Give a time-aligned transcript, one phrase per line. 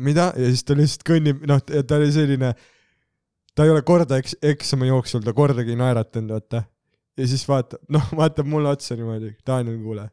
[0.00, 2.52] mida ja siis ta lihtsalt kõnnib, noh, ta oli selline,
[3.54, 6.64] ta ei ole korda eks-, eksami jooksul ta kordagi naeratanud, vaata.
[7.18, 10.08] ja siis vaatab, noh, vaatab mulle otsa niimoodi, Daniel, kuule.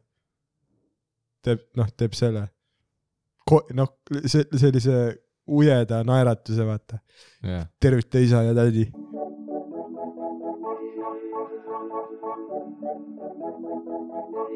[1.44, 2.48] teeb, noh, teeb selle,
[3.78, 3.94] noh,
[4.26, 4.98] see, sellise
[5.48, 7.02] ujeda naeratuse, vaata.
[7.42, 8.90] jah, tervita isa ja tädi.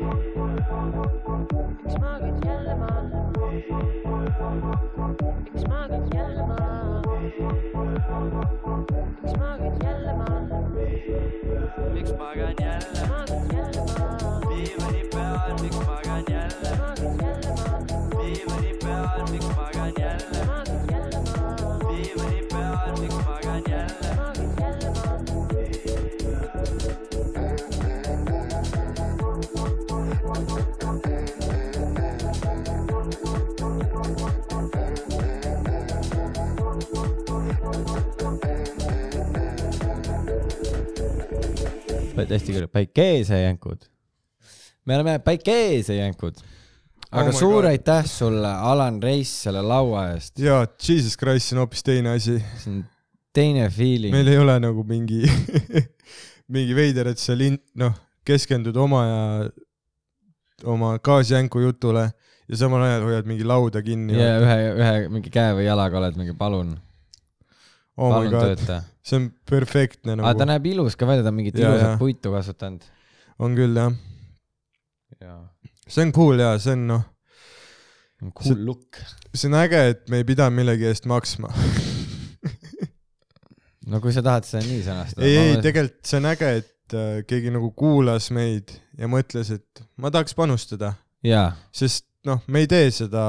[0.00, 3.02] Miks magad jälle maha?
[5.52, 7.02] miks magad jälle maha?
[9.22, 10.40] miks magad jälle maha?
[11.94, 14.40] miks magan jälle magad jälle maha?
[14.48, 16.05] diivani peal, miks magan jälle
[42.16, 43.88] hästi küll, päikesejänkud.
[44.84, 46.42] me oleme päikesejänkud.
[47.10, 50.38] aga Oh oh my suur aitäh sulle, Alan Reis, selle laua eest.
[50.38, 52.38] jaa, Jesus Christ, see on hoopis teine asi.
[52.62, 52.84] see on
[53.34, 54.14] teine feeling.
[54.14, 55.22] meil ei ole nagu mingi,
[56.54, 57.94] mingi veider, et sa lin-, noh,
[58.26, 59.22] keskendud oma ja
[60.64, 62.10] oma gaasijänku jutule
[62.48, 66.18] ja samal ajal hoiad mingi lauda kinni ja ühe, ühe mingi käe või jalaga oled
[66.18, 66.76] mingi palun,
[67.96, 68.60] oh my god,
[69.06, 71.92] see on perfektne aga ta nagu, näeb ilus ka välja, ta on mingit Ja, ilusat
[71.94, 71.98] ja.
[72.00, 72.86] puitu kasutanud.
[73.42, 73.92] on küll jah,
[75.22, 75.38] jaa.
[75.88, 77.04] see on cool ja see on noh,
[78.40, 78.96] Cool look.
[79.36, 81.50] see on äge, et me ei pidanud millegi eest maksma.
[83.92, 85.26] no kui sa tahad seda nii sõnastada.
[85.26, 89.84] ei, ei, tegelikult see on äge, et äh, keegi nagu kuulas meid ja mõtles, et
[90.00, 90.94] ma tahaks panustada,
[91.76, 93.22] sest noh, me ei tee seda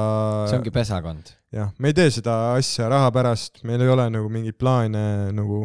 [0.50, 1.28] see ongi pesakond.
[1.54, 5.04] jah, me ei tee seda asja raha pärast, meil ei ole nagu mingeid plaane
[5.36, 5.64] nagu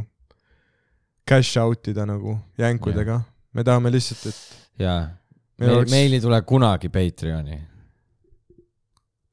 [1.28, 3.20] cash out ida nagu jänkudega,
[3.56, 5.02] me tahame lihtsalt, et jaa.
[5.60, 7.60] meil oleks meil ei tule kunagi Patreoni.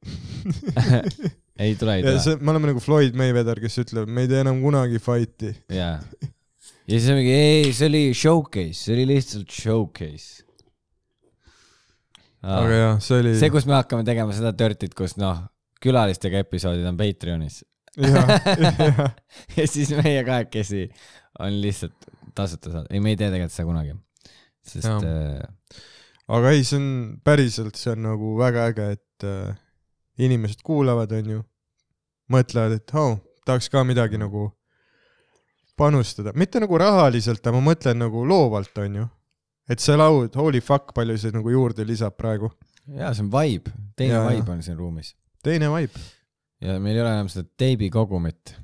[1.61, 2.37] ei tule, ei tule.
[2.41, 5.53] me oleme nagu Floyd Mayweather, kes ütleb, me ei tee enam kunagi fight'i.
[5.71, 5.95] jaa.
[6.19, 10.43] ja siis on mingi, ei, see oli showcase, see oli lihtsalt showcase.
[12.43, 15.45] aga jah, see oli, see, kus me hakkame tegema seda dirtit, kus noh,
[15.81, 17.61] külalistega episoodid on Patreonis.
[17.99, 18.29] Jah,
[19.57, 20.85] ja siis meie kahekesi
[21.43, 23.97] on lihtsalt tasuta saada, ei, me ei tee tegelikult seda kunagi.
[24.63, 25.81] sest äh,
[26.31, 26.87] aga ei, see on
[27.25, 29.59] päriselt, see on nagu väga äge, et äh,
[30.21, 31.43] inimesed kuulavad, onju,
[32.31, 33.17] mõtlevad, et oh,,
[33.47, 34.47] tahaks ka midagi nagu
[35.79, 39.07] panustada, mitte nagu rahaliselt, aga ma mõtlen nagu loovalt, onju.
[39.71, 42.51] et see laud, holy fuck, palju see nagu juurde lisab praegu.
[42.85, 45.15] jaa, see on vibe, teine ja, vibe on siin ruumis.
[45.45, 46.01] Teine vibe.
[46.61, 48.55] ja meil ei ole enam seda teibi kogumit.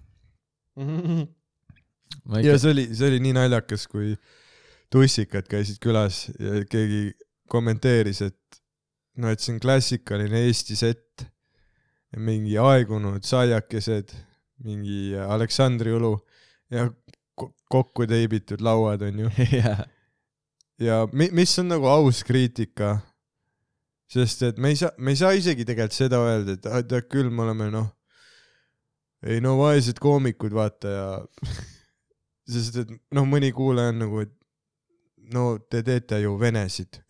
[2.27, 4.13] ma ja ikka, see oli, see oli nii naljakas, kui
[4.93, 7.11] tussikad käisid külas ja keegi
[7.51, 8.61] kommenteeris, et
[9.17, 11.25] no et see on klassikaline Eesti sett.
[12.17, 14.13] mingi aegunud saiakesed,
[14.63, 16.13] mingi Aleksandri õlu
[16.71, 16.85] ja
[17.35, 19.27] ko- kokku teibitud lauad onju.
[19.59, 19.83] jaa,
[20.79, 22.97] ja mi-, mis on nagu aus kriitika.
[24.11, 27.09] Sest et me ei saa, me ei saa isegi tegelikult seda öelda, et ah, tead
[27.11, 27.89] küll, me oleme noh,
[29.27, 31.07] ei no vaesed koomikud, vaata ja
[32.53, 34.33] sest et noh, mõni kuulaja on nagu, et
[35.33, 37.01] no te teete ju venesid.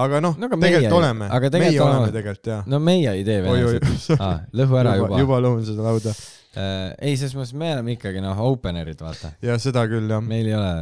[0.00, 2.66] aga noh No aga no,, tegelikult oleme, meie oleme oleme- tegelikult jah.
[2.70, 4.44] no meie ei tee venesid., ah,.
[4.54, 5.24] lõhu ära juba, juba..
[5.24, 6.14] juba lõhun seda lauda
[6.50, 9.28] Uh, ei, selles mõttes me oleme ikkagi noh, opener'id, vaata.
[9.38, 10.18] ja seda küll jah.
[10.18, 10.72] meil ei ole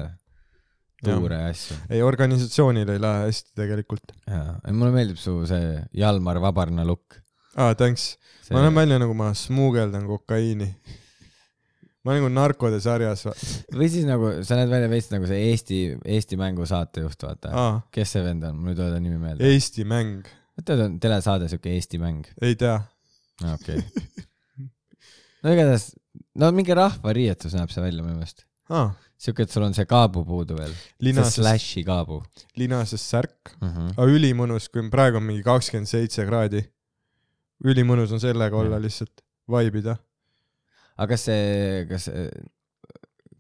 [1.05, 1.77] tuure ja asju.
[1.91, 4.15] ei, organisatsioonil ei lähe hästi tegelikult.
[4.27, 7.19] jaa, mulle meeldib su see Jalmar Vabarna look.
[7.57, 8.17] aa, thanks.
[8.53, 10.69] ma näen välja nagu ma smuugeldan kokaiini.
[12.03, 13.27] ma olen nagu narkode sarjas.
[13.75, 15.81] või siis nagu sa näed välja veits nagu see Eesti,
[16.17, 17.55] Eesti Mängu saatejuht, vaata.
[17.55, 19.55] aa, kes see vend on, mul ei tule ta nimi meelde.
[19.55, 20.27] Eesti mäng,
[20.65, 22.27] tead, on telesaade siuke Eesti Mäng.
[22.43, 22.81] ei tea.
[23.55, 23.85] okei.
[25.45, 25.93] no igatahes,
[26.35, 28.49] no mingi rahvariietus näeb see välja minu meelest.
[28.75, 30.75] aa, siuke, et sul on see kaabu puudu veel.
[31.03, 32.21] see slash'i kaabu
[32.61, 33.71] linases särk, mm.
[33.71, 33.95] -hmm.
[33.97, 36.63] aga ülimõnus, kui praegu on mingi kakskümmend seitse kraadi.
[37.65, 39.97] ülimõnus on sellega olla lihtsalt, vibe ida.
[40.97, 42.09] aga kas see, kas,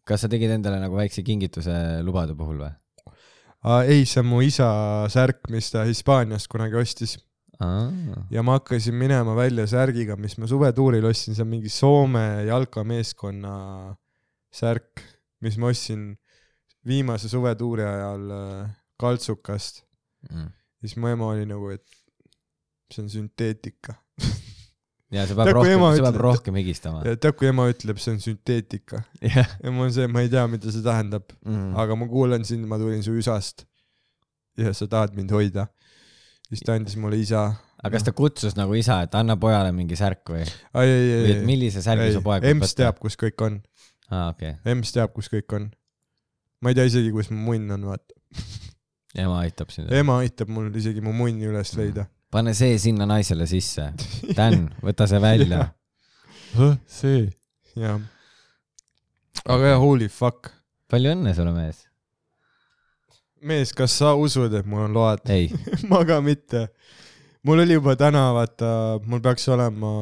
[0.05, 2.75] kas sa tegid endale nagu väikse kingituse lubade puhul või?
[3.87, 4.69] ei, see on mu isa
[5.11, 7.19] särk, mis ta Hispaaniast kunagi ostis
[8.31, 13.55] ja ma hakkasin minema välja särgiga, mis ma suvetuuril ostsin, see on mingi Soome jalkameeskonna
[14.55, 15.03] särk,
[15.45, 16.11] mis ma ostsin
[16.87, 19.85] viimase suvetuuri ajal äh, Kaltsukast.
[20.81, 21.87] siis mu ema oli nagu, et
[22.93, 23.95] see on sünteetika.
[25.15, 27.03] ja see peab rohkem, see peab rohkem higistama.
[27.07, 29.57] tead, kui ema ütleb, see on sünteetika jah.
[29.63, 32.69] ja mul on see, ma ei tea, mida see tähendab, aga aga ma kuulan sind,
[32.69, 33.65] ma tulin su üsast
[34.59, 35.69] ja sa tahad mind hoida.
[36.49, 37.47] siis ta andis mulle isa.
[37.79, 40.45] aga kas ta kutsus nagu isa, et anna pojale mingi särk või?
[40.75, 40.93] või
[41.33, 43.61] et, millise särgi su poeg EMS teab, kus kõik on,
[44.11, 44.55] aa, okei.
[44.69, 45.69] EMS teab, kus kõik on.
[46.63, 48.17] ma ei tea isegi, kus mu munn on, vaata.
[49.19, 49.93] ema aitab sind.
[49.95, 52.09] ema aitab mul isegi mu munni üles leida.
[52.35, 53.91] pane see sinna naisele sisse.
[54.39, 55.69] Dan, võta see välja.
[56.87, 57.29] see.
[57.77, 58.01] jah.
[59.45, 60.53] aga jah, holy fuck.
[60.89, 61.85] palju õnne sulle, mees.
[63.45, 65.25] mees, kas sa usud, et mul on load?
[65.33, 65.53] ei,
[65.91, 66.69] ma ka mitte.
[67.45, 68.71] mul oli juba täna, vaata,
[69.05, 69.95] mul peaks olema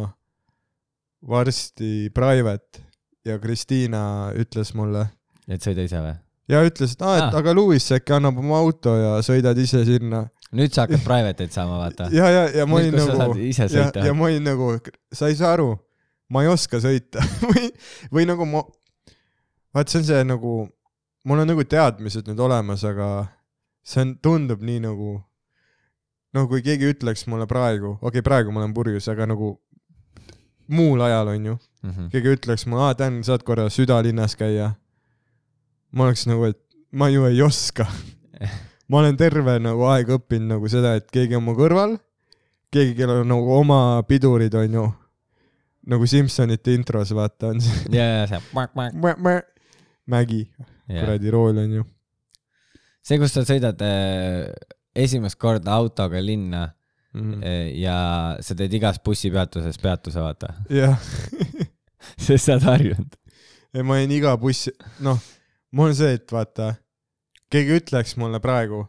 [1.27, 2.86] varsti private
[3.27, 4.03] ja Kristiina
[4.39, 5.09] ütles mulle
[5.51, 6.15] et sõida ise või?
[6.51, 7.39] ja ütles, et aa, et Ah.
[7.41, 10.27] aga Lewis äkki annab oma auto ja sõidad ise sinna.
[10.55, 12.09] nüüd sa hakkad private'id saama, vaata.
[12.19, 14.15] ja, ja, ja ma olin nagu ja, ja.
[14.15, 14.77] ma olin nagu,
[15.13, 15.73] sa ei saa aru,
[16.31, 17.71] ma ei oska sõita või,
[18.15, 18.63] või nagu ma,
[19.75, 20.59] vaat see on see nagu,
[21.27, 23.27] mul on nagu teadmised nüüd olemas, aga
[23.87, 25.19] see on, tundub nii nagu,
[26.35, 29.57] no kui keegi ütleks mulle praegu, okei okay,, praegu ma olen purjus, aga nagu
[30.69, 32.09] muul ajal onju, Mhm.
[32.11, 34.75] keegi ütleks mulle, aa, Dan, saad korra südalinnas käia.
[35.93, 36.59] ma oleks nagu, et
[36.93, 37.87] ma ju ei oska.
[38.89, 41.97] ma olen terve nagu aeg õppinud nagu seda, et keegi on mu kõrval,
[42.75, 44.93] keegi, kellel on nagu oma pidurid, onju.
[45.87, 48.41] nagu Simsonite intros, vaata, on see ja, ja see.
[50.07, 50.49] Mägi,
[50.89, 51.85] kuradi rool onju.
[53.07, 54.51] see, kus sa sõidad äh,
[54.95, 56.73] esimest korda autoga linna
[57.17, 57.43] Mhm.
[57.43, 60.53] äh, ja sa teed igas bussipeatuses peatuse, vaata.
[60.81, 60.99] jah,
[62.25, 63.17] sest sa oled harjunud.
[63.73, 64.73] ja ma olin iga bussi,
[65.05, 65.21] noh,
[65.73, 66.75] mul on see, et vaata,
[67.53, 68.85] keegi ütleks mulle praegu,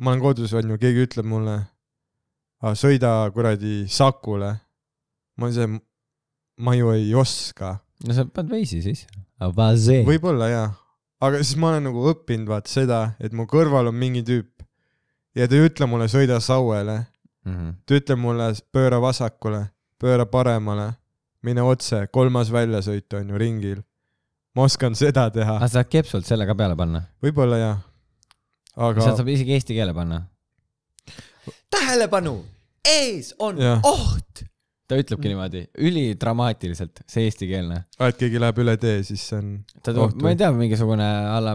[0.00, 1.58] ma olen kodus onju, keegi ütleb mulle,
[2.76, 4.54] sõida kuradi Sakule.
[5.36, 5.80] ma olen see,
[6.60, 7.78] ma ju ei oska.
[8.06, 9.06] no sa paned veisi siis.
[10.08, 10.68] Võib-olla jaa,
[11.24, 14.59] aga siis ma olen nagu õppinud vaata seda, et mu kõrval on mingi tüüp
[15.34, 17.06] ja ta ei ütle mulle sõida Sauele,
[17.46, 17.70] Mhm.
[17.86, 20.90] ta ütleb mulle pööra vasakule, pööra paremale,
[21.42, 23.82] mine otse, kolmas väljasõit on ju ringil.
[24.54, 27.02] ma oskan seda teha, aga sa saad kepsult selle ka peale panna?
[27.22, 27.76] võib-olla jaa.
[28.76, 30.26] aga sealt saab isegi eesti keele panna.
[31.70, 32.44] tähelepanu,
[32.84, 33.80] ees on Jah.
[33.84, 34.44] oht.
[34.90, 37.84] Ta ütlebki niimoodi, ülidramaatiliselt, see eestikeelne.
[37.98, 39.52] ah, et keegi läheb üle tee, siis see on
[39.86, 40.10] ta või?
[40.24, 41.06] ma ei tea, mingisugune
[41.36, 41.54] alla,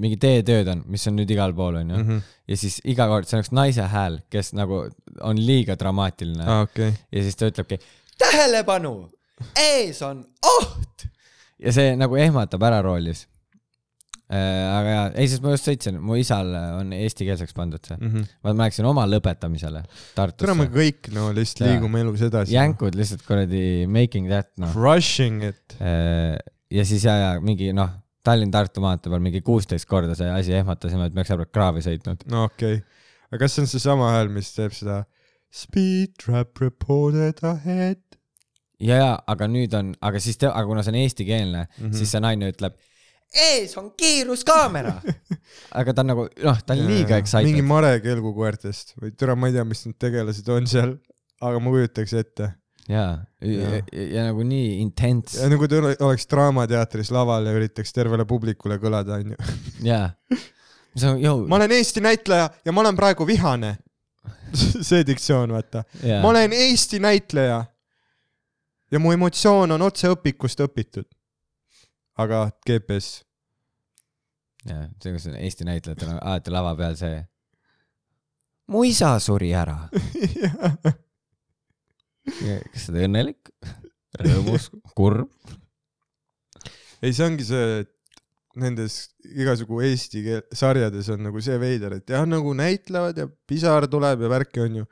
[0.00, 2.08] mingi teetööd on, mis on nüüd igal pool onju mm.
[2.08, 2.32] -hmm.
[2.52, 4.86] ja siis iga kord, see on üks naise hääl, kes nagu
[5.20, 6.96] on liiga dramaatiline ah, okay..
[7.12, 7.80] ja siis ta ütlebki
[8.18, 8.94] tähelepanu,
[9.60, 10.24] ees on
[10.56, 11.06] oht.
[11.58, 13.26] ja see nagu ehmatab ära roolis.
[14.26, 16.48] Aga jaa, ei, sest ma just sõitsin, mu isal
[16.80, 17.94] on eestikeelseks pandud see.
[18.00, 18.32] Mm -hmm.
[18.42, 20.26] ma läksin oma lõpetamisele täna
[20.58, 20.66] me Tartusse.
[20.74, 21.76] kõik no lihtsalt Jaa.
[21.76, 22.54] liigume elus edasi.
[22.54, 24.72] jänkud lihtsalt kuradi making that noh.
[24.72, 25.78] Crushing it.
[25.78, 27.90] ja siis ja, ja mingi noh,
[28.26, 32.26] Tallinn-Tartu maantee peal mingi kuusteist korda see asi ehmatasime, et me oleks sõbrad kraavi sõitnud.
[32.26, 33.04] no okei okay..
[33.30, 35.04] aga kas see on seesama hääl, mis teeb seda
[35.54, 38.02] Speed trap reported ahead
[38.82, 41.78] ja, ja aga nüüd on, aga siis, aga kuna see on eestikeelne mm.
[41.78, 41.96] -hmm.
[41.96, 42.76] siis see naine ütleb,
[43.34, 44.94] ees on kiiruskaamera.
[45.78, 47.64] aga ta on nagu noh, ta on liiga excited mingi.
[47.66, 50.94] Mare kelgukoertest või türa, ma ei tea, mis need tegelased on seal,
[51.44, 52.50] aga ma kujutaks ette.
[52.88, 53.70] jaa, ja, Jaa.
[53.92, 58.24] ja, ja nagu nii intense ja nagu ta ole- oleks Draamateatris laval ja üritaks tervele
[58.24, 59.34] publikule kõlada, onju.
[59.90, 60.12] jaa.
[61.48, 63.76] ma olen Eesti näitleja ja ma olen praegu vihane.
[64.88, 65.82] see diktsioon, vaata.
[66.22, 67.64] ma olen Eesti näitleja.
[68.90, 71.08] ja mu emotsioon on otse õpikust õpitud.
[72.22, 73.22] Aga GPS.
[74.66, 77.18] jaa, see, kus on Eesti näitlejatel on alati lava peal see.
[78.72, 79.76] mu isa suri ära.
[82.26, 83.52] kas sa oled õnnelik?
[84.16, 85.28] rõõmus, kurb?
[87.04, 87.92] ei, see ongi see, et
[88.56, 88.94] nendes
[89.36, 94.24] igasugu eesti keel- sarjades on nagu see veider, et jah, nagu näitlevad ja pisar tuleb
[94.24, 94.86] ja värki on ju.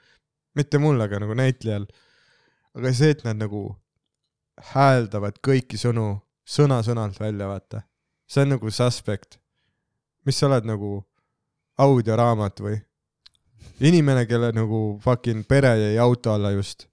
[0.55, 1.89] mitte mul, aga nagu näitlejal.
[2.77, 3.67] aga see, et nad nagu
[4.75, 6.13] hääldavad kõiki sõnu
[6.45, 7.83] sõna-sõnalt välja, vaata.
[8.29, 9.39] see on nagu suspect.
[10.25, 10.97] mis sa oled nagu
[11.79, 12.81] audioraamat või?
[13.81, 16.87] inimene, kelle nagu fucking pere jäi auto alla just.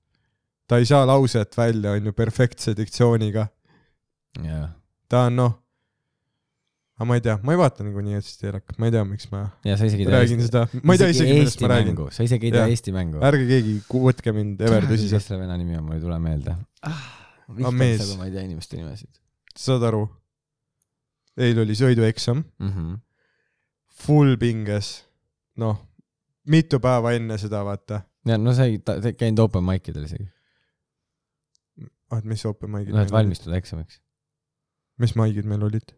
[0.68, 3.48] ta ei saa lauset välja, on ju, perfektse diktsiooniga
[4.46, 4.70] jaa.
[5.10, 5.58] ta on noh,
[6.98, 9.46] aga ma ei tea, ma ei vaata niikuinii Eesti telekat, ma ei tea, miks ma
[9.68, 12.04] ja räägin seda, ma ei tea isegi, millest ma räägin.
[12.16, 12.76] sa isegi ei tea Jah.
[12.76, 13.20] Eesti mängu.
[13.28, 16.56] ärge keegi võtke mind ever tõsiselt, kes selle venna nimi on, mul ei tule meelde.
[16.88, 17.04] Ah,
[17.76, 18.16] mees.
[18.16, 19.21] ma ei tea inimeste nimesid
[19.60, 20.06] saad aru?
[21.42, 22.70] eile oli sõidueksam, mm.
[22.70, 23.00] -hmm.
[24.04, 24.92] full pinges,
[25.58, 25.80] noh,
[26.52, 28.02] mitu päeva enne seda, vaata.
[28.28, 28.82] ja no sa ei
[29.18, 30.28] käinud open mic idel isegi,
[32.12, 33.14] ah, et mis open mic'id noh, et.
[33.14, 34.02] valmistuda eksamiks.
[35.00, 35.96] mis mic'id meil olid?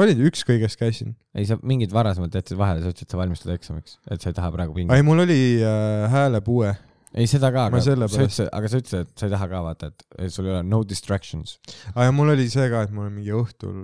[0.00, 1.14] olid üks kõigest käisin.
[1.34, 4.36] ei, sa mingid varasemalt jätsid vahele, sa ütlesid, et sa valmistud eksamiks, et sa ei
[4.36, 4.94] taha praegu pingi.
[4.94, 6.74] ei, mul oli äh, häälepuue.
[7.14, 9.60] ei, seda ka, Ma aga sa ütlesid, aga sa ütlesid, et sa ei taha ka
[9.66, 11.58] vaata, et sul ei ole no distractions.
[11.94, 13.78] aa, ja mul oli see ka, et mul on mingi õhtul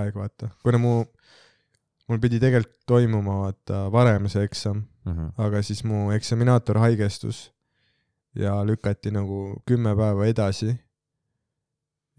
[0.00, 0.50] aeg, vaata.
[0.64, 0.94] kuna mu,
[2.08, 5.30] mul pidi tegelikult toimuma, vaata, varem see eksam, Mhm.
[5.40, 7.50] aga siis mu eksaminaator haigestus
[8.36, 10.74] ja lükati nagu kümme päeva edasi.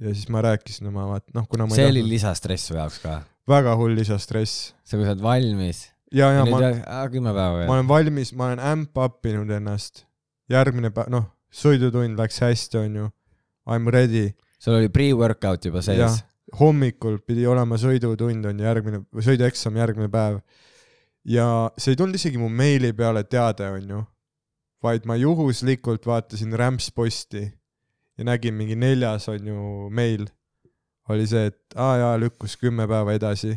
[0.02, 3.20] ja siis ma rääkisin oma, vaat noh, kuna ma see oli lisastress su jaoks ka.
[3.48, 4.74] väga hull lisastress.
[4.84, 6.72] sa, kui sa oled valmis, ja, ja nüüd ma,
[7.14, 7.70] kümme päeva ma veel.
[7.76, 10.06] olen valmis, ma olen ämp appinud ennast.
[10.52, 13.08] Järgmine päev, noh, sõidutund läks hästi, onju.
[13.72, 14.32] I m ready.
[14.60, 16.22] sul oli pre-workout juba sees.,
[16.60, 20.42] hommikul pidi olema sõidutund on ju järgmine, sõidueksam järgmine päev.
[21.24, 24.04] ja see ei tulnud isegi mu meili peale teade, onju,
[24.84, 27.44] vaid ma juhuslikult vaatasin rämpsposti
[28.18, 30.26] ja nägin mingi neljas onju meil
[31.10, 33.56] oli see, et aa jaa, lükkus kümme päeva edasi.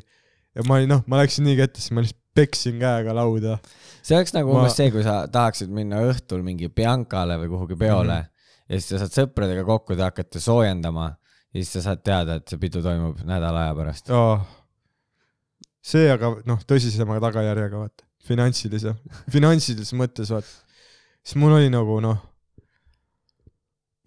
[0.55, 3.59] ja ma olin noh, ma läksin nii kettasse, ma lihtsalt peksin käega lauda.
[4.03, 7.79] see oleks nagu Ma- umbes see, kui sa tahaksid minna õhtul mingi Biancale või kuhugi
[7.79, 8.27] peole mm.
[8.27, 8.67] -hmm.
[8.69, 11.13] ja siis sa saad sõpradega kokku, te hakkate soojendama
[11.55, 14.11] ja siis sa saad teada, et see pidu toimub nädala aja pärast.
[14.11, 14.43] oh..
[15.85, 18.95] see aga noh, tõsisema tagajärjega vaata, finantsilise,
[19.31, 20.51] finantsilises mõttes vaata,
[21.23, 22.19] siis mul oli nagu noh,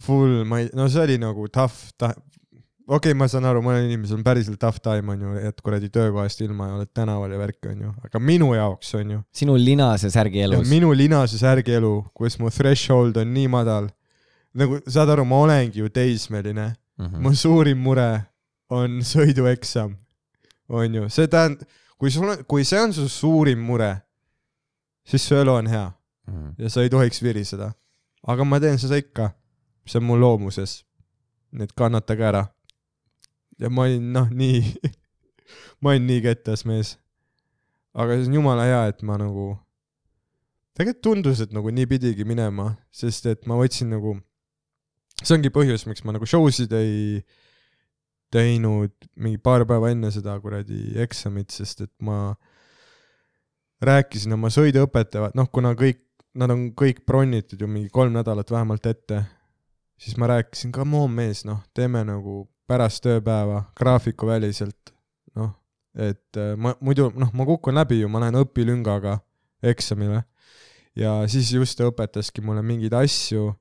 [0.04, 2.16] full, ma ei, no see oli nagu tough ta-,
[2.88, 6.42] okei okay,, ma saan aru, mõnel inimesel on päriselt tough time onju, et kuradi töökohast
[6.46, 10.40] ilma ja oled tänaval ja värk onju, aga minu jaoks onju, sinu linas ja särgi
[10.40, 10.70] ja elus.
[10.70, 13.90] minu linase särgi elu, kus mu threshold on nii madal,
[14.58, 17.22] nagu saad aru, ma olengi ju teismeline Mhm.
[17.22, 18.26] mu suurim mure
[18.74, 19.92] on sõidueksam,
[20.70, 21.68] onju, see tähendab,
[22.00, 23.92] kui sul on, kui see on su suurim mure,
[25.06, 25.92] siis su elu on hea
[26.28, 26.50] Mhm.
[26.58, 27.74] ja sa ei tohiks viriseda.
[28.28, 29.30] aga ma teen seda ikka,
[29.86, 30.84] see on mu loomuses.
[31.54, 32.48] nii et kannatage ära.
[33.60, 34.62] Ja ma olin noh, nii,
[35.82, 36.96] ma olin nii kettas mees.
[37.98, 39.50] aga see on jumala hea, et ma nagu,
[40.78, 44.14] tegelikult tundus, et nagu nii pidigi minema, sest et ma võtsin nagu,
[45.24, 47.24] see ongi põhjus, miks ma nagu show sid ei
[48.34, 52.36] teinud mingi paar päeva enne seda kuradi eksamit, sest et ma
[53.82, 56.04] rääkisin oma sõiduõpetajaga, noh, kuna kõik,
[56.38, 59.24] nad on kõik bronnitud ju mingi kolm nädalat vähemalt ette,
[59.98, 64.94] siis ma rääkisin, come on mees, noh, teeme nagu pärast tööpäeva graafikuväliselt,
[65.40, 65.54] noh,
[65.96, 69.20] et äh, ma muidu, noh, ma kukun läbi ju, ma lähen õpilüngaga
[69.66, 70.24] eksamile
[70.98, 73.52] ja siis just ta õpetaski mulle mingeid asju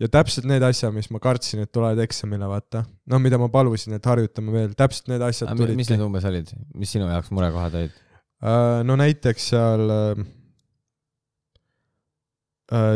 [0.00, 2.84] ja täpselt need asjad, mis ma kartsin, et tulevad eksamile, vaata.
[3.10, 6.04] noh, mida ma palusin, et harjutame veel, täpselt need asjad mis tulidki need.
[6.06, 7.98] umbes olid, mis sinu jaoks murekohad olid?
[8.40, 10.22] Äh, no näiteks seal äh,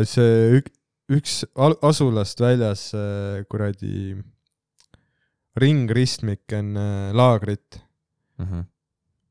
[0.09, 0.71] see ük,
[1.13, 1.43] üks
[1.85, 4.15] asulast väljas äh, kuradi
[5.57, 7.81] ringristmik enne laagrit,
[8.39, 8.65] Mhm.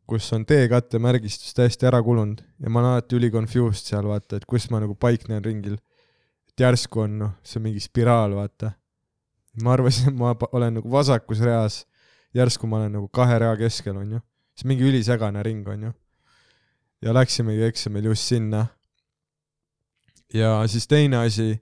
[0.06, 4.44] kus on teekattemärgistus täiesti ära kulunud ja ma olen alati üli confused seal vaata, et
[4.48, 5.78] kus ma nagu paiknen ringil.
[6.48, 8.72] et järsku on noh, see on mingi spiraal, vaata.
[9.62, 11.84] ma arvasin, et ma olen nagu vasakus reas,
[12.34, 14.20] järsku ma olen nagu kahe rea keskel, onju.
[14.56, 15.92] see on mingi ülisegane ring, onju
[17.02, 18.66] ja läksimegi eksamil just sinna.
[20.34, 21.60] ja siis teine asi,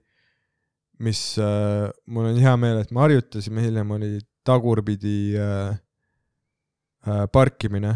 [0.99, 5.77] mis äh, mul on hea meel, et me harjutasime hiljem, oli tagurpidi äh,
[7.07, 7.95] äh, parkimine.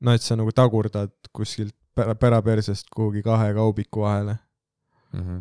[0.00, 4.38] no et sa nagu tagurdad kuskilt pära- pärapersest kuhugi kahe kaubiku vahele
[5.12, 5.38] Mhm.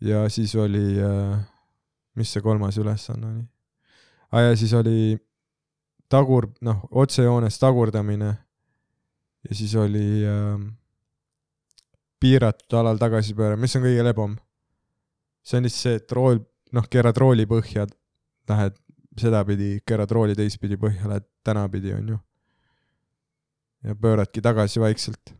[0.00, 1.38] ja siis oli äh,,
[2.16, 3.44] mis see kolmas ülesanne oli
[4.32, 4.40] ah,?
[4.42, 5.18] ja siis oli
[6.08, 8.32] tagur, noh, otsejoones tagurdamine
[9.48, 10.58] ja siis oli äh,
[12.20, 14.36] piiratud alal tagasipööre, mis on kõige lebam.
[15.46, 16.40] see on lihtsalt see, et rool,
[16.74, 17.86] noh, keerad rooli põhja,
[18.50, 18.74] lähed
[19.20, 22.18] sedapidi, keerad rooli teistpidi põhja, lähed tänapidi, onju.
[23.88, 25.34] ja pööradki tagasi vaikselt.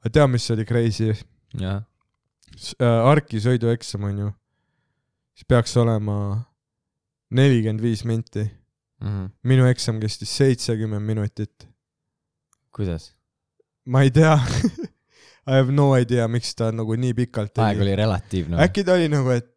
[0.00, 1.12] aga tead, mis oli crazy?
[2.80, 4.30] äh, Arki sõidueksam on ju,
[5.36, 6.16] siis peaks olema
[7.30, 8.48] nelikümmend viis minti.
[9.02, 9.32] Mhm.
[9.42, 11.68] minu eksam kestis seitsekümmend minutit.
[12.70, 13.12] kuidas?
[13.84, 14.36] ma ei tea
[15.46, 18.60] I have no idea, miks ta nagu nii pikalt aeg oli relatiivne.
[18.62, 19.50] äkki ta oli nagu, et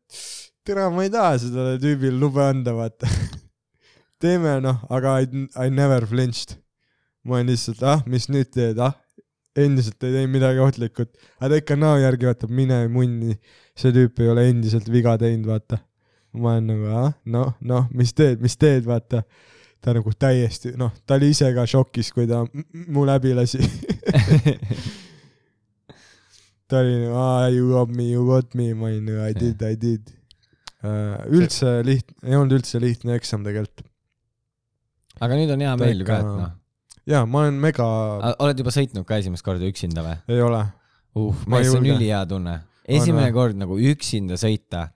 [0.66, 3.10] tere, ma ei taha sellele tüübile lube anda, vaata.
[4.22, 6.58] teeme noh, aga I, I never flinched.
[7.26, 8.94] ma olin lihtsalt, ah, mis nüüd teed, ah,
[9.58, 11.12] endiselt ei teinud midagi ohtlikut.
[11.40, 13.38] aga ta ikka näo järgi vaatab, mine munni,
[13.78, 15.82] see tüüp ei ole endiselt viga teinud, vaata.
[16.34, 19.24] ma olen nagu, ah, noh, noh, mis teed, mis teed, vaata.
[19.86, 22.42] ta nagu täiesti, noh, ta oli ise ka šokis, kui ta
[22.74, 23.62] mu läbi lasi.
[26.70, 29.62] ta oli nagu, aa, you got me, you got me, ma olin nagu I did,
[29.62, 30.15] I did.
[31.36, 33.86] Üldse lihtne, ei olnud üldse lihtne eksam tegelikult.
[35.22, 36.54] aga nüüd on hea meel ju ka, et noh.
[37.12, 37.86] jaa, ma olen mega,
[38.44, 40.18] oled juba sõitnud ka esimest korda üksinda või?
[40.36, 40.64] ei ole.
[41.16, 42.00] uh, Ma ei mees, see on julge.
[42.02, 42.58] ülihea tunne.
[42.88, 43.36] esimene või?
[43.40, 44.90] kord nagu üksinda sõita.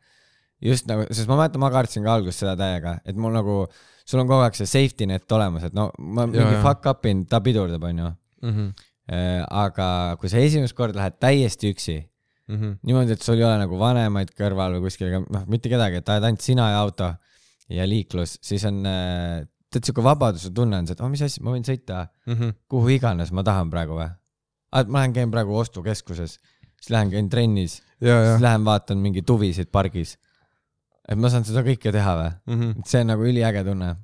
[0.61, 3.61] just nagu, sest ma mäletan, ma kartsin ka alguses seda täiega, et mul nagu,
[4.05, 6.63] sul on kogu aeg see safety net olemas, et no ma Jaa, mingi jaa.
[6.65, 8.11] fuck up in, ta pidurdab, onju.
[8.43, 8.69] Mhm,
[9.49, 11.95] aga kui sa esimest korda lähed täiesti üksi,
[12.49, 12.75] mhm.
[12.83, 16.41] niimoodi, et sul ei ole nagu vanemaid kõrval või kuskil, noh, mitte kedagi, et ainult
[16.45, 17.13] sina ja auto
[17.69, 21.43] ja liiklus, siis on äh, tead siuke vabaduse tunne on see, et oh mis asja,
[21.45, 22.55] ma võin sõita Mhm.
[22.69, 24.09] kuhu iganes ma tahan praegu või.
[24.73, 26.39] et ma lähen käin praegu ostukeskuses,
[26.79, 30.17] siis lähen käin trennis, siis lähen vaatan mingeid huvisid pargis.
[31.09, 32.79] et ma saan seda kõike teha või, Mhm.
[32.79, 33.95] et see on nagu üliäge tunne.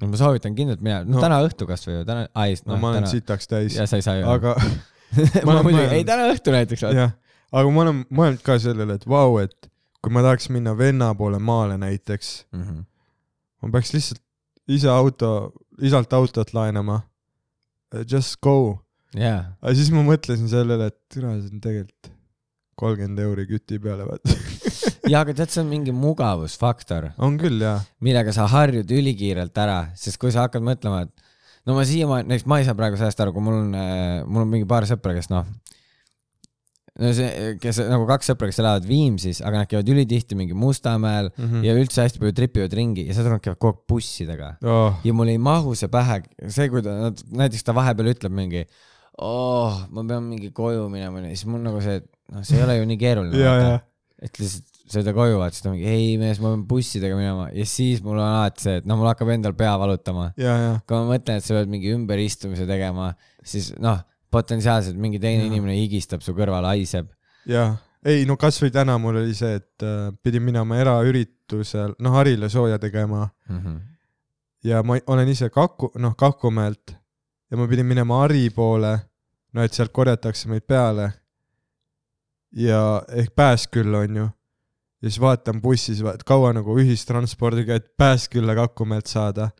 [0.00, 3.02] ma soovitan kindlalt minna, no täna õhtu kasvõi ju, täna, ai, no noh ma olen
[3.02, 4.54] täna, sitaks täis, ja sa ei saa ju, aga
[5.44, 7.12] ma olen muidugi, ei täna õhtu näiteks jah,
[7.52, 11.38] aga ma olen mõelnud ka sellele, et vau, et kui ma tahaks minna venna poole
[11.38, 12.84] maale näiteks, Mhm.
[13.62, 14.22] ma peaks lihtsalt
[14.68, 15.52] ise auto,
[15.82, 17.02] isalt autot laenama.
[18.08, 18.78] Just go.
[19.18, 22.12] jaa, aga siis ma mõtlesin sellele, et türa, see on tegelikult
[22.78, 24.36] kolmkümmend euri küti peale, vaata.
[25.10, 27.80] ja aga tead, see on mingi mugavusfaktor, on küll jaa.
[28.00, 31.26] millega sa harjud ülikiirelt ära, sest kui sa hakkad mõtlema, et
[31.66, 33.74] no ma siiamaani, näiteks ma ei saa praegu sellest aru, kui mul on,
[34.30, 35.44] mul on mingi paar sõpra, kes noh,
[37.00, 41.30] no see, kes nagu kaks sõpra, kes elavad Viimsis, aga nad käivad ülitihti mingi Mustamäel
[41.36, 41.46] Mm.
[41.46, 41.64] mm.
[41.64, 44.96] ja üldse hästi palju tripivad ringi ja sõbrad käivad kogu aeg bussidega oh,.
[45.06, 48.64] ja mul ei mahu see pähe, see, kui ta, näiteks ta vahepeal ütleb mingi
[49.20, 52.00] oh, ma pean mingi koju minema, siis mul nagu see,
[52.32, 53.78] noh, see ei ole ju nii keeruline
[54.24, 57.66] et lihtsalt sõida koju, vaata siis ta mingi ei mees, ma pean bussidega minema ja
[57.68, 60.30] siis mul on alati see, et noh, mul hakkab endal pea valutama.
[60.84, 63.12] kui ma mõtlen, et sa pead mingi ümberistumise tegema,
[63.46, 65.52] siis noh, potentsiaalselt mingi teine Jaa.
[65.52, 67.10] inimene higistab su kõrval, haiseb.
[67.46, 72.48] ja ei no kasvõi täna mul oli see, et äh, pidin minema eraüritusel, noh Harile
[72.48, 73.28] sooja tegema
[74.64, 76.94] ja ma olen ise Kaku, noh Kakumäelt
[77.50, 78.98] ja ma pidin minema Hari poole,
[79.52, 81.12] no et sealt korjatakse meid peale.
[82.52, 84.24] ja ehk Pääskülla onju.
[85.02, 89.50] ja siis vaatan bussis, vaat kaua nagu ühistranspordiga, et Pääskülla Kakumäelt saada.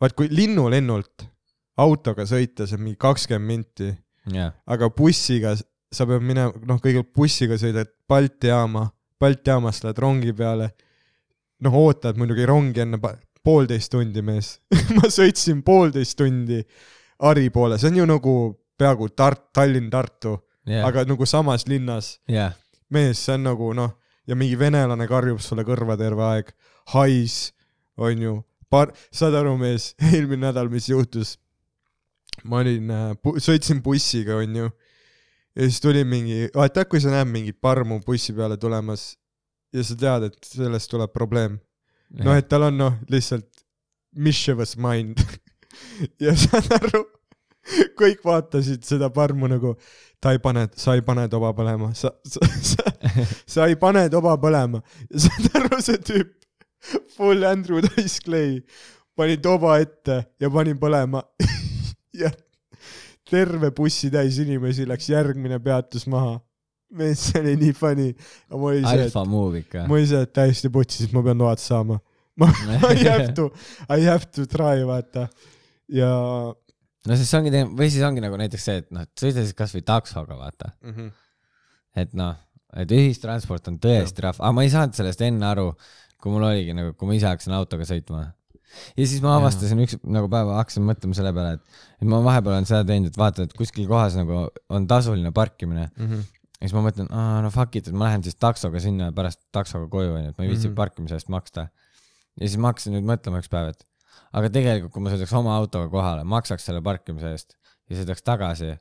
[0.00, 1.31] vaat kui linnulennult
[1.80, 3.90] autoga sõita, see on mingi kakskümmend minti,
[4.32, 5.54] jah, aga bussiga
[5.92, 8.86] sa pead minema, noh, kõigepealt bussiga sõidad Balti jaama,
[9.20, 10.72] Balti jaamast lähed rongi peale.
[11.62, 12.98] noh, ootad muidugi rongi enne
[13.44, 14.56] poolteist tundi, mees.
[14.96, 16.62] ma sõitsin poolteist tundi
[17.22, 18.32] Hari poole, see on ju nagu
[18.78, 20.32] peaaegu Tart-, Tallinn-Tartu,
[20.66, 22.16] jah, aga nagu samas linnas.
[22.26, 22.56] jah,
[22.90, 23.92] mees, see on nagu noh,
[24.26, 26.50] ja mingi venelane karjub sulle kõrva terve aeg,
[26.96, 27.52] hais,
[28.00, 28.40] onju,
[28.72, 31.36] paar, saad aru, mees, eelmine nädal, mis juhtus?
[32.44, 32.92] Ma olin,
[33.42, 34.70] sõitsin bussiga, onju,
[35.56, 39.12] ja siis tuli mingi, vaata, kui sa näed mingit parmu bussi peale tulemas
[39.72, 41.58] ja sa tead, et sellest tuleb probleem.
[42.12, 43.48] noh, et tal on noh, lihtsalt
[44.12, 45.20] mischievous mind
[46.24, 47.06] ja saad aru,
[47.96, 49.74] kõik vaatasid seda parmu nagu,
[50.20, 52.92] ta ei pane, sa ei pane toba põlema, sa, sa, sa,
[53.46, 54.82] sa ei pane toba põlema.
[55.08, 56.34] ja saad aru, see tüüp,
[57.16, 58.60] full Andrew Dice Clay,
[59.16, 61.24] pani toba ette ja pani põlema.
[62.16, 62.30] ja
[63.30, 66.40] terve bussitäis inimesi läks järgmine peatus maha.
[66.92, 68.10] mees, see oli nii funny.
[68.50, 71.98] oli see, alfa move ikka see, et täiesti putsis, et ma pean load saama.
[72.36, 72.48] ma,
[72.92, 73.48] I have to,
[73.88, 75.28] I have to try, vaata.
[75.88, 76.12] ja
[77.08, 79.84] no siis ongi teine, või siis ongi nagu näiteks see, et noh, sõida siis kasvõi
[79.88, 80.72] taksoga, vaata.
[80.82, 80.94] mm.
[80.94, 81.10] -hmm.
[82.04, 82.36] et noh,
[82.82, 85.70] et ühistransport on tõesti rahv, aga ma ei saanud sellest enne aru,
[86.22, 88.26] kui mul oligi nagu, kui ma ise hakkasin autoga sõitma.
[88.96, 92.56] Ja siis ma avastasin üks nagu päeva, hakkasin mõtlema selle peale, et, et ma vahepeal
[92.56, 96.24] olen seda teinud, et vaata, et kuskil kohas nagu on tasuline parkimine Mm -hmm.
[96.60, 97.08] ja siis ma mõtlen,
[97.42, 100.38] no fuck it, et ma lähen siis taksoga sinna ja pärast taksoga koju onju, et
[100.38, 100.72] ma ei viitsi mm.
[100.72, 100.76] -hmm.
[100.76, 101.68] parkimise eest maksta.
[102.40, 103.86] ja siis ma hakkasin nüüd mõtlema üks päev, et
[104.32, 107.56] aga tegelikult, kui ma sõidaks oma autoga kohale, maksaks selle parkimise eest
[107.90, 108.72] ja sõidaks tagasi,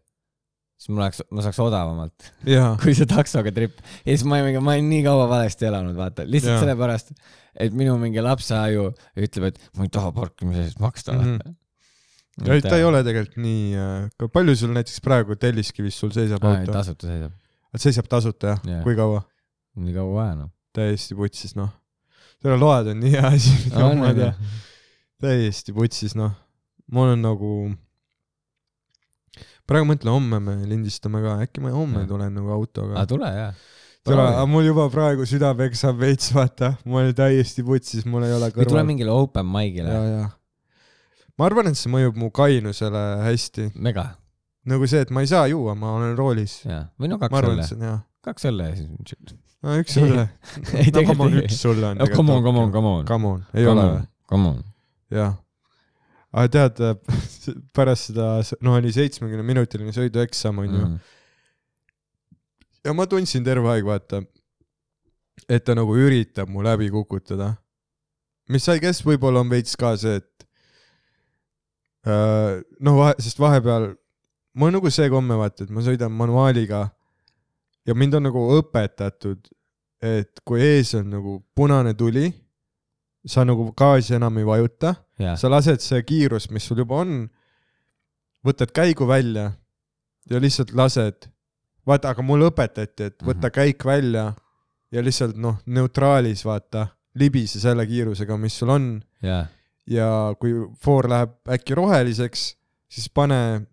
[0.79, 2.31] siis mul oleks, ma saaks odavamalt
[2.83, 3.77] kui see taksoga trip.
[4.05, 7.13] ja siis ma olin, ma olin nii kaua valesti elanud, vaata, lihtsalt sellepärast,
[7.59, 11.35] et minu mingi lapseaju ütleb, et ma ei taha parkimise eest maksta Mhm.
[11.41, 12.53] vaata.
[12.55, 13.75] ei ta ei ole tegelikult nii,
[14.33, 16.71] palju sul näiteks praegu Telliskivis sul seisab auto?
[16.71, 17.31] tasuta seisab,
[17.77, 18.83] seisab tasuta jah Jaa.
[18.83, 19.21] kui kaua?
[19.75, 20.49] nii kaua vaja noh.
[20.73, 21.69] täiesti putsis noh.
[22.41, 24.35] selle load on nii hea asi, mida On, ma tean jah..
[25.21, 26.31] täiesti putsis, noh.
[26.91, 27.51] mul on nagu,
[29.69, 32.09] praegu mõtlen, homme me lindistame ka, äkki ma homme Jah.
[32.09, 33.05] tulen nagu autoga aga.
[33.11, 33.51] tule jaa.
[34.07, 38.35] tule, aga mul juba praegu süda peksab veits, vaata, ma olen täiesti putsis, mul ei
[38.35, 38.87] ole või tule kõrval.
[38.93, 39.97] mingile open mic'ile
[41.37, 44.11] ma arvan, et see mõjub mu kainusele hästi, mega,
[44.69, 46.61] nagu see, et ma ei saa juua, ma olen roolis.
[46.99, 49.37] või no kaks õlle kaks õlle ja siis.
[49.65, 50.25] no üks õlle.
[50.95, 53.07] no come on, üks õlle on come on, come on, come on.
[53.09, 54.03] Come on, ei ole või?
[54.31, 54.59] Come on.
[55.13, 55.33] jah.
[56.31, 56.83] aga tead,
[57.77, 58.33] pärast seda,
[58.65, 61.17] no oli seitsmekümne minutiline sõidueksam onju mm.
[62.85, 64.23] Ja ma tundsin terve aeg, vaata,
[65.49, 67.55] et ta nagu üritab mu läbi kukutada.
[68.49, 70.45] mis I guess võib-olla on veits ka see, et
[72.03, 73.93] äh, noh, vahe, sest vahepeal
[74.53, 76.89] mul on nagu see komme, vaata, et ma sõidan manuaaliga
[77.87, 79.47] ja mind on nagu õpetatud,
[80.01, 82.27] et kui ees on nagu punane tuli,
[83.23, 87.23] sa nagu gaasi enam ei vajuta jaa, sa lased see kiirus, mis sul juba on,
[88.45, 89.51] võtad käigu välja
[90.29, 91.30] ja lihtsalt lased.
[91.87, 93.53] vaata, aga mulle õpetati, et võta Mhm.
[93.55, 94.33] käik välja
[94.91, 99.03] ja lihtsalt noh, neutraalis vaata, libise selle kiirusega, mis sul on.
[99.23, 99.45] Jaa,
[99.87, 102.55] ja kui foor läheb äkki roheliseks,
[102.89, 103.65] siis pane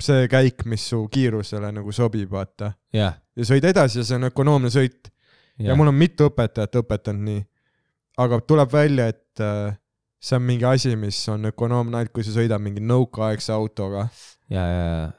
[0.00, 2.72] see käik, mis su kiirusele nagu sobib, vaata.
[2.92, 5.10] jah, ja sõida edasi ja see on ökonoomne sõit.
[5.58, 7.44] Ja, ja mul on mitu õpetajat õpetanud nii.
[8.18, 9.76] aga tuleb välja, et äh,
[10.20, 14.06] see on mingi asi, mis on ökonoomne ainult, kui sa sõidad mingi nõukaaegse autoga.
[14.48, 15.10] Ja, ja, ja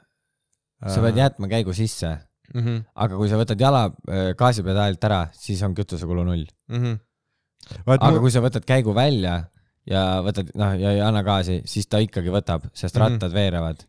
[0.86, 2.14] sa pead jätma käigu sisse,
[2.54, 2.60] mm.
[2.62, 6.46] -hmm, aga kui sa võtad jala äh, gaasipedaalilt ära, siis on kütusekulu null.
[6.70, 6.98] mm -hmm.
[7.86, 9.44] vaat aga mul, kui sa võtad käigu välja
[9.90, 13.02] ja võtad, noh, ja ei anna gaasi, siis ta ikkagi võtab, sest Mhm.
[13.04, 13.84] rattad veerevad.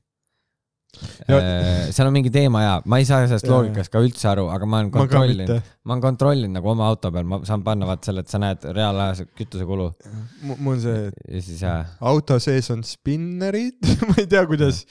[1.29, 3.57] Ja- seal on mingi teema ja ma ei saa sellest Ja, ja.
[3.57, 7.27] loogikast ka üldse aru, aga ma olen kontrollinud, ma olen kontrollinud nagu oma auto peal,
[7.29, 9.91] ma saan panna vaata selle, et sa näed reaalajas kütusekulu
[10.57, 13.77] mul on see, ja siis jaa, auto sees on spinnerid,
[14.09, 14.85] ma ei tea, kuidas,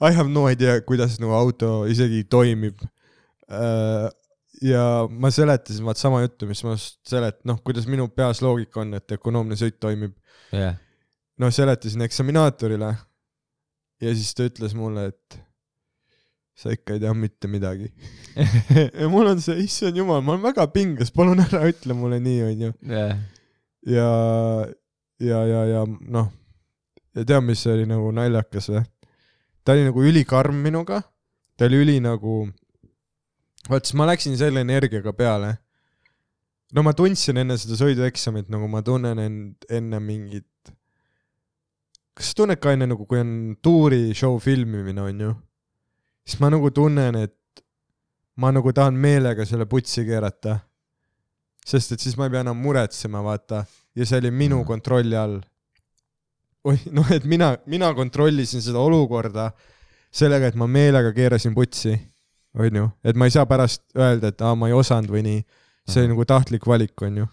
[0.00, 2.80] I have no idea, kuidas nagu auto isegi toimib.
[4.62, 8.94] ja ma seletasin vaat sama juttu, mis ma selet-, noh, kuidas minu peas loogika on,
[8.96, 10.14] et ökonoomne sõit toimib.
[10.52, 10.76] jah,
[11.40, 12.90] noh, seletasin eksaminaatorile
[14.00, 15.40] ja siis ta ütles mulle, et
[16.60, 17.88] sa ikka ei tea mitte midagi.
[19.00, 22.40] ja mul on see, issand jumal, ma olen väga pinges, palun ära ütle mulle nii,
[22.50, 22.72] onju.
[23.88, 24.08] ja,
[25.24, 26.32] ja, ja, ja noh,
[27.16, 28.84] ja tead, mis oli nagu naljakas või?
[29.70, 30.96] Ta oli nagu ülikarm minuga,
[31.54, 32.40] ta oli üli nagu,
[33.70, 35.58] vaat siis ma läksin selle energiaga peale.
[36.74, 40.72] no ma tundsin enne seda sõidueksamit, nagu ma tunnen end enne mingit,
[42.14, 43.30] kas sa tunned ka enne nagu, kui on
[43.62, 45.30] tuuri show filmimine, onju,
[46.26, 47.62] siis ma nagu tunnen, et
[48.42, 50.58] ma nagu tahan meelega selle putsi keerata
[51.70, 53.62] sest et siis ma ei pea enam muretsema, vaata,
[53.94, 54.66] ja see oli minu Mhm.
[54.66, 55.38] kontrolli all.
[56.66, 59.50] noh, et mina, mina kontrollisin seda olukorda
[60.12, 61.94] sellega, et ma meelega keerasin putsi,
[62.58, 65.42] onju, et ma ei saa pärast öelda, et aa, ma ei osanud või nii.
[65.90, 67.26] see oli nagu tahtlik valik, onju.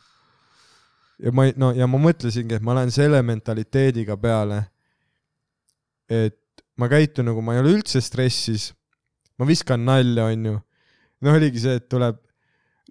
[1.25, 4.61] ja ma ei, no ja ma mõtlesingi, et ma lähen selle mentaliteediga peale,
[6.09, 6.39] et
[6.77, 8.71] ma käitun nagu ma ei ole üldse stressis,
[9.37, 10.55] ma viskan nalja, onju.
[11.21, 12.21] no oligi see, et tuleb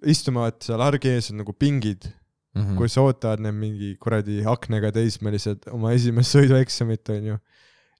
[0.05, 2.05] istuma vaata seal argi ees on nagu pingid
[2.57, 7.37] Mm., kus ootavad need mingi kuradi aknaga teismelised oma esimest sõidueksamit onju.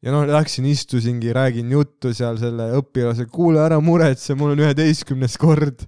[0.06, 5.38] ja noh, läksin, istusingi, räägin juttu seal selle õpilasega, kuule ära muretse, mul on üheteistkümnes
[5.42, 5.86] kord.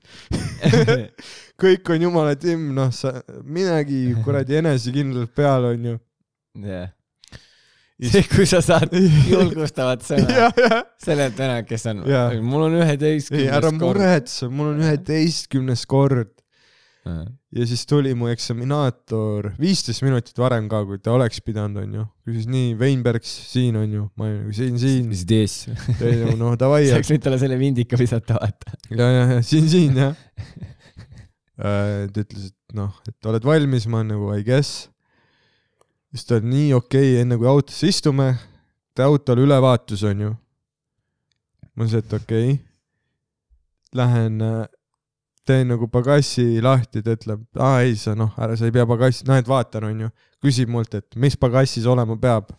[1.63, 5.99] kõik on jumala timm, noh sa minegi kuradi enesekindlalt peale onju.
[6.65, 6.89] jah.
[7.99, 8.93] see, kui sa saad
[9.33, 10.49] julgustavat sõna
[11.03, 12.03] sellelt venelt, kes on
[12.45, 16.38] mul on ei üheteistkümnes ära muretse, mul on üheteistkümnes kord
[17.55, 22.05] ja siis tuli mu eksaminaator viisteist minutit varem ka, kui ta oleks pidanud, onju.
[22.27, 25.09] küsis nii, Veinbergs siin onju, ma olin nagu siin, siin.
[25.13, 25.55] siis tees.
[26.05, 26.85] ei no, no davai.
[26.89, 28.77] sa võiks nüüd talle selle vindika visata, vaata.
[28.91, 30.15] ja, ja, ja siin, siin jah.
[31.59, 34.85] Äh, ta ütles, et noh, et oled valmis, ma olen nagu I guess.
[36.13, 38.29] siis ta oli nii okei okay,, enne kui autosse istume,
[38.95, 40.31] te autol ülevaatus onju.
[41.73, 42.65] ma ütlesin, et okei okay.
[43.97, 44.67] Lähen äh,
[45.49, 49.25] teen nagu pagassi lahti, ta ütleb, aa ei sa noh, ära sa ei pea pagassi,
[49.27, 50.09] noh et vaatan onju.
[50.39, 52.53] küsib mult, et mis pagassis olema peab.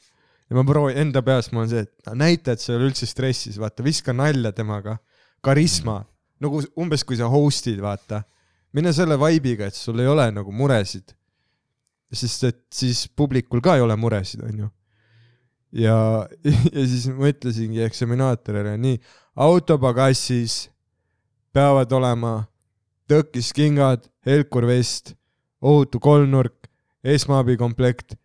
[0.51, 3.07] ja ma proovin enda peas, mul on see, et näita, et sa ei ole üldse
[3.09, 4.99] stressis, vaata, viska nalja temaga.
[5.41, 6.03] karisma,
[6.43, 8.25] nagu umbes kui sa host'id, vaata.
[8.73, 11.15] mine selle vibe'iga, et sul ei ole nagu muresid.
[12.13, 14.69] sest et siis publikul ka ei ole muresid, onju.
[15.73, 15.97] ja,
[16.75, 19.01] ja siis ma ütlesingi eksaminaatorile nii,
[19.39, 20.67] autopagassis
[21.55, 22.50] peavad olema
[23.11, 25.15] tõkiskingad, helkurvest,
[25.61, 26.69] ohutu kolmnurk,
[27.05, 28.17] esmaabikomplekt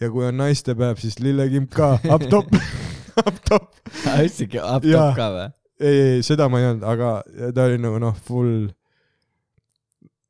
[0.00, 2.52] ja kui on naistepäev, siis lillekimp ka, up top,
[3.26, 3.72] up top.
[4.16, 5.48] üldsegi up top ka või?
[5.80, 7.12] ei, ei, seda ma ei olnud, aga
[7.56, 8.68] ta oli nagu noh, full.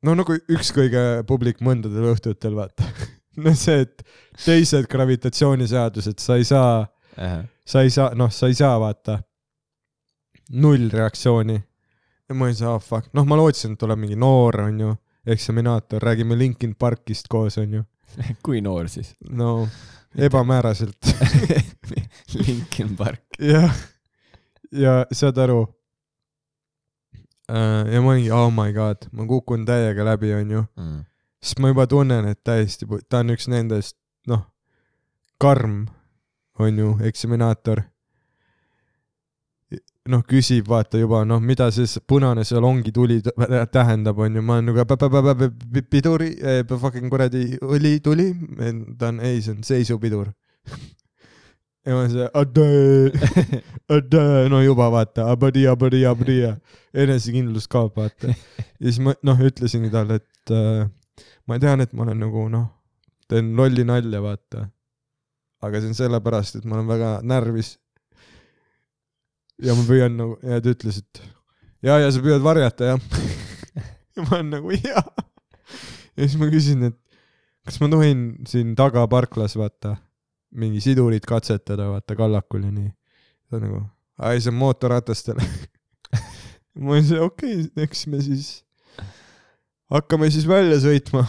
[0.05, 2.87] no nagu üks kõige publik mõndadel õhtutel, vaata.
[3.43, 4.05] no see, et
[4.43, 6.85] teised gravitatsiooniseadused, sa ei saa,
[7.67, 9.21] sa ei saa, noh, sa ei saa vaata
[10.51, 11.61] null reaktsiooni.
[12.31, 14.93] Ja ma ei saa, fuck, noh, ma lootsin, et tuleb mingi noor, onju,
[15.35, 17.83] eksaminaator, räägime Linkin Parkist koos, onju.
[18.45, 19.13] kui noor siis?
[19.29, 19.67] no
[20.15, 20.97] ebamääraselt.
[22.47, 23.23] Linkin Park.
[23.53, 23.75] jah,
[24.71, 25.65] ja saad aru.
[27.91, 30.63] ja ma olingi, oh my god, ma kukun täiega läbi, onju.
[31.43, 34.45] siis ma juba tunnen, et täiesti, ta on üks nendest, noh,
[35.41, 35.89] karm,
[36.59, 37.83] onju, eksaminaator.
[40.09, 43.19] noh, küsib, vaata juba, noh, mida see s- punane salongi tuli
[43.73, 45.51] tähendab, onju, ma olen nagu
[45.89, 46.31] piduri,
[46.71, 48.31] fucking kuradi õli tuli,
[48.97, 50.31] ta on, ei, see on seisupidur.
[51.85, 52.27] ja ma see,
[54.49, 56.55] no juba vaata, abadi, abadi, abadi ja
[56.93, 58.33] enesekindlus kaob, vaata.
[58.33, 60.85] ja siis ma, noh, ütlesingi talle, et äh,
[61.47, 62.67] ma tean, et ma olen nagu noh,
[63.29, 64.67] teen lolli nalja, vaata.
[65.61, 67.75] aga see on sellepärast, et ma olen väga närvis.
[69.61, 71.21] Ja ma püüan nagu, ja ta ütles, et
[71.85, 73.03] ja, ja sa püüad varjata, jah.
[74.15, 75.03] ja ma olen nagu jaa.
[76.17, 76.97] ja siis ma küsin, et
[77.67, 79.95] kas ma tohin siin taga parklas, vaata,
[80.57, 82.89] mingi sidurit katsetada, vaata, kallakul ja nii.
[83.51, 83.85] ta nagu,
[84.17, 85.45] ai, see on mootorratastele.
[86.85, 88.51] ma see, okei okay,, eks me siis
[89.91, 91.25] hakkame siis välja sõitma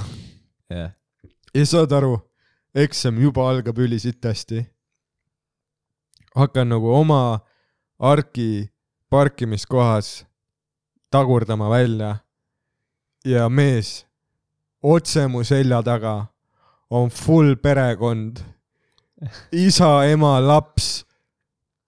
[0.71, 0.93] jah.
[1.55, 2.17] ja saad aru,
[2.75, 4.65] eksam juba algab ülisitasti.
[6.35, 7.43] hakkan nagu oma
[8.03, 8.69] arki
[9.11, 10.25] parkimiskohas
[11.13, 12.17] tagurdama välja
[13.25, 14.03] ja mees
[14.83, 16.17] otse mu selja taga
[16.93, 18.43] on full perekond,
[19.57, 21.07] isa, ema, laps,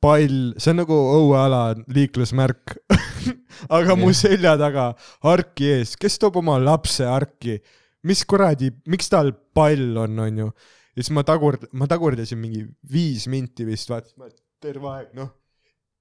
[0.00, 2.79] pall, see on nagu õueala liiklusmärk.
[3.77, 4.20] aga mu Jah.
[4.22, 4.87] selja taga
[5.29, 7.59] arki ees, kes toob oma lapse arki,
[8.09, 10.48] mis kuradi, miks tal pall on, onju.
[10.94, 14.31] ja siis ma tagurd-, ma tagurdasin mingi viis minti vist, vaata, ma
[14.62, 15.31] terve aeg, noh,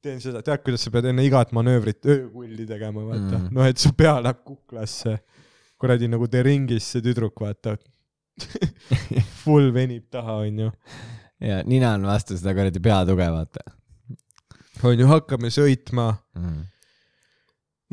[0.03, 3.49] teen seda, tead, kuidas sa pead enne igat manöövrit öökulli tegema, vaata Mm.
[3.55, 5.19] noh, et su pea läheb kuklasse.
[5.83, 7.75] kuradi nagu The Ringis see tüdruk, vaata.
[9.43, 10.71] Full venib taha, onju.
[11.43, 13.65] ja nina on vastu seda kuradi peatuge, vaata
[14.83, 16.63] onju, hakkame sõitma mm..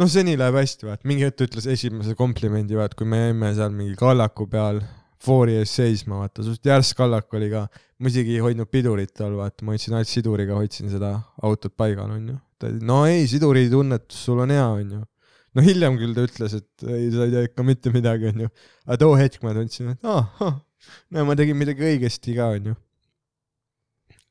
[0.01, 3.75] noh, seni läheb hästi, vaat mingi hetk ütles esimese komplimendi, vaat kui me jäime seal
[3.75, 4.81] mingi kallaku peal
[5.25, 7.67] foori ees seisma, vaata, suht järsk kallak oli ka,
[8.01, 11.13] ma isegi ei hoidnud pidurit all, vaata, ma hoidsin ainult siduriga, hoidsin seda
[11.47, 12.39] autot paigal, onju.
[12.61, 15.03] ta ütles, no ei, siduritunnetus sul on hea, onju.
[15.57, 18.51] no hiljem küll ta ütles, et ei, sa ei tea ikka mitte midagi, onju.
[18.87, 20.59] aga too hetk ma tundsin, et aa ah,,
[21.13, 22.75] no ma tegin midagi õigesti ka, onju.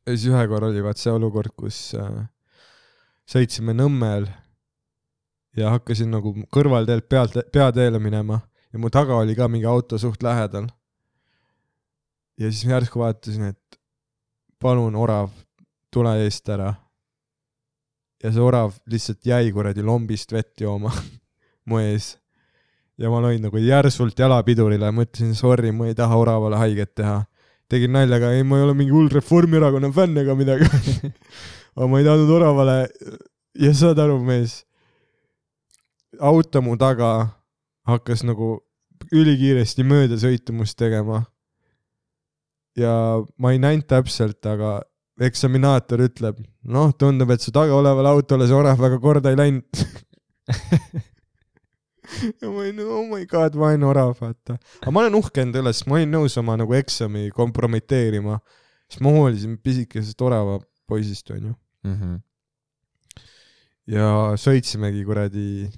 [0.08, 2.21] ja siis ühe korra oli vaat see olukord, kus äh,
[3.30, 4.25] sõitsime Nõmmel
[5.58, 8.39] ja hakkasin nagu kõrvalteelt pealt, peateele minema
[8.73, 10.69] ja mu taga oli ka mingi auto suht lähedal.
[12.39, 13.80] Ja siis järsku vaatasin, et
[14.60, 15.32] palun, orav,
[15.91, 16.73] tule eest ära.
[18.23, 20.91] ja see orav lihtsalt jäi kuradi lombist vett jooma
[21.69, 22.17] mu ees.
[22.99, 27.23] ja ma lõin nagu järsult jalapidurile, mõtlesin sorry, ma ei taha oravale haiget teha.
[27.69, 30.67] tegin nalja ka, ei, ma ei ole mingi hull Reformierakonna fänn ega midagi.
[31.75, 32.80] aga ma ei tahtnud oravale
[33.60, 34.63] ja saad aru, mees,
[36.19, 37.12] auto mu taga
[37.88, 38.58] hakkas nagu
[39.15, 41.23] ülikiiresti möödasõitu must tegema.
[42.77, 42.93] Ja
[43.38, 44.79] ma ei näinud täpselt, aga
[45.25, 46.39] eksaminaator ütleb,
[46.71, 49.82] noh, tundub, et su taga olevale autole see orav väga korda ei läinud.
[52.39, 54.58] ja ma olin, oh my god, vaene orav, vaata.
[54.82, 58.39] aga ma olen uhke enda üle, sest ma olin nõus oma nagu eksami kompromiteerima,
[58.89, 61.53] sest ma hoolisin pisikesest orava poisist, onju.
[61.88, 62.15] Mm -hmm.
[63.88, 65.69] ja sõitsimegi kuradi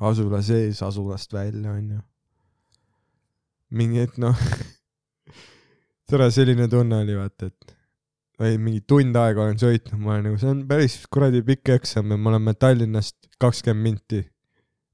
[0.00, 2.00] asula sees asulast välja, onju.
[3.70, 4.36] mingi hetk noh,
[6.10, 7.76] tore selline tunne oli vaata, et
[8.40, 12.14] või mingi tund aega olen sõitnud, ma olen nagu, see on päris kuradi pikk eksam
[12.14, 14.22] ja me oleme Tallinnast kakskümmend minti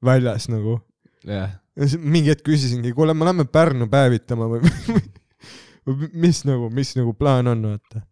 [0.04, 0.80] väljas nagu.
[1.26, 1.54] jah,
[1.98, 4.62] mingi hetk küsisingi, kuule, me lähme Pärnu päevitama või
[6.24, 8.02] mis nagu, mis nagu plaan on, vaata.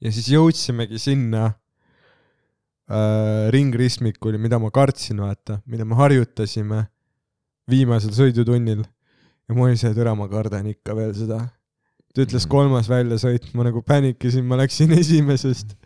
[0.00, 1.44] ja siis jõudsimegi sinna
[2.88, 6.86] äh, ringristmikuni, mida ma kartsin, vaata, mida me harjutasime
[7.70, 8.82] viimasel sõidutunnil.
[9.48, 11.40] Ja ma olin see, et ära ma kardan ikka veel seda.
[12.12, 15.76] ta ütles kolmas väljasõit, ma nagu pänikasin, ma läksin esimesest.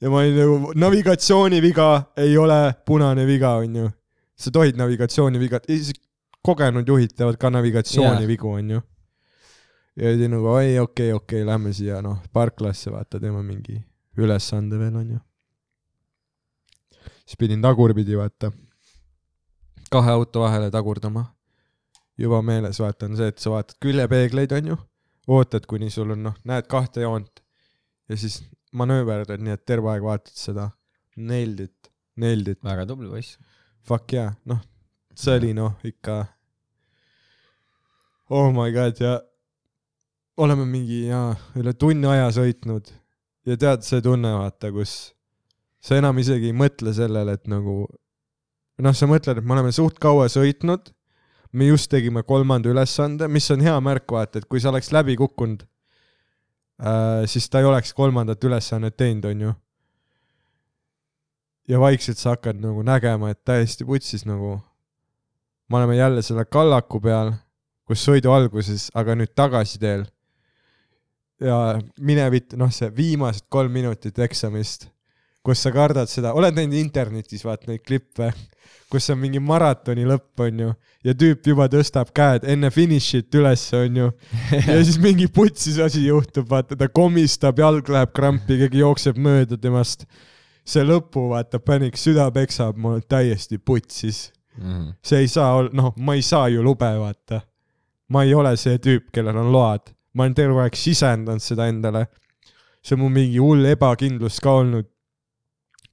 [0.00, 1.90] ja ma olin nagu, navigatsiooniviga
[2.24, 3.90] ei ole punane viga, onju.
[4.36, 5.62] sa tohid navigatsiooniviga,
[6.44, 8.80] kogenud juhid teevad ka navigatsioonivigu, onju.
[9.96, 13.78] ja oli nagu oi okei okay, okei okay, lähme siia noh parklasse vaata teeme mingi
[14.18, 15.20] ülesande veel onju
[17.24, 18.52] siis pidin tagurpidi vaata
[19.90, 21.24] kahe auto vahele tagurdama
[22.18, 24.76] juba meeles vaata on see et sa vaatad küljepeegleid onju
[25.34, 27.40] ootad kuni sul on noh näed kahte joont.
[28.08, 30.68] Ja siis manööverdad nii et terve aeg vaatad seda.
[31.16, 32.60] Nailed it nailed it.
[32.64, 33.38] Väga tubli poiss.
[33.84, 34.60] fuck yeah noh
[35.14, 36.14] see oli noh ikka
[38.30, 39.18] oh my god ja
[40.36, 42.88] oleme mingi jaa üle tunni aja sõitnud.
[43.46, 45.12] Ja tead see tunne vaata kus
[45.84, 47.84] sa enam isegi ei mõtle sellele et nagu
[48.84, 50.93] noh sa mõtled et me oleme suht kaua sõitnud
[51.54, 55.16] me just tegime kolmanda ülesande mis on hea märk vaata et kui sa oleks läbi
[55.16, 55.62] kukkunud
[56.82, 59.54] äh, siis ta ei oleks kolmandat ülesannet teinud onju.
[61.68, 64.58] Ja vaikselt sa hakkad nagu nägema et täiesti putsis nagu.
[65.68, 67.32] Me oleme jälle selle kallaku peal
[67.88, 70.06] kus sõidu alguses aga nüüd tagasiteel
[71.44, 71.58] ja
[72.00, 74.88] mine vitt noh see viimased kolm minutit eksamist
[75.44, 78.32] kus sa kardad seda oled näinud internetis vaat neid klippe
[78.94, 80.68] kus on mingi maratoni lõpp onju
[81.04, 84.10] ja tüüp juba tõstab käed enne finišit ülesse onju.
[84.54, 89.58] Ja siis mingi putsis asi juhtub vaata ta komistab jalg läheb krampi keegi jookseb mööda
[89.60, 90.06] temast.
[90.64, 94.30] See lõpu vaata panik süda peksab mul täiesti putsis.
[94.54, 94.92] Mhm.
[95.02, 97.40] see ei saa olla noh ma ei saa ju lube vaata.
[98.14, 99.90] Ma ei ole see tüüp kellel on load.
[100.14, 102.06] Ma olen terve aeg sisendanud seda endale.
[102.84, 104.86] See on mul mingi hull ebakindlus ka olnud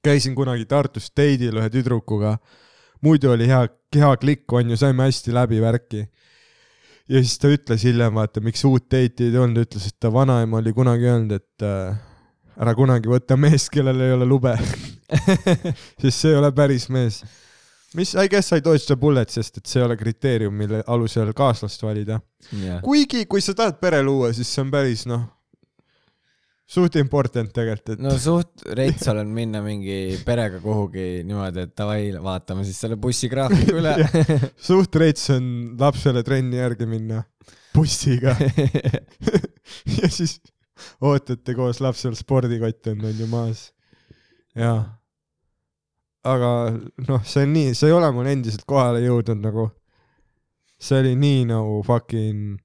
[0.04, 2.36] käisin kunagi Tartus date'il ühe tüdrukuga.
[3.02, 6.06] Muidu oli hea hea klikk onju saime hästi läbi värki.
[7.08, 10.60] Ja siis ta ütles hiljem vaata miks uut date'i ei tulnud ütles et ta vanaema
[10.62, 11.98] oli kunagi öelnud et äh,
[12.62, 14.54] ära kunagi võta meest kellel ei ole lube.
[16.02, 17.22] Sest see ei ole päris mees.
[17.94, 21.34] Mis I guess I dodged a bullet sest et see ei ole kriteerium mille alusel
[21.36, 22.22] kaaslast valida.
[22.56, 25.26] Jah, kuigi kui sa tahad pere luua siis see on päris noh
[26.68, 32.12] suht important tegelikult et no suht rets olen minna mingi perega kuhugi niimoodi, et davai,
[32.22, 33.94] vaatame siis selle bussigraafiku üle.
[34.70, 35.44] suht reits on
[35.80, 37.24] lapsele trenni järgi minna
[37.74, 38.36] bussiga.
[39.86, 40.34] Ja siis
[41.00, 43.60] ootate koos lapsel spordikott on on ju maas.
[44.58, 44.82] Jaa.
[46.28, 46.50] Aga
[47.08, 49.68] noh see on nii see ei ole mul endiselt kohale jõudnud nagu.
[50.82, 52.58] See oli nii nagu fucking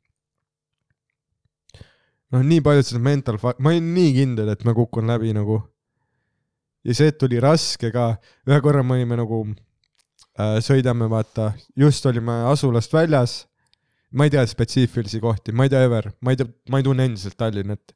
[2.33, 5.61] noh nii palju seda mental fa- ma olin nii kindel et ma kukun läbi nagu.
[6.87, 8.15] Ja see tuli raske ka.
[8.47, 9.41] Ühe korra me olime nagu
[10.39, 13.45] äh, sõidame vaata just olime asulast väljas.
[14.11, 17.03] Ma ei tea spetsiifilisi kohti ma ei tea ever ma ei tea ma ei tunne
[17.09, 17.91] endiselt Tallinnat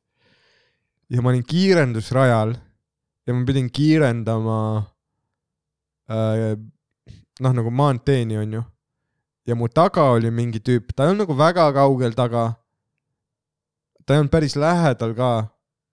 [1.08, 2.52] ja ma olin kiirendusrajal
[3.28, 4.58] ja ma pidin kiirendama
[6.12, 6.60] äh,
[7.40, 8.64] noh nagu maanteeni onju
[9.48, 12.44] ja mu taga oli mingi tüüp ta ei olnud nagu väga kaugel taga
[14.12, 15.32] ta ei olnud päris lähedal ka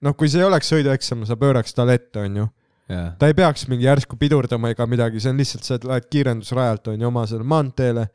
[0.02, 2.48] noh kui see ei oleks sõidueksam sa pööraks talle ette onju
[2.88, 6.88] ta ei peaks mingi järsku pidurdama ega midagi, see on lihtsalt see, et lähed kiirendusrajalt
[6.92, 8.08] on ju oma selle maanteele.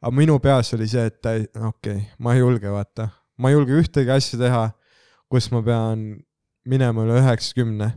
[0.00, 3.50] aga minu peas oli see, et ta ei, okei okay,, ma ei julge vaata, ma
[3.50, 4.62] ei julge ühtegi asja teha,
[5.30, 6.06] kus ma pean
[6.66, 7.90] minema üle üheksakümne.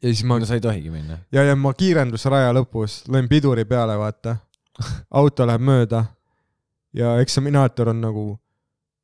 [0.00, 1.18] ja siis ma no sa ei tohigi minna.
[1.32, 4.38] ja, ja ma kiirendusraja lõpus lõin piduri peale, vaata.
[5.20, 6.04] auto läheb mööda
[6.96, 8.24] ja eksaminaator on nagu,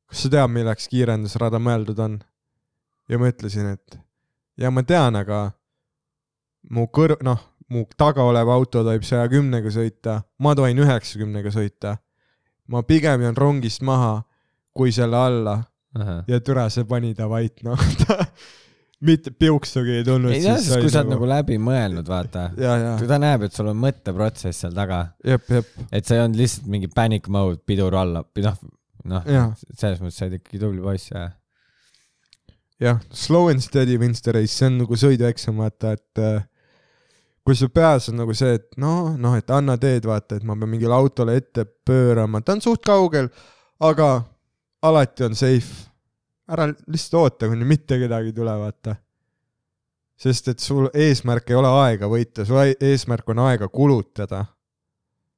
[0.07, 2.17] kas sa tead, milleks kiirendusrada mõeldud on?
[3.07, 3.99] ja ma ütlesin, et
[4.59, 5.51] ja ma tean, aga
[6.71, 7.39] mu kõr-, noh,
[7.71, 11.97] mu taga olev auto tohib saja kümnega sõita, ma tohin üheksakümnega sõita.
[12.67, 14.25] ma pigem jään rongist maha
[14.75, 15.61] kui selle alla
[16.27, 18.25] ja türa see pani ta vait, noh, ta
[19.07, 20.31] mitte piuksugi ei tulnud.
[20.33, 22.49] ei tea, sest kui sa oled nagu läbi mõelnud, vaata.
[22.99, 26.89] kui ta näeb, et sul on mõtteprotsess seal taga, et sa ei olnud lihtsalt mingi
[26.93, 28.59] panic mode, pidur alla, noh,
[29.05, 29.23] noh,
[29.73, 31.29] selles mõttes sa oled ikkagi tubli poiss ja
[32.79, 36.43] jah, slow and steady wins the race, see on nagu sõidueksam, vaata, et äh,
[37.47, 40.55] kui su peas on nagu see, et noh, noh, et anna teed, vaata, et ma
[40.55, 43.29] pean mingile autole ette pöörama, ta on suht kaugel,
[43.79, 44.21] aga
[44.85, 45.85] alati on safe.
[46.47, 48.95] ära lihtsalt oota, kuni mitte kedagi ei tule, vaata.
[50.17, 54.45] sest et sul eesmärk ei ole aega võita, su ai- eesmärk on aega kulutada.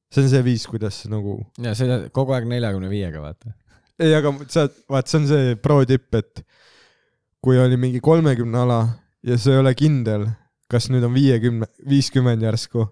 [0.10, 3.54] See on see viis, kuidas nagu ja sõidad kogu aeg neljakümne viiega, vaata.
[4.02, 6.44] ei, aga sa, vaat see on see pro tipp, et
[7.44, 8.82] kui oli mingi kolmekümne ala
[9.26, 10.28] ja sa ei ole kindel,
[10.70, 12.86] kas nüüd on viiekümne, viiskümmend järsku,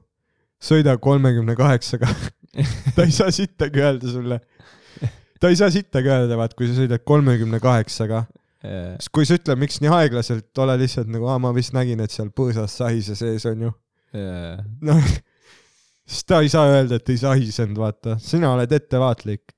[0.64, 2.10] sõida kolmekümne kaheksaga.
[2.96, 4.40] ta ei saa sittagi öelda sulle.
[5.40, 8.26] ta ei saa sittagi öelda, vaat kui sa sõidad kolmekümne kaheksaga,
[8.64, 12.14] siis kui sa ütled, miks nii aeglaselt, ole lihtsalt nagu, aa ma vist nägin, et
[12.14, 13.74] seal põõsas sahise sees on ju.
[14.88, 15.12] noh,
[16.08, 19.54] siis ta ei saa öelda, et ei sahisenud, vaata, sina oled ettevaatlik.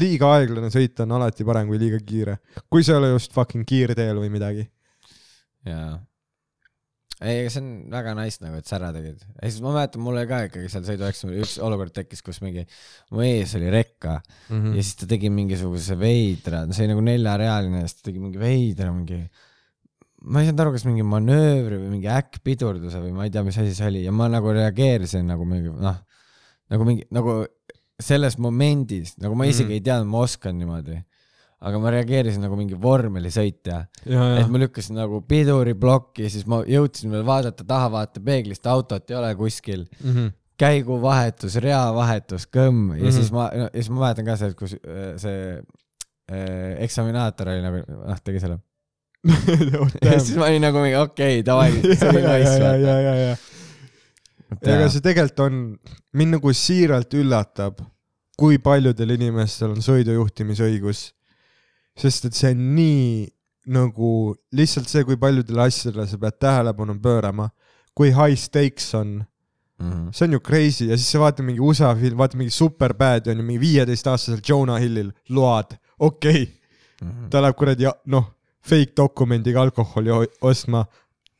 [0.00, 2.38] liiga aeglane sõita on alati parem kui liiga kiire,
[2.72, 4.64] kui sa ei ole just fucking kiirteel või midagi.
[5.68, 6.00] jaa.
[7.20, 9.20] ei, see on väga nice nagu, et sa ära tegid.
[9.20, 12.64] ja siis ma mäletan, mul oli ka ikkagi seal sõidueksamil üks olukord tekkis, kus mingi
[13.12, 14.56] mu ees oli rekka mm.
[14.56, 14.74] Mhm.
[14.78, 18.40] ja siis ta tegi mingisuguse veidra, see oli nagu neljarealine ja siis ta tegi mingi
[18.40, 19.20] veidra mingi
[20.24, 23.58] ma ei saanud aru, kas mingi manöövri või mingi äkkpidurduse või ma ei tea, mis
[23.58, 25.96] asi see oli ja ma nagu reageerisin nagu mingi noh,
[26.70, 27.40] nagu mingi nagu
[28.02, 29.72] selles momendis, nagu ma isegi Mhm.
[29.72, 29.78] mm.
[29.78, 31.00] ei teadnud, ma oskan niimoodi.
[31.62, 33.76] aga ma reageerisin nagu mingi vormelisõitja,
[34.10, 39.10] ja, et ja, ma lükkasin nagu piduriplokki, siis ma jõudsin veel vaadata taha vaatepeeglist, autot
[39.10, 39.84] ei ole kuskil,
[40.58, 43.06] käiguvahetus, reavahetus, kõmm ja mm Mhm.
[43.06, 43.12] -hmm.
[43.14, 45.62] siis ma, ja siis ma mäletan ka seda, kus äh, see
[46.32, 48.58] äh, eksaminaator oli nagu, noh, tegi selle.
[50.06, 53.16] ja siis ma olin nagu mingi okei okay,, davai, see oli nice ja, ja, vaata.
[53.16, 55.58] ja, ja, ega see tegelikult on,
[56.18, 57.82] mind nagu siiralt üllatab,
[58.38, 61.12] kui paljudel inimestel on sõidujuhtimisõigus.
[61.98, 63.28] sest et see on nii
[63.72, 67.50] nagu lihtsalt see, kui paljudele asjadele sa pead tähelepanu pöörama,
[67.94, 69.20] kui high stakes on,
[69.82, 70.12] Mhm.
[70.12, 73.40] see on ju crazy ja siis sa vaatad mingi USA film, vaatad mingi Superbad on
[73.40, 78.28] ju mingi viieteistaastasel Jonah Hillil load, okei okay., ta läheb kuradi noh,
[78.68, 80.10] fake dokumendiga alkoholi
[80.40, 80.84] ostma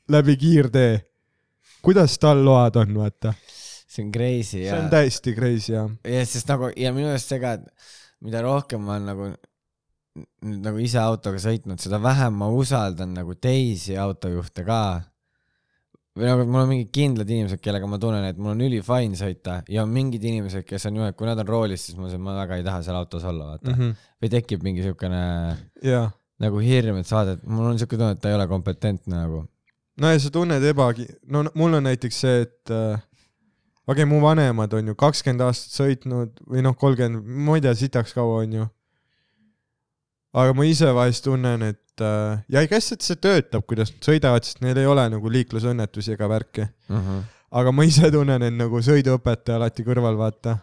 [0.09, 1.01] läbi kiirtee.
[1.83, 3.33] kuidas tal load on, vaata,
[3.89, 5.91] see on crazy see ja on, täiesti crazy jah.
[6.05, 7.89] ja sest nagu ja minu arust see ka, et
[8.23, 9.33] mida rohkem ma olen nagu
[10.47, 14.83] nüüd nagu ise autoga sõitnud, seda vähem ma usaldan nagu teisi autojuhte ka.
[16.13, 19.63] või nagu mul on mingid kindlad inimesed, kellega ma tunnen, et mul on ülifine sõita
[19.73, 22.35] ja on mingid inimesed, kes on ju, et kui nad on roolis, siis ma ma
[22.43, 23.79] väga ei taha seal autos olla, vaata mm.
[23.79, 24.11] -hmm.
[24.21, 25.23] või tekib mingi siukene
[25.89, 26.11] jaa,
[26.43, 29.45] nagu hirm, et sa vaatad, mul on siuke tunne, et ta ei ole kompetentne nagu.
[30.03, 33.01] no ja sa tunned ebagi-, no mul on näiteks see, et äh,
[33.87, 37.75] okei okay,, mu vanemad on ju kakskümmend aastat sõitnud või noh, kolmkümmend, ma ei tea,
[37.79, 38.67] sitaks kaua on ju.
[40.33, 44.49] aga ma ise vahest tunnen, et äh, ja kes, et see töötab, kuidas nad sõidavad,
[44.49, 46.67] sest neil ei ole nagu liiklusõnnetusi ega värki.
[46.89, 47.25] Mm -hmm.
[47.61, 50.59] aga ma ise tunnen end nagu sõiduõpetaja alati kõrval, vaata.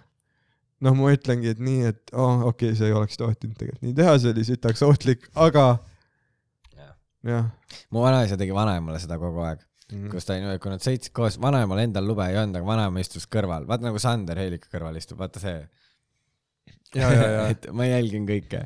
[0.86, 3.96] noh, ma ütlengi, et nii, et oh, okei okay,, see ei oleks tohtinud tegelikult nii
[3.98, 5.66] teha, see oli sitaks ohtlik, aga
[6.78, 6.94] Jah.
[7.28, 7.50] jah.
[7.92, 10.12] mu vanaisa tegi vanaemale seda kogu aeg, Mhm.
[10.14, 13.24] kus ta niimoodi, kui nad sõitsid koos, vanaemal endal lube ei olnud, aga vanaema istus
[13.26, 15.64] kõrval, vaata nagu Sander Heiliku kõrval istub, vaata see.
[16.94, 18.60] ja, ja, ja et ma jälgin kõike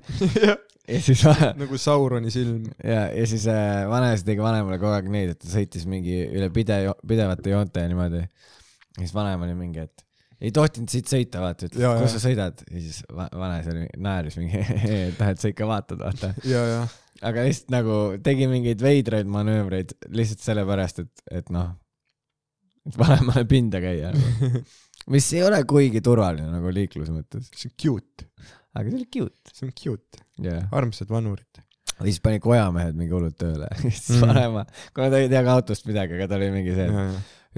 [0.92, 2.66] ja siis va- nagu Sauroni silm.
[2.84, 6.50] ja, ja siis äh, vanaisa tegi vanemale kogu aeg neid, et ta sõitis mingi üle
[6.56, 8.22] pide, pidevate joonte ja niimoodi.
[8.28, 10.04] ja siis vanaema oli mingi, et
[10.44, 14.36] ei tohtinud siit sõita, vaata, ütles, kus sa sõidad ja siis va- vanaisa oli, naeris
[14.40, 14.60] mingi,
[15.08, 16.34] et noh, et sa ikka vaatad, vaata.
[17.24, 21.72] aga lihtsalt nagu tegi mingeid veidraid manöövreid lihtsalt sellepärast, et, et noh,
[23.00, 24.64] vanemale pinda käia nagu.
[25.14, 28.28] mis ei ole kuigi turvaline nagu liikluse mõttes, see on cute,
[28.74, 29.54] aga see oli cute.
[29.54, 30.68] see on cute, jah.
[30.76, 31.64] armsad vanurid.
[31.94, 34.28] ja siis pani kojamehed mingi hullult tööle, siis mm.
[34.28, 37.08] vanema, kuna ta ei tea ka autost midagi, aga ta oli mingi see,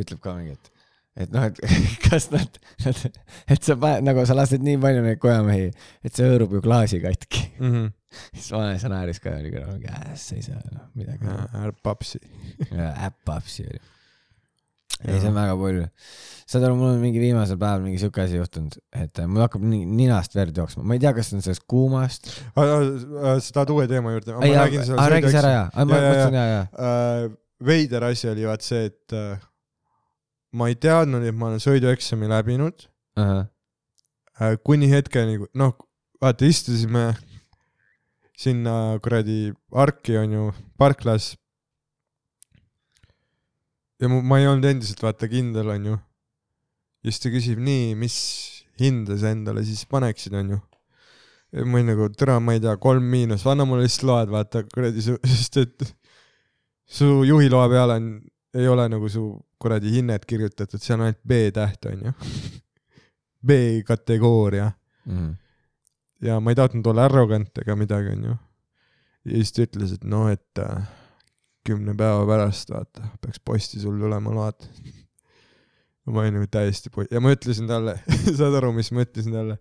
[0.02, 0.75] ütleb ka mingi, et,
[1.16, 1.60] et noh, et
[2.08, 3.02] kas nad, nad,
[3.52, 5.72] et sa paned nagu sa lased nii palju neid kojamehi,
[6.06, 7.48] et see hõõrub ju klaasi katki.
[7.62, 7.90] Mhm.
[8.36, 12.22] siis vanaisa naeris ka, oli kõrval mingi, sa ei saa noh midagi ära papsi.
[13.08, 13.82] äpp-apsi oli.
[15.06, 15.88] ei, see on väga palju.
[16.46, 19.64] saad aru, mul on mingi viimasel päeval mingi siuke asi juhtunud, et äh, mul hakkab
[19.66, 22.32] ninast verd jooksma, ma ei tea, kas see on sellest kuumast.
[22.56, 24.36] sa tahad uue teema juurde?
[24.44, 26.64] ei, räägi see ära ja, ma mõtlesin ja, ja.
[26.76, 27.28] äh,
[27.64, 29.40] veider asi oli vaat see, et äh,
[30.56, 32.88] ma ei teadnud, et ma olen sõidueksami läbinud
[33.20, 35.76] äh, kuni hetkeni, noh,
[36.24, 37.10] vaata istusime
[38.36, 40.50] sinna kuradi parki onju,
[40.80, 41.34] parklas.
[44.00, 45.96] ja ma ei olnud endiselt vaata kindel onju.
[45.96, 48.18] ja siis ta küsib nii, mis
[48.80, 50.60] hinde sa endale siis paneksid onju.
[51.56, 54.66] ja ma olin nagu, tere, ma ei tea, kolm miinus, anna mulle lihtsalt loed, vaata
[54.68, 55.04] kuradi
[55.36, 55.92] sest et
[56.86, 58.10] su juhiloa peal on,
[58.56, 59.22] ei ole nagu su
[59.60, 62.14] kuradi hinnet kirjutatud, see on ainult B-täht onju.
[63.48, 64.72] B-kategooria
[65.06, 65.32] Mhm.
[66.26, 68.36] ja ma ei tahtnud olla arrogant ega midagi, onju.
[69.26, 70.88] ja siis ta ütles, et noh, et äh,
[71.66, 74.66] kümne päeva pärast vaata, peaks posti sul tulema load.
[76.06, 78.00] ma olin nagu täiesti po- ja ma ütlesin talle,
[78.40, 79.60] saad aru, mis ma ütlesin talle?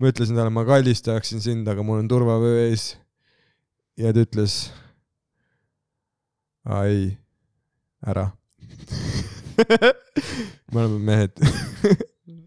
[0.00, 2.96] ma ütlesin talle, ma kallistaksin sind, aga mul on turvavöö ees.
[4.00, 4.70] ja ta ütles.
[6.84, 7.18] ei,
[8.06, 8.30] ära.
[10.72, 11.36] me oleme mehed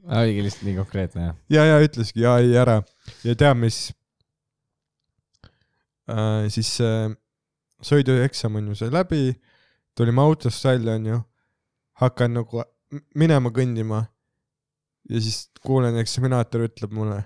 [0.06, 1.36] oligi lihtsalt nii konkreetne jah?
[1.50, 2.80] ja, ja ütleski ja ei ära
[3.24, 3.94] ja tead, mis
[6.10, 7.14] äh,, siis äh,
[7.86, 9.36] sõidueksam on ju sai läbi,
[9.98, 11.20] tulime autost välja, onju,
[12.02, 12.64] hakkan nagu
[13.18, 14.06] minema kõndima
[15.10, 17.22] ja siis kuulen, eksaminaator ütleb mulle,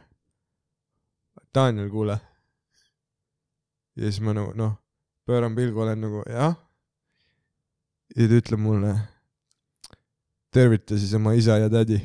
[1.56, 2.20] Daniel, kuule.
[3.96, 4.76] ja siis ma nagu noh,
[5.28, 6.58] pööran pilgu, olen nagu jah.
[8.16, 8.94] Ja ta ütleb mulle,
[10.54, 12.02] tervita siis oma isa ja tädi.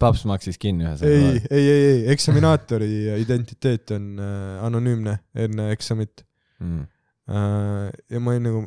[0.00, 1.32] paps maksis kinni ei, ühesõnaga.
[1.52, 2.90] ei, ei, ei, eksaminaatori
[3.20, 6.24] identiteet on äh, anonüümne enne eksamit
[6.60, 6.86] Mm.
[7.28, 7.90] äh,.
[8.10, 8.62] ja ma olin nagu,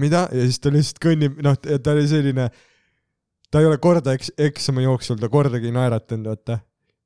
[0.00, 2.48] mida, ja siis ta lihtsalt kõnnib, noh, ta oli selline,
[3.52, 6.58] ta ei ole korda eks-, eksami jooksul ta kordagi ei naeratanud, vaata.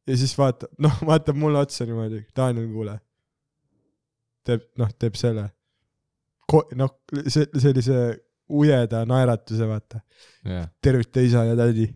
[0.06, 2.96] ja siis vaatab, noh, vaatab mulle otsa niimoodi, Daniel, kuule.
[4.46, 5.48] teeb, noh, teeb selle,
[6.78, 6.92] noh,
[7.26, 8.00] see, sellise
[8.48, 10.02] ujeda naeratuse, vaata.
[10.46, 11.88] jah, tervita isa ja tädi.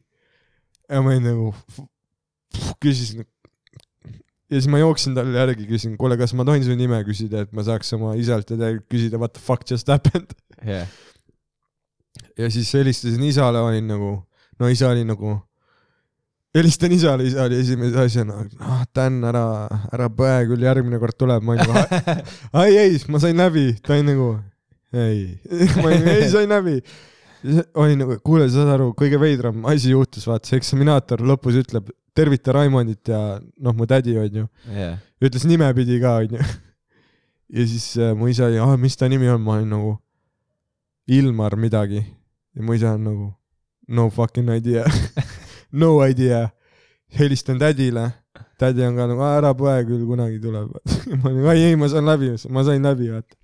[0.88, 1.52] ja ma olin nagu,
[2.82, 3.26] küsisin.
[4.50, 7.52] ja siis ma jooksin talle järgi, küsin, kuule, kas ma tohin su nime küsida, et
[7.56, 10.34] ma saaks oma isalt ja tädilt küsida what the fuck just happened.
[10.66, 10.88] jah.
[12.38, 14.16] ja siis helistasin isale, olin nagu,
[14.58, 15.38] no isa oli nagu,
[16.54, 19.44] helistan isale, isa oli esimese asjana, ah Dan, ära,
[19.92, 22.24] ära põe küll, järgmine kord tuleb, ma olin nagu,
[22.62, 24.32] ai ei, ma sain läbi, ta oli nagu,
[24.96, 25.22] ei,
[25.78, 26.80] ma olin, ei sain läbi.
[27.80, 32.52] olin nagu, kuule, saad aru, kõige veidram asi juhtus, vaata see eksaminaator lõpus ütleb tervita
[32.52, 34.44] Raimondit ja noh, mu tädi onju,
[34.74, 36.42] jah, ütles nimepidi ka onju.
[37.56, 39.98] ja siis äh, mu isa oli, ah mis ta nimi on, ma olin nagu
[41.10, 42.04] Ilmar midagi.
[42.54, 43.24] Ja mu isa on nagu
[43.90, 44.84] no fucking idea,
[45.72, 46.48] no idea.
[47.18, 48.04] helistan tädile,
[48.58, 50.68] tädi on ka nagu "Aa, ära põe küll, kunagi tuleb.
[51.22, 53.34] ma olin, ei, ei ma saan läbi, ma sain läbi, vaata.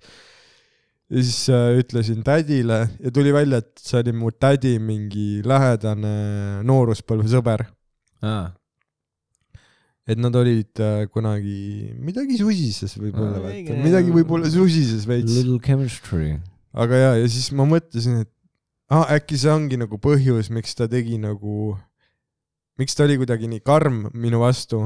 [1.11, 6.13] ja siis äh, ütlesin tädile ja tuli välja, et see oli mu tädi mingi lähedane
[6.67, 7.65] nooruspõlvesõber,
[8.23, 8.53] aa,
[10.07, 15.35] et nad olid äh, kunagi midagi susises võib-olla Aa,, vaata midagi võib-olla susises veits.
[15.35, 16.37] little chemistry.
[16.71, 18.31] aga ja, ja siis ma mõtlesin, et
[18.87, 21.75] ah, äkki see ongi nagu põhjus, miks ta tegi nagu,
[22.77, 24.83] miks ta oli kuidagi nii karm minu vastu,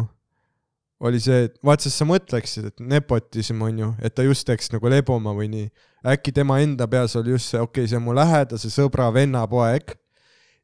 [1.02, 4.70] oli see, et vaat sest sa mõtleksid, et nepotism on ju, et ta just teeks
[4.74, 5.72] nagu leboma või nii.
[6.14, 9.44] äkki tema enda peas oli just see, okei okay,, see on mu lähedase sõbra venna
[9.50, 9.96] poeg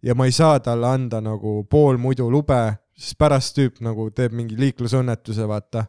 [0.06, 2.60] ja ma ei saa talle anda nagu pool muidu lube,
[2.98, 5.88] sest pärast tüüp nagu teeb mingi liiklusõnnetuse, vaata.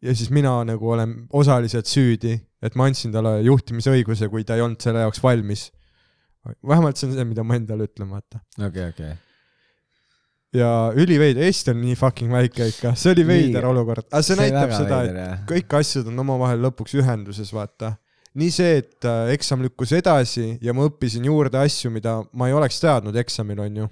[0.00, 4.64] ja siis mina nagu olen osaliselt süüdi, et ma andsin talle juhtimisõiguse, kui ta ei
[4.64, 5.70] olnud selle jaoks valmis.
[6.66, 8.40] vähemalt see on see, mida ma endale ütlen, vaata.
[8.56, 9.14] okei, okei.
[10.56, 14.40] Ja üliveider, Eesti on nii fucking väike ikka, see oli veider olukord, aga see, see
[14.40, 17.94] näitab seda, et kõik asjad on omavahel lõpuks ühenduses, vaata.
[18.36, 22.56] nii see, et äh, eksam lükkus edasi ja ma õppisin juurde asju, mida ma ei
[22.56, 23.88] oleks teadnud eksamil, onju.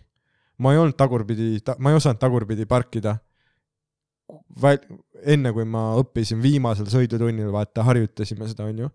[0.65, 3.19] ma ei olnud tagurpidi, ma ei osanud tagurpidi parkida.
[5.25, 8.91] enne kui ma õppisin viimasel sõidutunnil, vaata, harjutasime seda, onju.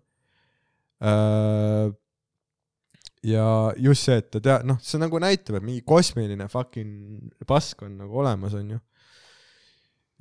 [3.26, 7.82] Ja just see, et ta tea-, noh, see nagu näitab, et mingi kosmiline fucking pask
[7.84, 8.80] on nagu olemas, onju.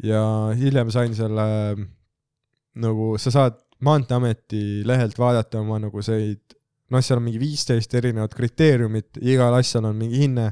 [0.04, 0.22] ja
[0.56, 1.48] hiljem sain selle
[2.80, 6.42] nagu sa saad Maanteeameti lehelt vaadata oma nagu seid,
[6.92, 10.50] noh, seal on mingi viisteist erinevat kriteeriumit, igal asjal on mingi hinne.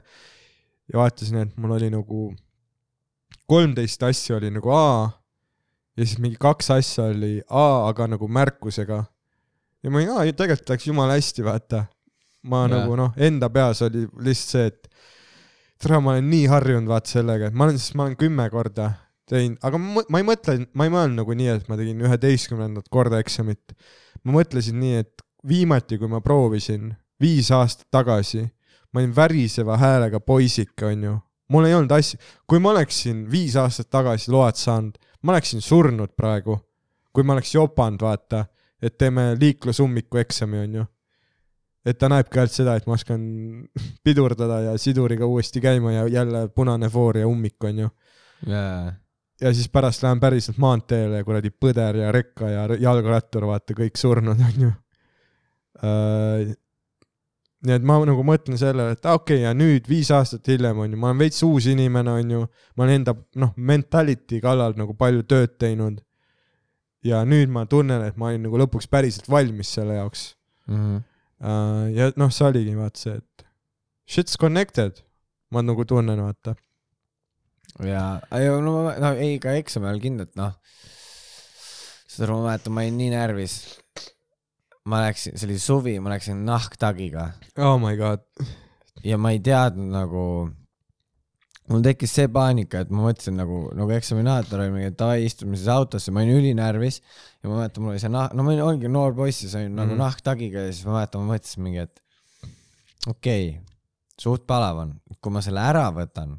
[0.88, 2.30] ja vaatasin, et mul oli nagu
[3.52, 5.10] kolmteist asja oli nagu A
[5.98, 9.04] ja siis mingi kaks asja oli A, aga nagu märkusega.
[9.84, 11.86] ja ma olin, aa, tegelikult läks jumala hästi, vaata.
[12.48, 12.74] Ma yeah.
[12.74, 17.52] nagu noh, enda peas oli lihtsalt see, et tere, ma olen nii harjunud vaata sellega,
[17.52, 18.92] et ma olen, sest ma olen kümme korda
[19.28, 22.88] teinud, aga ma, ma ei mõtle, ma ei mõelnud nagu nii, et ma tegin üheteistkümnendat
[22.94, 23.76] korda eksamit.
[24.24, 26.92] ma mõtlesin nii, et viimati, kui ma proovisin
[27.22, 28.46] viis aastat tagasi,
[28.94, 31.18] ma olin väriseva häälega poisike, onju.
[31.50, 36.16] mul ei olnud asja, kui ma oleksin viis aastat tagasi load saanud, ma oleksin surnud
[36.18, 36.60] praegu.
[37.14, 38.46] kui ma oleks jopanud, vaata,
[38.82, 40.84] et teeme liiklusummiku eksami, onju.
[41.88, 43.22] Et ta näebki ainult seda, et ma oskan
[44.06, 47.90] pidurdada ja siduriga uuesti käima ja jälle punane foor ja ummik, onju
[48.46, 48.94] jaa,
[49.42, 54.42] ja siis pärast lähen päriselt maanteele kuradi põder ja rekka ja jalgrattur, vaata kõik surnud
[54.50, 54.72] onju.
[57.68, 60.98] nii et ma nagu mõtlen sellele, et okei okay,, ja nüüd viis aastat hiljem onju,
[60.98, 62.44] ma olen veits uus inimene onju,
[62.78, 66.02] ma olen enda noh, mentality kallal nagu palju tööd teinud.
[67.06, 70.34] ja nüüd ma tunnen, et ma olin nagu lõpuks päriselt valmis selle jaoks.
[70.68, 71.06] Mhm.
[71.42, 73.46] Ja noh, see oligi vaata see, et
[74.10, 75.04] shit's connected,
[75.54, 76.56] ma nagu tunnen, vaata.
[77.84, 78.20] jaa,
[78.64, 80.56] no ma, no ei, ka eksami ajal kindlalt noh,
[82.08, 83.58] seda ma mäletan, ma olin nii närvis.
[84.88, 88.24] ma läksin, see oli suvi, ma läksin nahktagiga Oh my god.
[89.04, 90.24] ja ma ei teadnud nagu,
[91.72, 95.60] mul tekkis see paanika, et ma mõtlesin nagu, nagu eksaminaator oli mingi, et davai, istume
[95.60, 98.64] siis autosse, ma olin ülinärvis ja ma mäletan, mul oli see nah-, no ma olin,
[98.66, 99.80] olin noor poiss ja sain mm.
[99.82, 100.04] nagu Mhm.
[100.06, 102.04] nahktagiga ja siis ma mäletan, ma mõtlesin mingi, et
[103.08, 103.64] okei okay,,
[104.18, 106.38] suht palav on, kui ma selle ära võtan,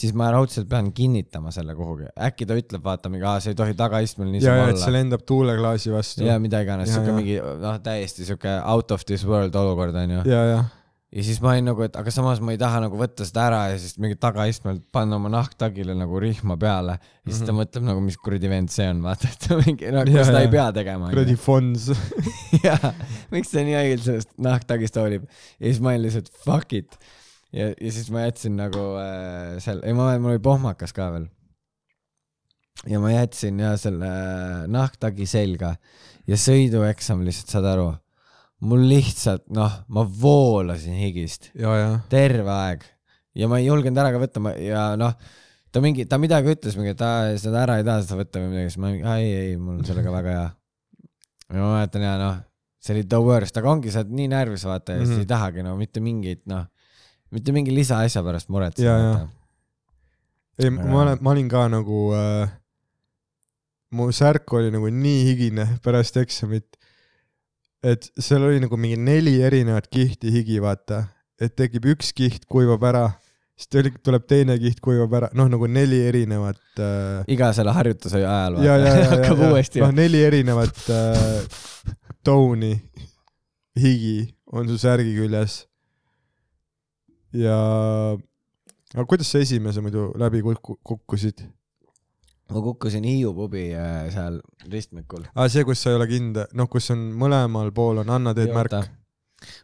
[0.00, 3.60] siis ma raudselt pean kinnitama selle kuhugi, äkki ta ütleb, vaata mingi, aa, see ei
[3.60, 4.96] tohi tagaistmel niisama et see olla.
[4.96, 6.24] lendab tuuleklaasi vastu.
[6.24, 10.24] ja mida iganes, siuke mingi noh, täiesti siuke out of this world olukord onju.
[10.30, 10.64] ja, ja,
[11.10, 13.60] ja siis ma olin nagu, et aga samas ma ei taha nagu võtta seda ära
[13.72, 16.98] ja siis mingi tagaistmelt panna oma nahktagile nagu rihma peale.
[17.26, 20.04] ja siis ta mõtleb nagu, mis kuradi vend see on, vaata, et ta mingi, no.
[20.06, 20.44] Ja, ta ja.
[20.46, 21.10] ei pea tegema.
[21.10, 21.88] kuradi Fons.
[22.66, 22.92] jaa,
[23.34, 26.94] miks ta nii õigelt sellest nahktagist hoolib ja siis ma olin lihtsalt fuck it.
[27.50, 31.26] ja, ja siis ma jätsin nagu äh, seal, ei ma, mul oli pohmakas ka veel.
[32.86, 35.74] ja ma jätsin ja selle äh, nahktagi selga
[36.30, 37.90] ja sõidueksam lihtsalt, saad aru,
[38.60, 42.84] mul lihtsalt noh, ma voolasin higist ja, ja, terve aeg
[43.38, 45.14] ja ma ei julgenud ära ka võtta ma, ja noh,
[45.72, 48.52] ta mingi, ta midagi ütles mingi, et aa, seda ära ei taha seda võtta või
[48.52, 50.46] midagi, siis ma mingi, ei, ei, mul on sellega väga hea.
[51.50, 52.38] ja ma mäletan ja noh,
[52.80, 55.08] see oli the worst, aga ongi, sa oled nii närvis vaata ja mm -hmm.
[55.08, 55.16] Mhm.
[55.16, 56.66] siis ei tahagi no mitte mingit noh,
[57.30, 59.28] mitte mingi lisaasja pärast muretseda
[60.60, 62.50] ei, ma olen, ma olin ka nagu äh,,
[63.96, 66.76] mu särk oli nagu nii higine pärast eksamit,
[67.84, 71.04] et seal oli nagu mingi neli erinevat kihti higi, vaata,
[71.40, 73.04] et tekib üks kiht, kuivab ära,
[73.56, 73.70] siis
[74.04, 78.76] tuleb teine kiht, kuivab ära, noh nagu neli erinevat äh, iga selle harjutuse ajal ja,
[78.80, 79.52] ja, ja, hakkab ja.
[79.52, 81.60] uuesti noh, neli erinevat äh,
[82.26, 82.74] tooni
[83.80, 85.62] higi on su särgi küljes.
[87.32, 87.56] ja,
[88.92, 91.46] aga kuidas sa esimese muidu läbi kukku- kukkusid?
[92.50, 94.40] Ma kukkusin Hiiu pubi äh, seal
[94.70, 95.24] ristmikul.
[95.34, 98.50] aa, see, kus sa ei ole kindel, noh, kus on mõlemal pool on Anna teed
[98.54, 98.88] märk.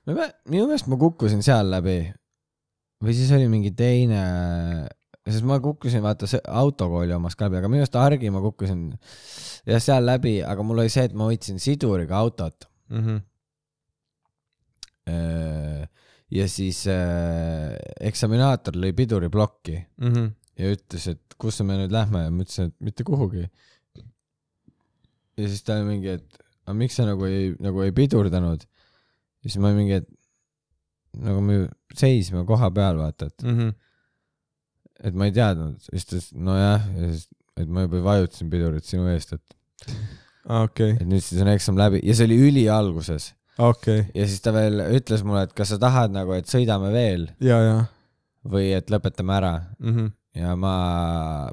[0.07, 1.99] minu meelest ma kukkusin seal läbi
[3.05, 4.21] või siis oli mingi teine,
[5.27, 8.87] sest ma kukkusin vaata autokooli omas ka läbi, aga minu arust Hargi ma kukkusin
[9.69, 12.69] jah seal läbi, aga mul oli see, et ma hoidsin siduriga autot.
[12.91, 13.19] Mhm.
[16.31, 17.77] ja siis äh,
[18.09, 20.25] eksaminaator lõi piduriplokki Mhm.
[20.59, 22.25] Ja ütles, et kuhu me nüüd lähme?
[22.27, 23.47] Ja ma ütlesin, et mitte kuhugi.
[25.37, 28.65] ja siis ta oli mingi, et aga miks sa nagu ei, nagu ei pidurdanud.
[29.47, 30.09] siis ma mingi, et
[31.23, 31.59] nagu me
[31.97, 33.69] seisime koha peal, vaata, et, Mhm.
[35.07, 38.85] et ma ei teadnud, siis ta ütles, nojah, ja siis, et ma juba vajutasin pidurit
[38.85, 39.57] sinu eest, et,
[40.49, 42.01] aa, okei, et nüüd siis on eksam läbi.
[42.05, 46.11] Ja see oli ülialguses okei, ja siis ta veel ütles mulle, et kas sa tahad
[46.17, 47.29] nagu, et sõidame veel?
[47.41, 47.77] Ja, ja
[48.47, 49.55] või et lõpetame ära.
[49.81, 50.11] Mhm.
[50.37, 50.73] Ja ma,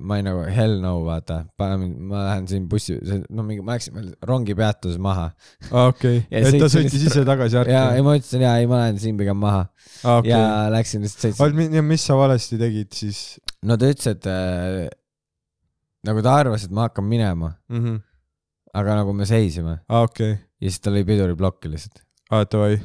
[0.04, 2.98] ma olin nagu hell no vaata, pane mind, ma lähen siin bussi,
[3.32, 5.30] no mingi, ma läksin veel rongipeatuses maha.
[5.72, 8.06] aa, okei, Ja et ta sõitis ise tagasi ja, ja Harki.
[8.06, 10.74] ma ütlesin ja ei, ma lähen siin pigem maha aa, ja okei.
[10.76, 11.78] läksin lihtsalt sõitsin.
[11.80, 13.24] ja mis sa valesti tegid siis
[13.64, 14.80] no ta ütles, et äh,
[16.10, 17.80] nagu ta arvas, et ma hakkan minema, mm?
[17.86, 18.02] -hmm.
[18.82, 22.04] aga nagu me seisime aa, okei, ja siis ta lõi piduriplokki lihtsalt.
[22.32, 22.82] aa, davai.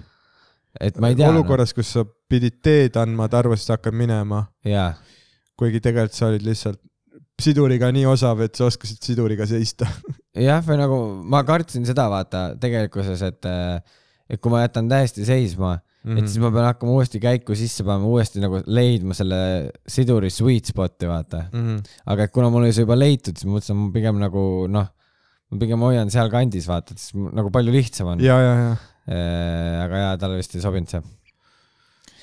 [0.80, 1.30] et ma ei tea.
[1.34, 4.92] olukorras, kus sa pidid teed andma, ta arvas, et sa hakkad minema, jaa,
[5.58, 6.80] kuigi tegelikult sa olid lihtsalt
[7.42, 9.86] siduriga nii osav, et sa oskasid siduriga seista.
[10.48, 10.98] jah, või nagu
[11.30, 13.50] ma kartsin seda vaata tegelikkuses, et,
[14.28, 16.18] et kui ma jätan täiesti seisma mm, -hmm.
[16.18, 19.40] et siis ma pean hakkama uuesti käiku sisse panema, uuesti nagu leidma selle
[19.86, 21.44] siduri sweet spot'i vaata.
[21.52, 21.66] mm.
[21.66, 21.82] -hmm.
[22.06, 24.88] aga et kuna mul oli see juba leitud, siis ma mõtlesin, ma pigem nagu noh,
[25.50, 28.24] ma pigem hoian sealkandis vaata, et siis nagu palju lihtsam on.
[28.24, 28.74] ja, ja, ja,
[29.84, 31.02] aga jaa, talle vist ei sobinud see.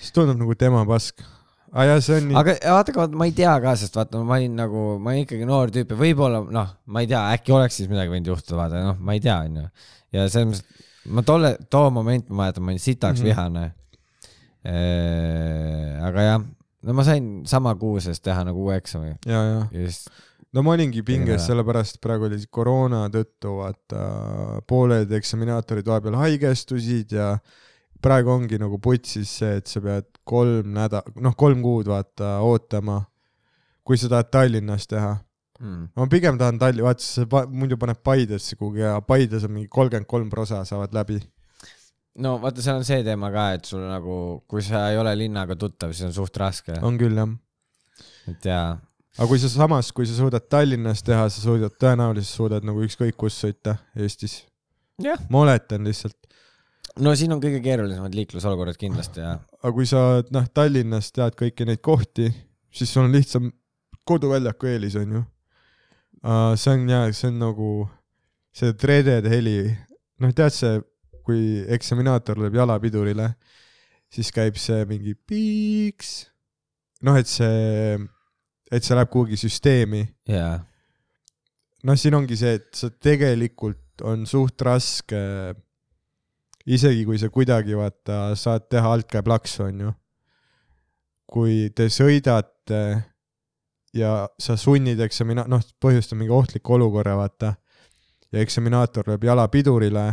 [0.02, 1.24] siis tundub nagu tema pask.
[2.30, 2.36] nii.
[2.40, 5.74] aga vaata, ma ei tea ka, sest vaata, ma olin nagu, ma olin ikkagi noor
[5.76, 9.00] tüüp ja võib-olla noh, ma ei tea, äkki oleks siis midagi võinud juhtuda, vaata noh,
[9.04, 9.66] ma ei tea, onju.
[10.16, 13.32] ja selles mõttes, ma tolle, too moment ma mäletan, ma olin sitaks mm -hmm.
[13.32, 13.66] vihane.
[16.06, 16.46] aga jah,
[16.86, 20.08] no ma sain sama kuu sees teha nagu uue eksami ja, ja, ja siis
[20.56, 21.46] no ma olingi pinges ära.
[21.50, 24.02] sellepärast, praegu oli koroona tõttu vaata
[24.68, 27.36] pooled eksaminaatorid vahepeal haigestusid ja
[28.04, 33.02] praegu ongi nagu putsis see, et sa pead kolm näda-, noh, kolm kuud vaata ootama,
[33.86, 35.14] kui sa tahad Tallinnas teha.
[35.60, 35.84] mm.
[35.96, 40.10] ma pigem tahan Talli-, vaata sa muidu paned Paidesse kuhugi ja Paides on mingi kolmkümmend
[40.10, 41.20] kolm prosa saavad läbi.
[42.20, 44.18] no vaata, seal on see teema ka, et sul nagu,
[44.48, 47.32] kui sa ei ole linnaga tuttav, siis on suht raske, on küll jah.
[48.32, 48.76] et jaa.
[49.18, 53.18] aga kui sa samas, kui sa suudad Tallinnas teha, sa suudad, tõenäoliselt suudad nagu ükskõik
[53.20, 54.44] kus sõita Eestis.
[55.30, 56.18] Ma oletan lihtsalt.
[57.04, 61.68] No siin on kõige keerulisemad liiklusolukorrad kindlasti ja aga kui sa noh, Tallinnas tead kõiki
[61.68, 62.30] neid kohti,
[62.72, 63.50] siis sul on lihtsam
[64.06, 65.24] koduväljaku eelis onju.
[66.56, 67.70] see on jaa, see on nagu
[68.56, 69.58] see tredede heli,
[70.22, 70.80] noh tead see,
[71.26, 73.32] kui eksaminaator lööb jalapidurile,
[74.14, 76.30] siis käib see mingi piiks.
[77.06, 77.98] noh, et see,
[78.72, 80.06] et see läheb kuhugi süsteemi.
[80.30, 80.60] jaa,
[81.84, 85.20] noh, siin ongi see, et sa tegelikult on suht raske,
[86.66, 89.92] isegi kui sa kuidagi vaata saad teha altkäe plaksu, onju.
[91.26, 92.82] kui te sõidate
[93.96, 97.56] ja sa sunnid eksamina-, noh, põhjustab mingi ohtliku olukorra, vaata.
[98.32, 100.10] ja eksaminaator lööb jala pidurile,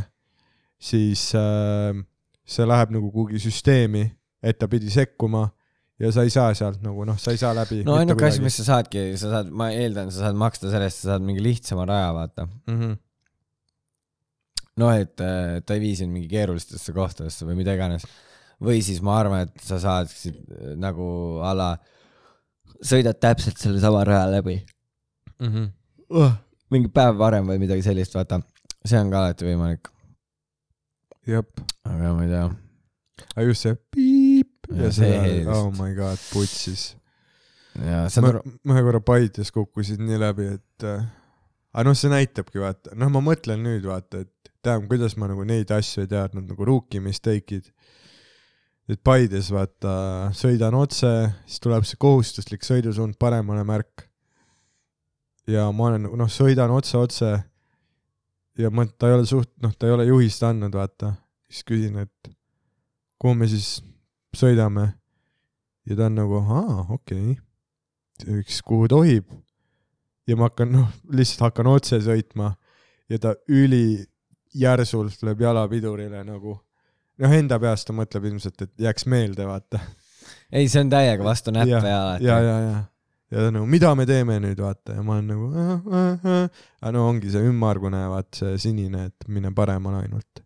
[0.82, 1.92] siis äh,
[2.44, 4.06] see läheb nagu kuhugi süsteemi,
[4.42, 5.48] et ta pidi sekkuma
[6.02, 7.82] ja sa ei saa sealt nagu noh, sa ei saa läbi.
[7.86, 11.04] no ainuke asi, mis sa saadki, sa saad, ma eeldan, sa saad maksta selle eest,
[11.04, 12.46] sa saad mingi lihtsama raja, vaata.
[12.46, 12.78] mm.
[12.78, 13.00] -hmm.
[14.80, 18.06] noh, et äh, ta ei vii sind mingi keerulistesse kohtadesse või mida iganes.
[18.62, 21.06] või siis ma arvan, et sa saaksid äh, nagu
[21.44, 21.70] a la,
[22.82, 24.60] sõidad täpselt sellesama raja läbi
[25.42, 25.70] Mm -hmm.
[26.10, 26.32] uh,.
[26.70, 28.40] mingi päev varem või midagi sellist, vaata.
[28.86, 29.88] see on ka alati võimalik,
[31.26, 32.44] jep, aga ma ei tea.
[33.34, 36.96] aga just see piip ja, Ja see see, oh my god, putsis.
[37.74, 41.04] ja saad ma aru, ma ühe korra Paides kukkusin nii läbi, et äh,
[41.72, 45.44] aga noh, see näitabki vaata, noh, ma mõtlen nüüd vaata, et tean, kuidas ma nagu
[45.46, 47.68] neid asju ei teadnud nagu rookie mistake'id.
[48.90, 51.10] et Paides vaata, sõidan otse,
[51.46, 54.08] siis tuleb see kohustuslik sõidusuund paremale märk.
[55.46, 57.32] ja ma olen noh, sõidan otse-otse
[58.58, 61.14] ja ma, ta ei ole suht, noh, ta ei ole juhist andnud, vaata.
[61.50, 62.34] siis küsin, et
[63.18, 63.80] kuhu me siis
[64.36, 64.92] sõidame.
[65.86, 67.40] ja ta on nagu, aa, okei okay
[68.28, 69.26] üks, kuhu tohib.
[70.26, 72.52] ja ma hakkan, noh, lihtsalt hakkan otse sõitma
[73.10, 73.34] ja ta
[74.52, 76.58] ülijärsult lööb jala pidurile nagu.
[77.22, 79.80] noh, enda peas ta mõtleb ilmselt, et jääks meelde, vaata.
[80.52, 82.84] ei, see on täiega vastu näppe ja, ja ja, ja, ja,
[83.30, 85.50] ja nagu, mida me teeme nüüd, vaata, ja ma olen nagu,
[86.80, 90.44] aga no ongi see ümmargune, vaat see sinine, et mine paremale ainult.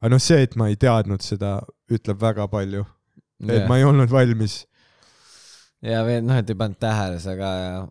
[0.00, 1.58] aga noh, see, et ma ei teadnud seda,
[1.90, 2.84] ütleb väga palju,
[3.48, 4.64] et ma ei olnud valmis.
[5.82, 7.86] ja veel noh, et ei pannud tähele seda ka ja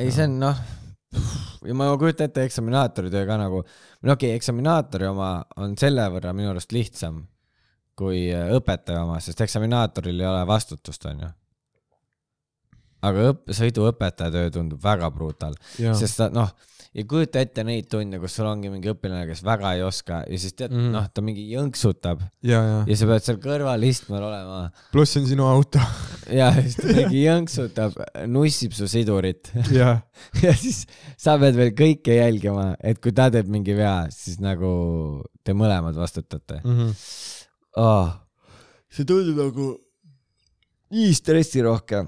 [0.00, 0.60] ei, see on noh,
[1.66, 3.64] ja ma kujutan ette eksaminaatori töö ka nagu,
[4.02, 7.24] no okei okay,, eksaminaatori oma on selle võrra minu arust lihtsam
[8.00, 11.28] kui äh, õpetaja oma, sest eksaminaatoril ei ole vastutust, onju.
[13.06, 16.50] Aga õpp-, sõiduõpetaja töö tundub väga brutal, sest ta noh,
[16.90, 20.38] ei kujuta ette neid tunde, kus sul ongi mingi õpilane, kes väga ei oska ja
[20.42, 20.80] siis tead mm.
[20.80, 20.94] Mhm.
[20.96, 25.22] noh, ta mingi jõnksutab ja, ja ja sa pead seal kõrval istmel olema pluss see
[25.22, 25.82] on sinu auto
[26.34, 29.92] ja siis ta mingi jõnksutab, nussib su sidurit ja
[30.44, 30.82] ja siis
[31.14, 34.72] sa pead veel kõike jälgima, et kui ta teeb mingi vea, siis nagu
[35.46, 36.74] te mõlemad vastutate mm.
[36.74, 37.06] -hmm.
[37.86, 38.16] oh..
[38.90, 39.72] see tundub nagu
[40.90, 42.02] nii stressirohke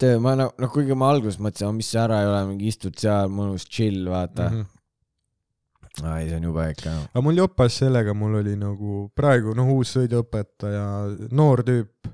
[0.00, 2.96] töö, ma noh, noh kuigi ma alguses mõtlesin, mis see ära ei ole, mingi istud
[3.00, 4.56] seal mõnus chill, vaata mm.
[4.56, 6.10] Mm -hmm.
[6.10, 6.94] ai, see on jube ikka.
[7.12, 10.86] aga mul jopas sellega, mul oli nagu praegu noh, uus sõiduõpetaja,
[11.30, 12.08] noor tüüp.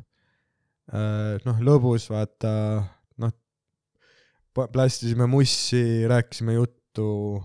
[1.46, 2.82] noh, lõbus, vaata,
[3.22, 3.32] noh,
[4.72, 7.44] plästisime mussi, rääkisime juttu.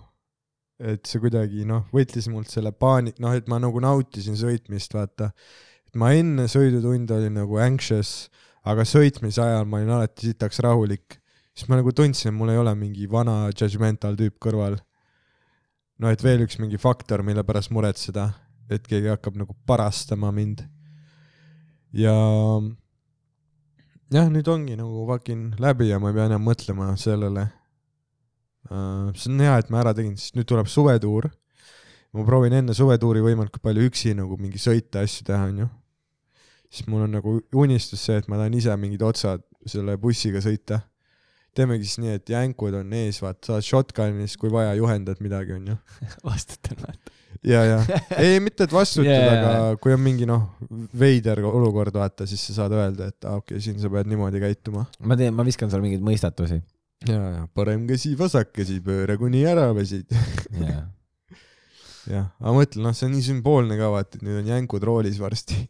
[0.80, 5.32] et see kuidagi noh, võttis mult selle paani-, noh, et ma nagu nautisin sõitmist, vaata.
[5.88, 8.28] et ma enne sõidutunde olin nagu anxious,
[8.66, 11.22] aga sõitmise ajal ma olin alati sitaks rahulik.
[11.56, 14.80] siis ma nagu tundsin, et mul ei ole mingi vana judgmental tüüp kõrval
[16.02, 18.30] no et veel üks mingi faktor, mille pärast muretseda,
[18.72, 20.66] et keegi hakkab nagu parastama mind.
[21.96, 22.16] ja
[24.12, 27.48] jah, nüüd ongi nagu fucking läbi ja ma ei pea enam mõtlema sellele.
[29.16, 31.30] see on hea, et ma ära tegin, sest nüüd tuleb suvetuur.
[32.16, 35.70] ma proovin enne suvetuuri võimalikult palju üksi nagu mingi sõita asju teha, onju.
[36.76, 40.82] Siis mul on nagu unistus see, et ma tahan ise mingid otsad selle bussiga sõita
[41.56, 45.56] teemegi siis nii, et jänkud on ees, vaata, saad shotgun'i, siis kui vaja, juhendad midagi,
[45.56, 45.78] onju.
[46.28, 47.14] vastutan, vaata.
[47.46, 47.80] ja, ja,
[48.18, 49.36] ei, mitte et vastutad yeah.
[49.52, 50.48] aga kui on mingi noh,
[51.00, 54.42] veider olukord, vaata, siis sa saad öelda, et aa, okei okay,, siin sa pead niimoodi
[54.44, 54.86] käituma.
[55.06, 56.60] ma teen, ma viskan sulle mingeid mõistatusi.
[57.08, 60.12] ja, ja parem käsi, vasak käsi, pööra kuni ära väsid.
[62.12, 65.22] jah, aga mõtle, noh, see on nii sümboolne ka, vaata, et nüüd on jänkud roolis
[65.24, 65.64] varsti.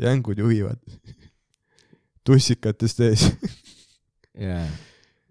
[0.00, 0.80] Jänkud juhivad.
[2.26, 3.28] tussikatest ees.
[4.46, 4.66] jaa.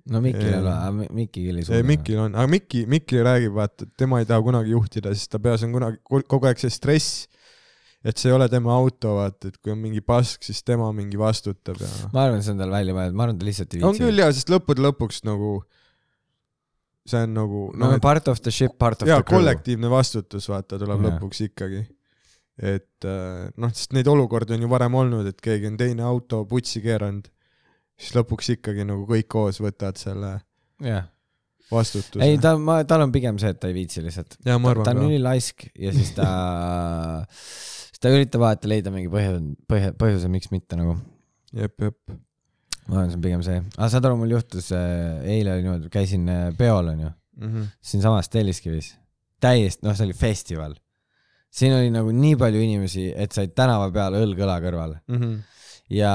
[0.09, 1.83] no Mikil ei ole, Mikki küll ei suuda.
[1.87, 5.41] Mikil on, aga Mikki, Mikki räägib, vaata, et tema ei taha kunagi juhtida, sest ta
[5.43, 7.27] peas on kunagi, kogu aeg see stress,
[8.03, 11.19] et see ei ole tema auto, vaata, et kui on mingi pask, siis tema mingi
[11.19, 13.95] vastutab ja ma arvan, see on tal välja mõeldud, ma arvan, ta lihtsalt ei on
[13.95, 14.05] viitsi.
[14.09, 15.55] küll jaa, sest lõppude lõpuks nagu
[17.07, 19.39] see on nagu no noh, et part of the ship, part of jaa, the crew.
[19.39, 21.09] kollektiivne vastutus, vaata, tuleb Jaa.
[21.11, 21.83] lõpuks ikkagi.
[22.61, 26.43] Et äh, noh, sest neid olukordi on ju varem olnud, et keegi on teine auto
[26.49, 27.29] putsi keeranud,
[27.99, 30.33] siis lõpuks ikkagi nagu kõik koos võtavad selle
[30.83, 31.07] jah.
[31.71, 32.21] vastutuse.
[32.25, 34.37] ei, ta, ma, tal on pigem see, et ta ei viitsi lihtsalt.
[34.43, 36.27] ta arvan on ülilaisk ja siis ta,
[37.89, 40.97] siis ta üritab alati leida mingi põhjus, põhja, põhjuse, miks mitte nagu.
[41.57, 41.97] jep, jep.
[42.87, 43.59] ma arvan, see on pigem see.
[43.77, 47.63] aga saad aru, mul juhtus, eile oli niimoodi, käisin äh, peol onju, Mhm.
[47.81, 48.91] siinsamas Telliskivis.
[49.41, 50.75] täiesti, noh, see oli festival.
[51.53, 55.33] Siin oli nagu nii palju inimesi, et said tänava peal õlg õla kõrval Mhm.
[55.93, 56.13] ja,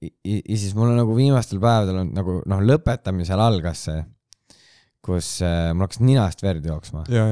[0.00, 4.04] ja, ja siis mul on nagu viimastel päevadel on nagu noh, lõpetamisel algas see,
[5.04, 7.02] kus äh, mul hakkas ninast verd jooksma.
[7.12, 7.26] Ja,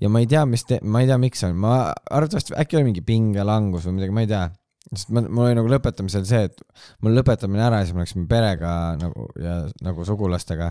[0.00, 1.74] ja, ma ei tea, mis, ma ei tea, miks on, ma
[2.08, 4.46] arvatavasti äkki oli mingi pingelangus või midagi, ma ei tea.
[4.94, 6.62] sest ma, mul oli nagu lõpetamisel see, et
[7.04, 10.70] mul lõpetamine ära ja siis me läksime perega nagu ja nagu sugulastega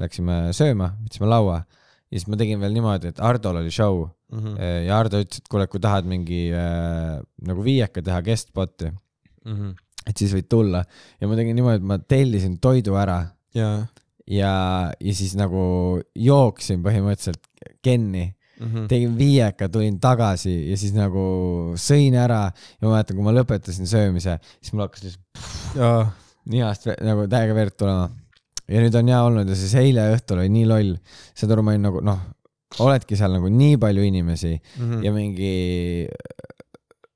[0.00, 1.58] läksime sööma, võtsime laua
[2.10, 4.56] ja siis ma tegin veel niimoodi, et Hardol oli show Mhm.
[4.84, 7.14] ja Hardo ütles, et kuule, kui tahad mingi äh,
[7.48, 8.90] nagu viieka teha guest spot'i,
[9.46, 9.70] Mhm.
[10.06, 10.82] et siis võid tulla
[11.20, 13.22] ja ma tegin niimoodi, et ma tellisin toidu ära
[13.54, 13.86] ja,
[14.26, 14.52] ja,
[15.00, 17.40] ja siis nagu jooksin põhimõtteliselt
[17.82, 18.86] Kenni Mhm.
[18.90, 23.86] tegin viieka, tulin tagasi ja siis nagu sõin ära ja ma mäletan, kui ma lõpetasin
[23.86, 26.12] söömise, siis mul hakkas lihtsalt
[26.48, 28.10] nihast nagu täiega verd tulema.
[28.68, 30.94] Ja nüüd on hea olnud ja siis eile õhtul oli nii loll,
[31.34, 32.20] saad aru, ma olin nagu noh,
[32.84, 35.02] oledki seal nagu nii palju inimesi Mhm.
[35.06, 35.52] ja mingi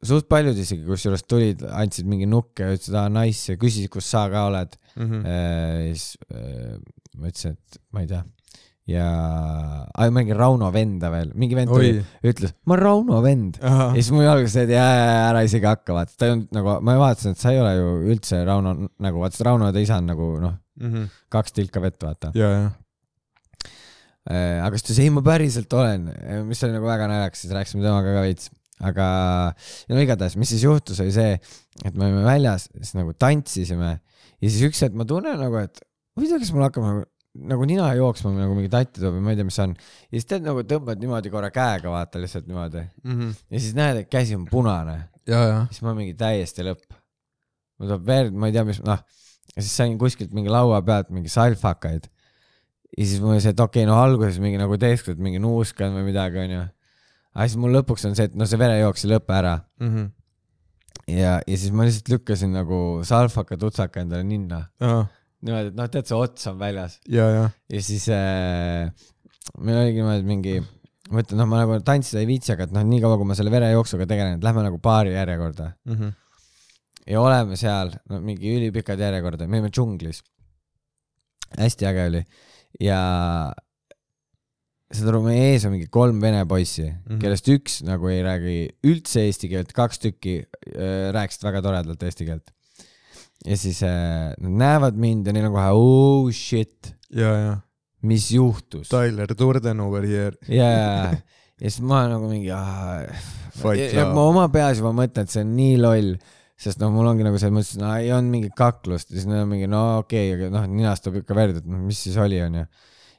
[0.03, 4.25] suht paljud isegi kusjuures tulid, andsid mingi nukke ütlesid, aa nice ja küsisid, kus sa
[4.33, 4.73] ka oled.
[4.99, 5.21] Mhm.
[5.25, 6.79] ja siis äh,
[7.17, 8.25] ma ütlesin, et ma ei tea
[8.93, 9.05] ja,
[10.13, 11.93] mingi Rauno venda veel, mingi vend tuli
[12.29, 13.61] ütles, ma olen Rauno vend.
[13.63, 17.37] ja, siis mul alguses jaa, ära isegi hakka, vaata, ta ei olnud nagu, ma vaatasin,
[17.37, 20.29] et sa ei ole ju üldse Rauno nagu, vaata, Rauno ja ta isa on nagu
[20.43, 21.11] noh, Mhm.
[21.33, 22.31] kaks tilka vett, vaata.
[22.39, 22.71] ja,
[24.65, 26.09] aga siis ta ütles, ei, ma päriselt olen,
[26.49, 28.51] mis oli nagu väga naljakas, siis rääkisime temaga ka veits.
[28.83, 29.07] aga
[29.91, 31.37] no igatahes, mis siis juhtus, oli see,
[31.85, 33.93] et me olime väljas, siis nagu tantsisime
[34.43, 35.79] ja siis üks hetk ma tunnen nagu, et
[36.19, 39.39] huvitav, kas mul hakkab nagu nagu nina jooksma nagu mingi tatti tuleb või ma ei
[39.39, 39.71] tea, mis see on.
[40.11, 44.11] ja siis tead nagu tõmbad niimoodi korra käega, vaata lihtsalt niimoodi ja siis näed, et
[44.13, 44.99] käsi on punane,
[45.71, 46.99] siis ma mingi täiesti lõpp.
[47.79, 49.01] mul tuleb verd, ma ei tea, mis, noh,
[49.57, 52.07] ja siis sain kuskilt mingi laua pealt mingi salfakaid.
[52.99, 55.93] ja siis mul oli see, et okei okay,, no alguses mingi nagu teeskled mingi nuuskan
[55.97, 56.63] või midagi, onju.
[57.35, 60.11] aga siis mul lõpuks on see, et no see verejooks ei lõpe ära Mhm.
[61.13, 64.67] ja, ja siis ma lihtsalt lükkasin nagu salfaka tutsaka endale ninna.
[64.81, 65.07] ahah,
[65.43, 68.93] niimoodi, et noh, tead, see ots on väljas ja, ja, ja siis äh,
[69.59, 70.57] meil oligi niimoodi mingi,
[71.11, 73.51] ma ütlen, noh, ma nagu tantsida ei viitsi, aga et noh, niikaua kui ma selle
[73.53, 76.13] verejooksuga tegelen, et lähme nagu paari järjekorda Mhm.
[77.09, 80.23] Ja oleme seal, no mingi ülipikad järjekorda, me olime džunglis.
[81.59, 82.23] hästi äge oli
[82.81, 83.01] ja
[84.93, 86.97] saad aru, meie ees on mingi kolm vene poissi mm.
[87.07, 87.21] -hmm.
[87.23, 88.57] kellest üks nagu ei räägi
[88.89, 92.53] üldse eesti keelt, kaks tükki äh, rääkisid väga toredalt eesti keelt.
[93.47, 97.55] ja siis äh, nad näevad mind ja neil on kohe oh shit, ja, ja,
[98.03, 98.89] mis juhtus.
[98.89, 101.15] Tyler Durden over here, ja, ja,
[101.61, 102.53] ja siis ma nagu mingi,
[103.53, 106.15] Fight ja, ja ma oma peas juba mõtlen, et see on nii loll,
[106.63, 109.43] sest noh, mul ongi nagu selles mõttes, no ei olnud mingit kaklust ja siis neil
[109.45, 112.17] on mingi no okei okay,, aga noh, ninast tuleb ikka verd, et noh, mis siis
[112.23, 112.65] oli, onju.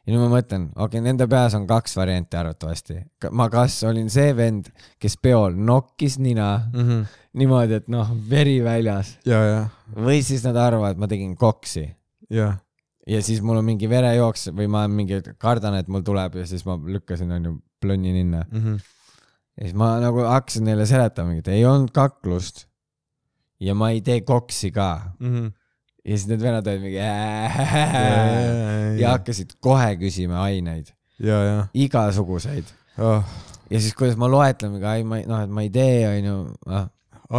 [0.03, 2.97] ja nüüd ma mõtlen, okei okay,, nende peas on kaks varianti arvatavasti.
[3.31, 4.69] ma kas olin see vend,
[4.99, 7.03] kes peol nokkis nina Mhm.
[7.39, 9.61] niimoodi, et noh, veri väljas ja, ja,
[9.95, 11.85] või siis nad arvavad, et ma tegin koksi
[12.29, 12.49] ja,
[13.07, 16.65] ja siis mul on mingi verejooks või ma mingi kardan, et mul tuleb ja siis
[16.65, 18.75] ma lükkasin onju plonni ninna Mhm.
[19.57, 22.67] ja siis ma nagu hakkasin neile seletama, et ei olnud kaklust
[23.59, 24.89] ja ma ei tee koksi ka.
[25.19, 25.51] Mhm.
[26.03, 26.99] ja siis need venad olid mingi
[29.01, 30.91] ja hakkasid kohe küsima aineid,
[31.73, 32.73] igasuguseid.
[32.97, 33.23] ah,
[33.69, 36.35] ja siis, kuidas ma loetlen, ai, ma ei, noh, et ma ei tee, onju,
[36.67, 36.89] ah,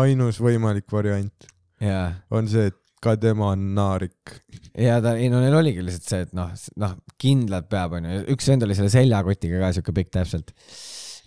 [0.01, 1.53] ainus võimalik variant
[1.83, 4.33] ja, on see, et ka tema on naarik.
[4.73, 8.49] ja ta, ei no neil oligi lihtsalt see, et noh, noh, kindlalt peab, onju, üks
[8.51, 10.55] vend oli selle seljakotiga ka siuke pikk täpselt.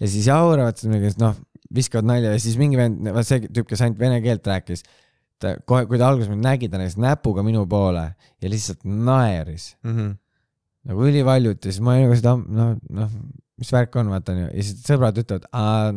[0.02, 1.38] ja siis jauravad seal mingi, noh,
[1.74, 4.84] viskavad nalja ja siis mingi vend, see tüüp, kes ainult vene keelt rääkis,
[5.42, 8.06] ta kohe, kui ta alguses mind nägi, ta näitas näpuga minu poole
[8.42, 10.16] ja lihtsalt naeris Mhm.
[10.88, 13.12] nagu ülivaljuti, siis ma olin nagu seda, noh, noh,
[13.58, 15.48] mis värk on, vaata onju, ja siis sõbrad ütlevad,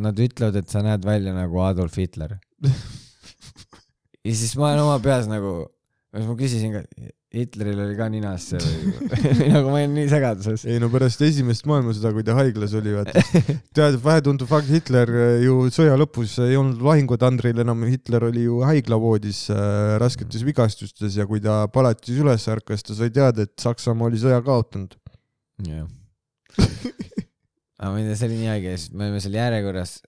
[0.00, 2.38] nad ütlevad, et sa näed välja nagu Adolf Hitler.
[4.24, 5.52] ja siis ma olen oma peas nagu,
[6.16, 6.82] siis ma küsisin ka,
[7.30, 9.08] Hitleril oli ka ninas see või,
[9.52, 10.64] nagu ma olin nii segaduses.
[10.66, 13.22] ei no pärast esimest maailmasõda, kui ta haiglas oli, vaata,
[13.76, 18.58] tead, vähetuntud fakt, Hitler äh, ju sõja lõpus ei olnud lahingutandril enam, Hitler oli ju
[18.66, 24.10] haiglavoodis äh, rasketes vigastustes ja kui ta palatis üles ärkas, ta sai teada, et Saksamaa
[24.10, 24.98] oli sõja kaotanud.
[25.68, 25.86] jah.
[27.78, 30.00] aga ma ei tea, see oli nii haige, siis me olime seal järjekorras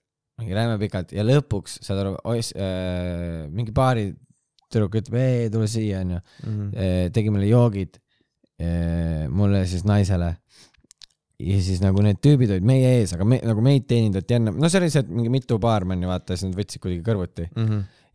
[0.42, 4.10] mingi räme pikalt ja lõpuks saad aru, äh, mingi paari
[4.72, 6.20] tüdruk ütleb, ei tule siia onju,
[7.14, 7.98] tegi meile joogid,
[9.32, 10.36] mulle siis naisele.
[11.42, 14.68] ja siis nagu need tüübid olid meie ees, aga me nagu meid teenindati enne, no
[14.70, 17.48] see oli et mingi mitu baarmani vaata, siis nad võtsid kuidagi kõrvuti.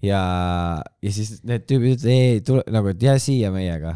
[0.06, 0.22] Ja,
[1.02, 3.96] ja siis need tüübid ütlesid, ei tule nagu, et jää siia meiega.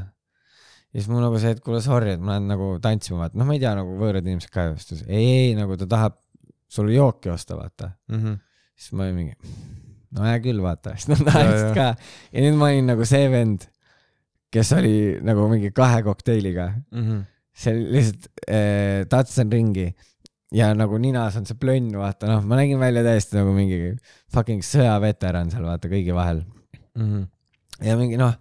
[0.91, 3.47] ja siis mul nagu see, et kuule sorry, et ma lähen nagu tantsima, vaata, noh,
[3.47, 6.17] ma ei tea nagu võõrad inimesed ka just, ei, ei nagu ta tahab
[6.71, 7.93] sulle jooki osta, vaata.
[8.75, 9.53] siis ma olin mingi,
[10.17, 11.89] no hea küll, vaata, siis nad naersid ka.
[12.33, 13.67] Ja nüüd ma olin nagu see vend,
[14.51, 14.93] kes oli
[15.23, 17.21] nagu mingi kahe kokteiliga, Mhm.
[17.55, 19.89] see oli lihtsalt äh,, tatsen ringi.
[20.51, 22.27] Ja nagu ninas on see plönn, vaata.
[22.27, 23.93] Noh, ma nägin välja täiesti nagu mingi
[24.35, 26.43] fucking sõjaveteran seal vaata kõigi vahel.
[26.99, 27.23] Mhm.
[27.87, 28.33] ja mingi noh,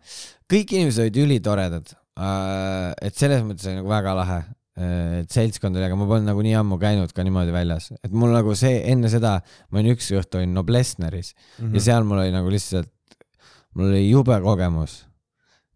[0.50, 1.92] kõik inimesed olid ülitoredad.
[2.20, 2.90] Uh,.
[3.00, 4.40] et selles mõttes oli nagu väga lahe
[4.78, 8.30] et seltskond oli, aga ma polnud nagu nii ammu käinud ka niimoodi väljas, et mul
[8.32, 9.40] nagu see enne seda,
[9.70, 11.74] ma olin üks õhtu olin Noblessneris mm Mhm.
[11.74, 12.88] ja seal mul oli nagu lihtsalt,
[13.74, 15.04] mul oli jube kogemus,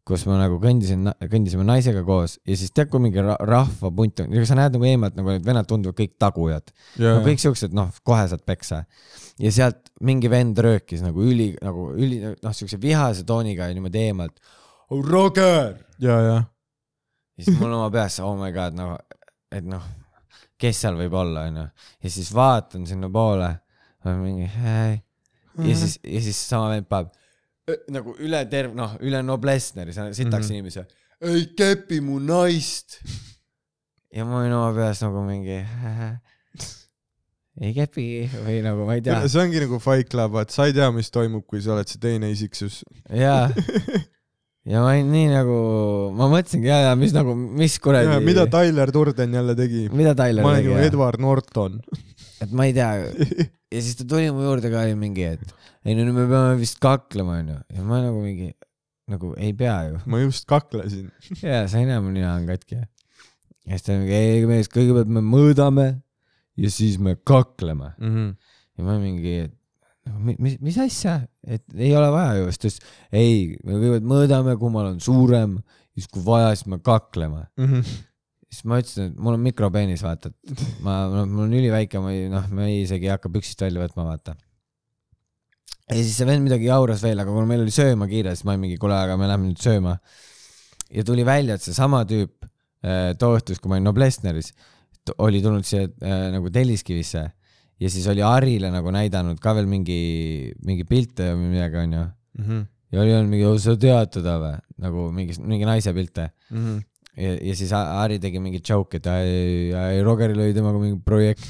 [0.04, 4.34] kus ma nagu kõndisin, kõndisime naisega koos ja siis tead, kui mingi ra rahvapunt on,
[4.44, 7.88] sa näed nagu eemalt nagu need vennad tunduvad kõik tagujad ja no kõik siuksed, noh,
[8.04, 8.84] kohe saad peksa.
[9.40, 13.98] ja sealt mingi vend röökis nagu üli, nagu üli, noh, siukse vihase tooniga ja niimoodi
[14.10, 14.36] eemalt.
[14.90, 15.74] Roger.
[15.98, 16.42] ja ja
[17.38, 18.94] siis mul oma peas, oh my god, noh,
[19.52, 19.82] et noh,
[20.60, 21.66] kes seal võib olla, onju.
[22.04, 23.50] ja siis vaatan sinnapoole,
[24.20, 24.98] mingi hei.
[25.64, 27.12] ja siis, ja siis sama vend paneb
[27.70, 30.40] ö, nagu üle terve, noh, üle Noblessneri, sitaks mm Mhm.
[30.40, 30.52] -hmm.
[30.52, 30.86] inimese.
[31.24, 32.98] ei kepi mu naist.
[34.14, 35.58] ja ma olin oma peas nagu mingi
[37.60, 38.04] ei kepi
[38.44, 39.20] või nagu ma ei tea.
[39.28, 42.00] see ongi nagu Fight Club, et sa ei tea, mis toimub, kui sa oled see
[42.02, 42.82] teine isiksus.
[43.10, 43.48] jaa.
[44.64, 45.56] ja ma olin nii nagu,
[46.16, 48.16] ma mõtlesingi ja, ja mis nagu, mis kuradi.
[48.24, 49.86] mida Tyler Durden jälle tegi?
[49.92, 50.86] mida Tyler ma olen tegi ju jah?
[50.88, 51.80] Edward Norton.
[52.40, 52.90] et ma ei tea
[53.74, 55.44] ja siis ta tuli mu juurde ka oli mingi, et
[55.84, 58.54] ei no nüüd me peame vist kaklema onju ja ma nagu mingi
[59.12, 61.10] nagu ei pea ju ma just kaklesin.
[61.44, 62.86] ja sa ei näe mu nina on katki ja
[63.74, 65.90] siis ta mingi ei mees kõigepealt me mõõdame
[66.56, 69.52] ja siis me kakleme ja ma mingi et
[70.04, 71.20] mis mis asja?
[71.46, 72.80] Et ei ole vaja ju siis ta ütles
[73.20, 75.58] ei me kõigepealt mõõdame kummal on suurem
[75.94, 77.46] siis kui vaja siis me kakleme
[78.54, 82.12] siis ma ütlesin et mul on mikropeenis vaata et ma no, mul on üliväike ma
[82.14, 84.36] ei noh ma ei isegi ei hakka püksist välja võtma vaata.
[85.90, 88.54] Ja siis see vend midagi jauras veel aga kuna meil oli sööma kiire siis ma
[88.54, 89.98] olin mingi kuule aga me lähme nüüd sööma.
[90.94, 92.44] Ja tuli välja et seesama tüüp
[92.84, 94.52] äh, too õhtus kui ma olin Noblessneris
[95.20, 97.26] oli tulnud siia äh, nagu Telliskivisse
[97.80, 102.06] ja siis oli Arile nagu näidanud ka veel mingi mingi pilte või midagi onju.
[102.94, 104.56] Ja oli olnud mingi sa tead teda või?
[104.84, 106.30] Nagu mingi mingi naise pilte.
[107.14, 111.46] Ja, ja siis Ari tegi mingi joke et ai, ai, Rogeril oli temaga mingi projekt.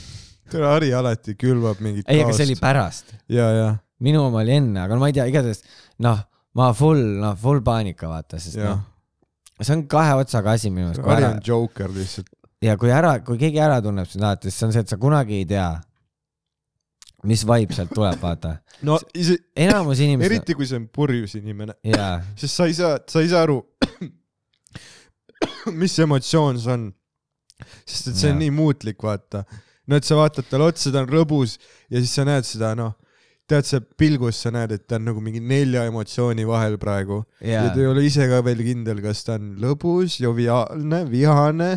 [0.53, 3.15] Tere, Hari alati külvab mingit ei aga see oli pärast.
[4.05, 5.63] Minu oma oli enne aga no ma ei tea igatahes
[6.05, 6.19] noh
[6.59, 8.83] ma full noh full paanika vaata sest noh.
[9.61, 12.29] see on kahe otsaga asi minu Hari ära on Joker lihtsalt.
[12.61, 15.01] ja kui ära kui keegi ära tunneb sind alati siis see on see et sa
[15.01, 15.71] kunagi ei tea
[17.29, 18.57] mis vibe sealt tuleb vaata
[18.87, 22.99] no ise, enamus inimesed eriti kui see on purjus inimene, jaa sest sa ei saa,
[23.11, 23.61] sa ei saa aru,
[25.81, 26.91] mis emotsioon see on.
[27.87, 28.43] sest et see on Jaa.
[28.43, 29.45] nii muutlik, vaata.
[29.87, 31.59] no et sa vaatad talle otsa, ta on rõbus
[31.93, 32.97] ja siis sa näed seda, noh,
[33.49, 37.61] tead sa pilgus sa näed, et ta on nagu mingi nelja emotsiooni vahel praegu ja
[37.61, 41.73] jaa ta ei ole ise ka veel kindel, kas ta on lõbus, joviaalne, vihane,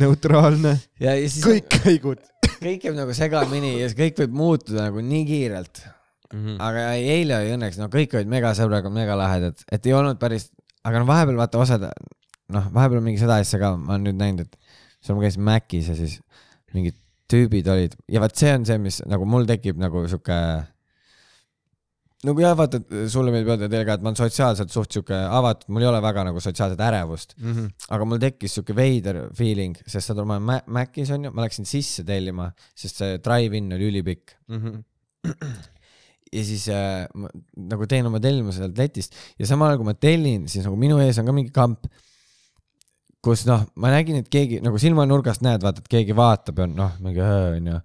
[0.00, 2.22] neutraalne, ja, ja siis kõik käigud.
[2.64, 5.84] Kõik käib nagu segamini ja kõik võib muutuda nagu nii kiirelt.
[6.34, 10.48] Aga ei, eile oli õnneks, no kõik olid megasõbraga, megalahedad, et ei olnud päris,
[10.82, 11.84] aga no vahepeal vaata osad,
[12.50, 15.44] noh, vahepeal on mingi seda asja ka, ma olen nüüd näinud, et seal ma käisin
[15.46, 16.18] Macis ja siis
[16.74, 16.98] mingid
[17.30, 17.94] tüübid olid.
[18.10, 20.38] Ja vaat see on see, mis nagu mul tekib nagu sihuke
[22.24, 25.14] nagu jah, vaata, et sulle meeldib öelda teile ka, et ma olen sotsiaalselt suht sihuke
[25.16, 27.34] avatud, mul ei ole väga nagu sotsiaalset ärevust,
[27.94, 31.44] aga mul tekkis sihuke veider feeling, sest saad aru, ma olen Ma- Macis onju, ma
[31.46, 34.36] läksin sisse tellima, sest see drive-in oli ülipikk.
[36.34, 37.28] Ja siis äh, ma
[37.70, 40.96] nagu teen oma tellimuse sealt letist ja samal ajal kui ma tellin, siis nagu minu
[41.04, 41.86] ees on ka mingi kamp,
[43.24, 46.96] kus noh, ma nägin, et keegi nagu silmanurgast näed, vaata, et keegi vaatab ja noh,
[47.04, 47.78] mingi öö, onju.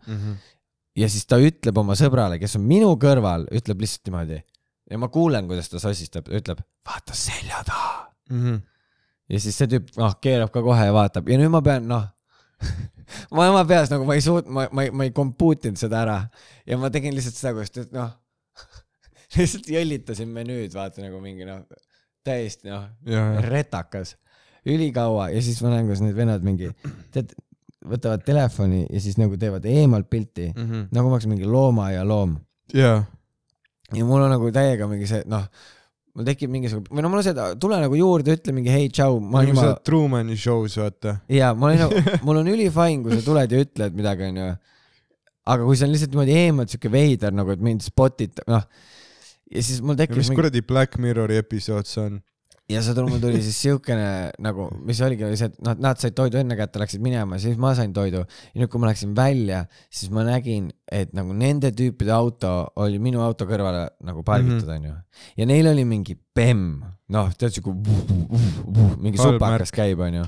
[1.00, 4.40] Ja siis ta ütleb oma sõbrale, kes on minu kõrval, ütleb lihtsalt niimoodi.
[4.90, 8.08] ja ma kuulen, kuidas ta sosistab, ütleb vaata selja taha.
[9.30, 11.30] Ja siis see tüüp noh keerab ka kohe ja vaatab.
[11.30, 12.08] ja nüüd ma pean noh
[13.36, 16.18] ma oma peas nagu ma ei suut-, ma, ma ei, ma ei kompuutinud seda ära.
[16.68, 18.16] ja ma tegin lihtsalt seda, kus ta noh
[19.38, 21.64] lihtsalt jõllitasin menüüd, vaata nagu mingi noh
[22.26, 22.90] täiesti noh
[23.48, 24.18] retakas.
[24.70, 25.30] Ülikaua.
[25.32, 26.74] ja siis ma näen, kuidas need vennad mingi
[27.16, 27.32] tead
[27.88, 32.38] võtavad telefoni ja siis nagu teevad eemalt pilti nagu ma oleks mingi loomaaia loom
[32.76, 32.98] ja,
[33.96, 35.48] ja mul on nagu täiega mingi see noh
[36.20, 39.20] mul tekib mingisugune või no mul on see tule nagu juurde ütle mingi hei tšau
[39.22, 41.20] ma nagu juba sa Trumani show's vaata.
[41.32, 44.48] ja ma olin nagu, mul on ülifine, kui sa tuled ja ütled midagi, onju.
[45.54, 48.66] aga kui see on lihtsalt niimoodi eemalt siuke veider nagu, et mind spotid, noh.
[49.54, 52.20] ja siis mul tekib mis mingi, kuradi Black Mirrori episood see on?
[52.70, 56.40] Ja sõdur mul tuli siis siukene nagu, mis oligi see, et noh, nad said toidu
[56.42, 58.24] enne kätte, läksid minema, siis ma sain toidu.
[58.54, 59.64] Ja nüüd, kui ma läksin välja,
[59.94, 62.52] siis ma nägin, et nagu nende tüüpide auto
[62.82, 64.94] oli minu auto kõrvale nagu pargitud, onju.
[65.40, 66.84] ja neil oli mingi bemm,
[67.16, 67.74] noh, tead siuke
[69.04, 70.28] mingi supakas käib, onju.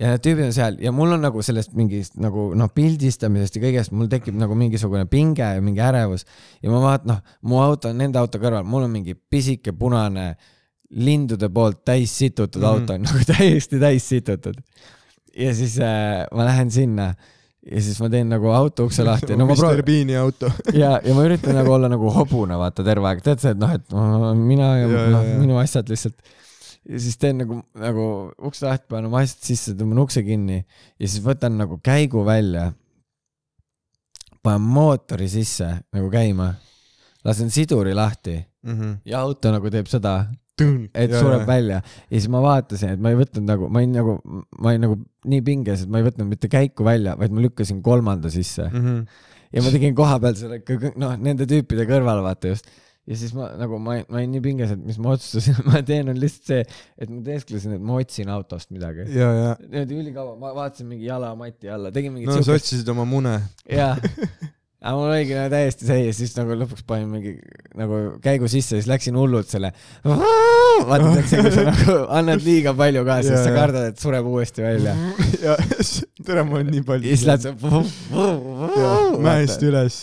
[0.00, 0.78] ja need tüübid on seal.
[0.80, 5.04] Ja mul on nagu sellest mingist nagu noh, pildistamisest ja kõigest, mul tekib nagu mingisugune
[5.10, 6.24] pinge ja mingi ärevus.
[6.64, 10.30] Ja ma vaatan, noh, mu auto on nende auto kõrval, mul on mingi pisike punane
[10.92, 12.66] lindude poolt täis situtud mm.
[12.66, 12.80] -hmm.
[12.80, 14.58] auto, nagu täiesti täis situtud.
[15.36, 17.14] ja siis äh, ma lähen sinna
[17.70, 20.50] ja siis ma teen nagu auto ukse lahti, no ma Mr proovin Bean'i auto.
[20.82, 23.72] ja, ja ma üritan nagu olla nagu hobune, vaata terve aeg, tead see, et noh,
[23.72, 23.98] et
[24.38, 26.18] mina ja, Ja, noh minu asjad lihtsalt.
[26.90, 28.06] ja siis teen nagu, nagu
[28.42, 32.72] ukse lahti, panen oma asjad sisse, tõmban ukse kinni ja siis võtan nagu käigu välja.
[34.42, 36.54] panen mootori sisse nagu käima,
[37.24, 38.40] lasen siduri lahti
[39.06, 40.26] ja auto nagu teeb seda,
[40.94, 44.18] et sureb välja ja siis ma vaatasin, et ma ei võtnud nagu, ma olin nagu,
[44.60, 44.98] ma olin nagu
[45.32, 49.02] nii pinges, et ma ei võtnud mitte käiku välja, vaid ma lükkasin kolmanda sisse Mhm.
[49.52, 50.60] ja ma tegin kohapeal selle
[50.96, 52.68] noh, nende tüüpide kõrval vaata just.
[53.08, 56.08] ja siis ma nagu ma, ma olin nii pinges, et mis ma otsustasin, ma teen,
[56.12, 56.62] on lihtsalt see,
[56.98, 59.08] et ma teesklesin, et ma otsin autost midagi.
[59.66, 63.04] niimoodi ülikaua, ma vaatasin mingi jala mati alla, tegin mingit no sa siukest, otsisid oma
[63.08, 63.38] mune.
[63.66, 63.96] jaa.
[64.82, 67.36] aga mul oligi nagu täiesti see ja siis nagu lõpuks panin mingi
[67.78, 69.70] nagu käigu sisse, siis läksin hullult selle.
[70.88, 74.64] vaata, tead, kui sa nagu annad liiga palju ka, siis sa kardad, et sureb uuesti
[74.64, 74.96] välja.
[75.44, 75.56] ja
[76.26, 77.26] tere, ma olen nii ja palju siis.
[77.30, 77.46] lähed
[79.22, 80.00] mäest üles.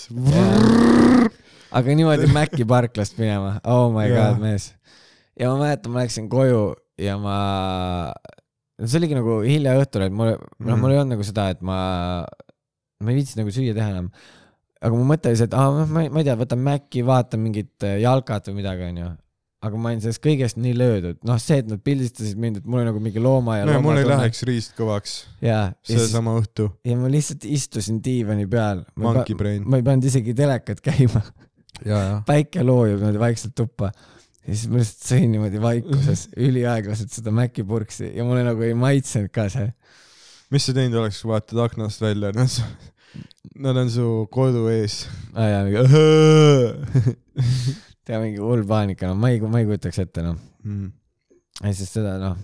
[1.76, 4.32] aga niimoodi Maci parklast minema, oh my Jaa.
[4.32, 4.72] god, mees.
[5.36, 6.64] ja ma mäletan, ma läksin koju
[7.00, 7.38] ja ma,
[8.80, 11.80] see oligi nagu hilja õhtul, et mul, noh, mul ei olnud nagu seda, et ma,
[13.04, 14.12] ma ei viitsinud nagu süüa teha enam.
[14.80, 17.42] Aga mu mõte oli see, et aa, ma ei, ma ei tea, võtan Maci, vaatan
[17.44, 19.10] mingit äh, jalkat või midagi, onju.
[19.68, 22.82] aga ma olin sellest kõigest nii löödud, noh, see, et nad pildistasid mind, et mul
[22.82, 26.70] oli nagu mingi looma ja no ja mul ei läheks riist kõvaks seesama õhtu.
[26.88, 28.86] ja ma lihtsalt istusin diivani peal.
[29.00, 29.66] Monkey brain.
[29.68, 31.24] ma ei pannud isegi telekat käima
[32.28, 33.92] päike loojub niimoodi vaikselt tuppa
[34.50, 38.78] ja siis ma lihtsalt sõin niimoodi vaikuses üliaeglaselt seda Maci purksi ja mulle nagu ei
[38.78, 39.70] maitsenud ka see.
[40.54, 42.60] mis sa teinud oleks, kui vaatad aknast välja, nad,
[43.60, 45.02] nad on su kodu ees.
[45.36, 45.84] ja mingi
[48.10, 50.38] tea mingi hull paanika, no ma ei, ma ei kujutaks ette noh.
[50.66, 50.90] Mm.
[51.64, 52.40] ei, sest seda noh,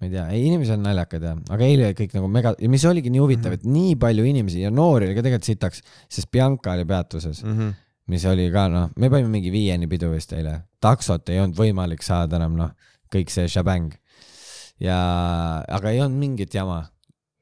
[0.00, 2.86] ma ei tea, ei inimesed on naljakad ja, aga eile kõik nagu mega ja mis
[2.88, 6.74] oligi nii huvitav, et nii palju inimesi ja noori oli ka tegelikult sitaks, sest Bianca
[6.74, 7.74] oli peatuses, Mm -hmm.
[8.10, 12.02] mis oli ka noh, me panime mingi viieni pidu vist eile, taksot ei olnud võimalik
[12.02, 12.70] saada enam noh,
[13.12, 13.92] kõik see šabäng.
[14.80, 14.96] ja,
[15.68, 16.86] aga ei olnud mingit jama.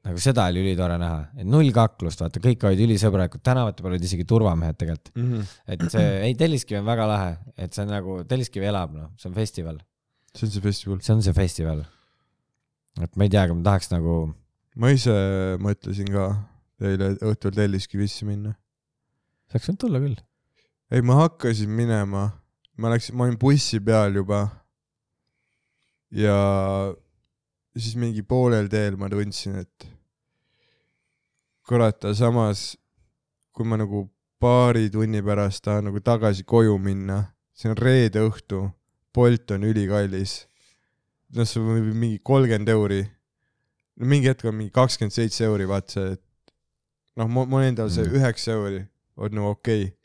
[0.07, 4.05] Nagu seda oli ülitore näha, et null kaklust, vaata, kõik olid ülisõbralikud, tänavate peal olid
[4.07, 5.11] isegi turvamehed tegelikult.
[5.15, 5.55] Mm -hmm.
[5.75, 9.29] et see, ei Telliskivi on väga lahe, et see on nagu, Telliskivi elab noh, see
[9.29, 9.81] on festival,
[10.33, 11.01] see on see festival.
[11.01, 11.83] see on see festival.
[13.01, 14.15] et ma ei tea, aga ma tahaks nagu,
[14.75, 15.17] ma ise
[15.59, 16.29] mõtlesin ka
[16.79, 18.55] eile õhtul Telliskivisse minna.
[19.51, 20.15] saaks võinud tulla küll.
[20.91, 22.31] ei, ma hakkasin minema,
[22.77, 24.47] ma läksin, ma olin bussi peal juba.
[26.11, 26.39] ja
[27.77, 29.87] siis mingi poolel teel ma tundsin, et
[31.67, 32.73] kurat, aga samas
[33.53, 34.07] kui ma nagu
[34.41, 38.69] paari tunni pärast tahan nagu tagasi koju minna, see on reede õhtu,
[39.13, 40.45] Bolt on ülikallis.
[41.35, 43.01] noh, see võib mingi kolmkümmend euri.
[43.97, 46.53] no mingi hetk on mingi kakskümmend seitse euri, vaat see, et
[47.17, 48.15] noh, mul endal see Mhm.
[48.15, 49.95] üheksa euri on nagu okei okay..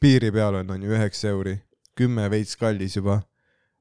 [0.00, 1.58] piiri peal on, on ju üheksa euri,
[1.96, 3.22] kümme veits kallis juba.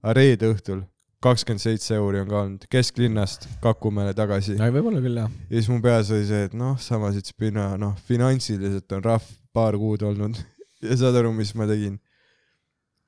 [0.04, 0.84] aga reede õhtul
[1.26, 5.32] kakskümmend seitse euri on ka olnud kesklinnast Kakumäele tagasi võib-olla küll jah.
[5.50, 9.26] ja siis mu peas oli see, et noh, samas ütles Pina, noh, finantsiliselt on rahv
[9.56, 10.38] paar kuud olnud
[10.86, 11.98] ja saad aru, mis ma tegin?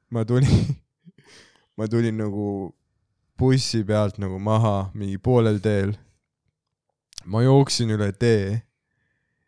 [0.10, 0.50] ma tulin,
[1.78, 2.48] ma tulin nagu
[3.38, 5.94] bussi pealt nagu maha mingi poolel teel.
[7.26, 8.62] ma jooksin üle tee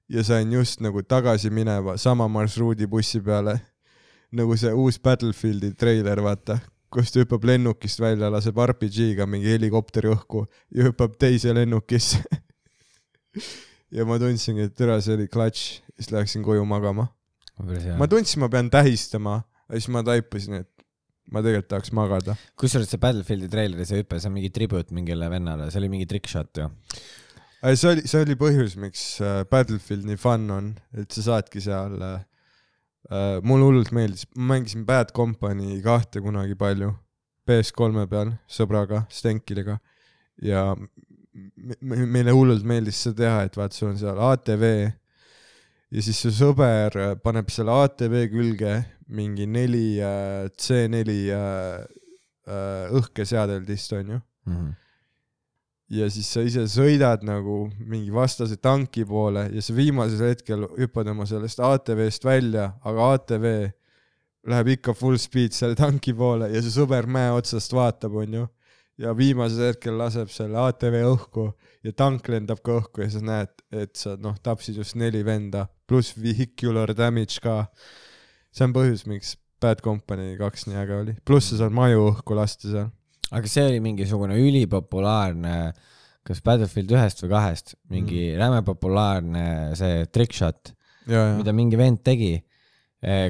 [0.10, 3.60] ja sain just nagu tagasi mineva sama marsruudi bussi peale
[4.38, 6.60] nagu see uus Battlefieldi treiler, vaata,
[6.94, 10.46] kus ta hüppab lennukist välja, laseb RPG-ga mingi helikopteri õhku
[10.76, 12.24] ja hüppab teise lennukisse.
[13.96, 15.68] ja ma tundsingi, et tere, see oli klatš,
[16.00, 17.10] siis läksin koju magama.
[18.00, 19.42] ma tundsin, ma pean tähistama,
[19.72, 20.86] siis ma taipasin, et
[21.30, 22.36] ma tegelikult tahaks magada.
[22.60, 26.08] kusjuures see Battlefieldi treileri see hüpe, see on mingi tribute mingile vennale, see oli mingi
[26.10, 26.70] trickshot ju.
[27.76, 32.00] see oli, see oli põhjus, miks äh, Battlefield nii fun on, et sa saadki seal
[32.02, 32.18] äh,
[33.08, 36.94] äh,, mulle hullult meeldis, ma mängisin Bad Company kahte kunagi palju,
[37.48, 39.80] PS3-e peal sõbraga, Stenkiliga.
[40.46, 44.66] Ja me, me, meile hullult meeldis seda teha, et vaat sul on seal ATV
[45.90, 48.76] ja siis su sõber äh, paneb selle ATV külge
[49.10, 51.86] mingi neli äh, C4 äh,
[52.48, 54.76] äh, õhkeseadeldist onju Mhm.
[55.90, 61.10] Ja siis sa ise sõidad nagu mingi vastase tanki poole ja sa viimasel hetkel hüppad
[61.10, 63.48] oma sellest ATV-st välja, aga ATV
[64.50, 68.46] läheb ikka full speed selle tanki poole ja su sõber mäe otsast vaatab, onju.
[69.00, 71.50] ja viimasel hetkel laseb selle ATV õhku
[71.88, 75.68] ja tank lendab ka õhku ja sa näed, et sa noh, tapsid just neli venda
[75.88, 77.66] pluss vehicular damage ka.
[78.52, 82.38] see on põhjus, miks Bad Company kaks nii äge oli, pluss sa saad maju õhku
[82.38, 82.92] lasta seal.
[83.32, 85.56] Aga see oli mingisugune ülipopulaarne,
[86.26, 88.38] kas Battlefield ühest või kahest, mingi mm.
[88.42, 89.48] räme populaarne
[89.80, 90.74] see trickshot,
[91.40, 92.36] mida mingi vend tegi,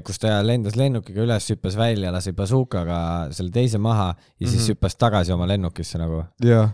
[0.03, 4.71] kus ta lendas lennukiga üles, hüppas välja, lasi bazookaga selle teise maha ja siis Mhm.
[4.73, 6.23] hüppas tagasi oma lennukisse nagu.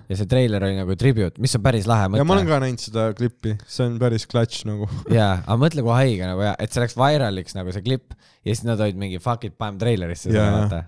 [0.08, 2.54] ja see treiler oli nagu tribute, mis on päris lahe ja ma olen mõte.
[2.54, 4.88] ka näinud seda klippi, see on päris klatš nagu.
[5.12, 8.16] jaa, aga mõtle, kui haige nagu ja, et see läks viraliks nagu see klipp
[8.46, 10.84] ja siis nad olid mingi fuck it, paneme treilerisse seda vaata.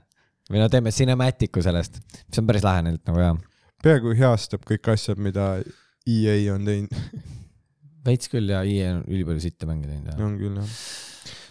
[0.51, 1.99] Või no teeme cinematic'u sellest,
[2.29, 3.35] mis on päris lahe neilt nagu jaa.
[3.83, 5.57] peaaegu heastab kõik asjad, mida
[6.07, 6.93] EA on teinud,
[8.07, 10.77] veits küll ja IE on ülipalju sitte mänge teinud on küll jah.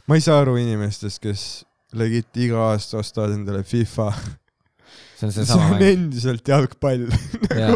[0.09, 1.43] ma ei saa aru inimestest, kes
[1.97, 4.09] legit iga aasta ostavad endale FIFA,
[5.17, 5.93] see on see seesama on mäng.
[5.93, 7.05] endiselt jalgpall
[7.63, 7.69] ja,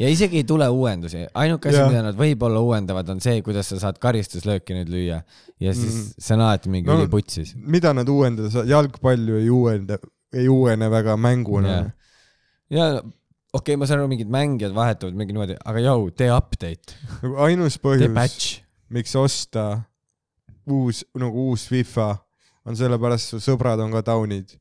[0.00, 1.88] ja isegi ei tule uuendusi, ainuke asi, Jah.
[1.90, 5.18] mida nad võib-olla uuendavad, on see, kuidas sa saad karistuslööki nüüd lüüa
[5.60, 6.06] ja siis Mhm.
[6.20, 7.56] see on alati mingi No, üliputsis.
[7.56, 9.98] mida nad uuendada saavad, jalgpall ju ei uuenda,
[10.34, 11.90] ei uuene väga mänguna Jah.
[12.70, 16.98] ja okei okay,, ma saan aru, mingid mängijad vahetuvad mingi niimoodi, aga jõu, tee update,
[17.20, 18.50] nagu ainus põhjus,
[18.90, 19.68] miks osta
[20.70, 22.10] uus, nagu uus FIFA,
[22.68, 24.56] on sellepärast, su sõbrad on ka taunid.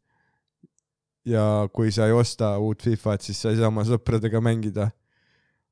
[1.27, 4.89] ja kui sa ei osta uut Fifat, siis sa ei saa oma sõpradega mängida.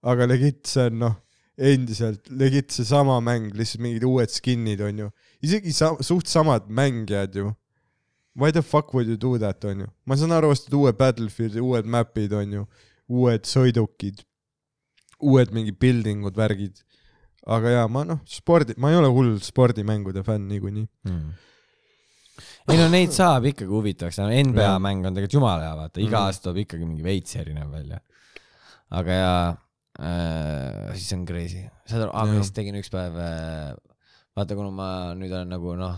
[0.03, 1.15] aga legit, see on noh,
[1.57, 5.07] endiselt legit seesama mäng, lihtsalt mingid uued skin'id on ju,
[5.41, 7.53] isegi sa-, suht samad mängijad ju.
[8.37, 11.57] Why the fuck would you do that on ju, ma saan aru, ostad uue Battlefieldi,
[11.63, 12.65] uued map'id on ju,
[13.09, 14.21] uued sõidukid,
[15.25, 16.83] uued mingi building ud, värgid
[17.47, 20.85] aga jaa, ma noh, spordi, ma ei ole hull spordimängude fänn niikuinii.
[21.07, 21.31] Hmm.
[22.69, 24.77] ei no neid saab ikkagi huvitavaks, NBA Jah.
[24.83, 26.25] mäng on tegelikult jumala hea, vaata, iga Mhm.
[26.27, 28.01] aasta tuleb ikkagi mingi veits erinev välja.
[28.91, 29.31] aga ja
[29.99, 33.73] äh, siis on crazy, saad aru, aga ma just tegin üks päev äh,,
[34.37, 35.95] vaata, kuna ma nüüd olen nagu noh,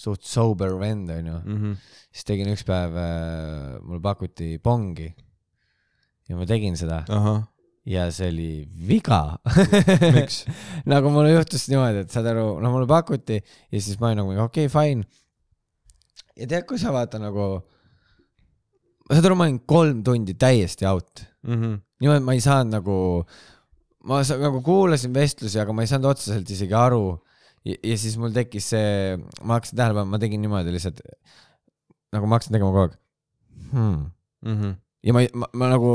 [0.00, 1.72] suht sober vend onju, Mhm.
[2.10, 5.10] siis tegin üks päev äh,, mulle pakuti pongi
[6.30, 7.02] ja ma tegin seda
[7.90, 8.50] ja see oli
[8.88, 9.38] viga.
[10.14, 10.44] miks?
[10.92, 14.36] nagu mul juhtus niimoodi, et saad aru, no mulle pakuti ja siis ma olin nagu
[14.46, 15.04] okei okay,, fine.
[16.36, 17.46] ja tead, kui sa vaata nagu,
[19.10, 21.24] saad aru, ma olin kolm tundi täiesti out.
[22.00, 22.98] niimoodi ma ei saanud nagu,
[24.08, 27.18] ma nagu kuulasin vestlusi, aga ma ei saanud otseselt isegi aru.
[27.66, 31.02] Ja, siis mul tekkis see, ma hakkasin tähele panema, ma tegin niimoodi lihtsalt,
[32.14, 32.96] nagu ma hakkasin tegema kogu aeg
[33.74, 34.74] hmm..
[35.06, 35.92] ja ma, ma, ma nagu,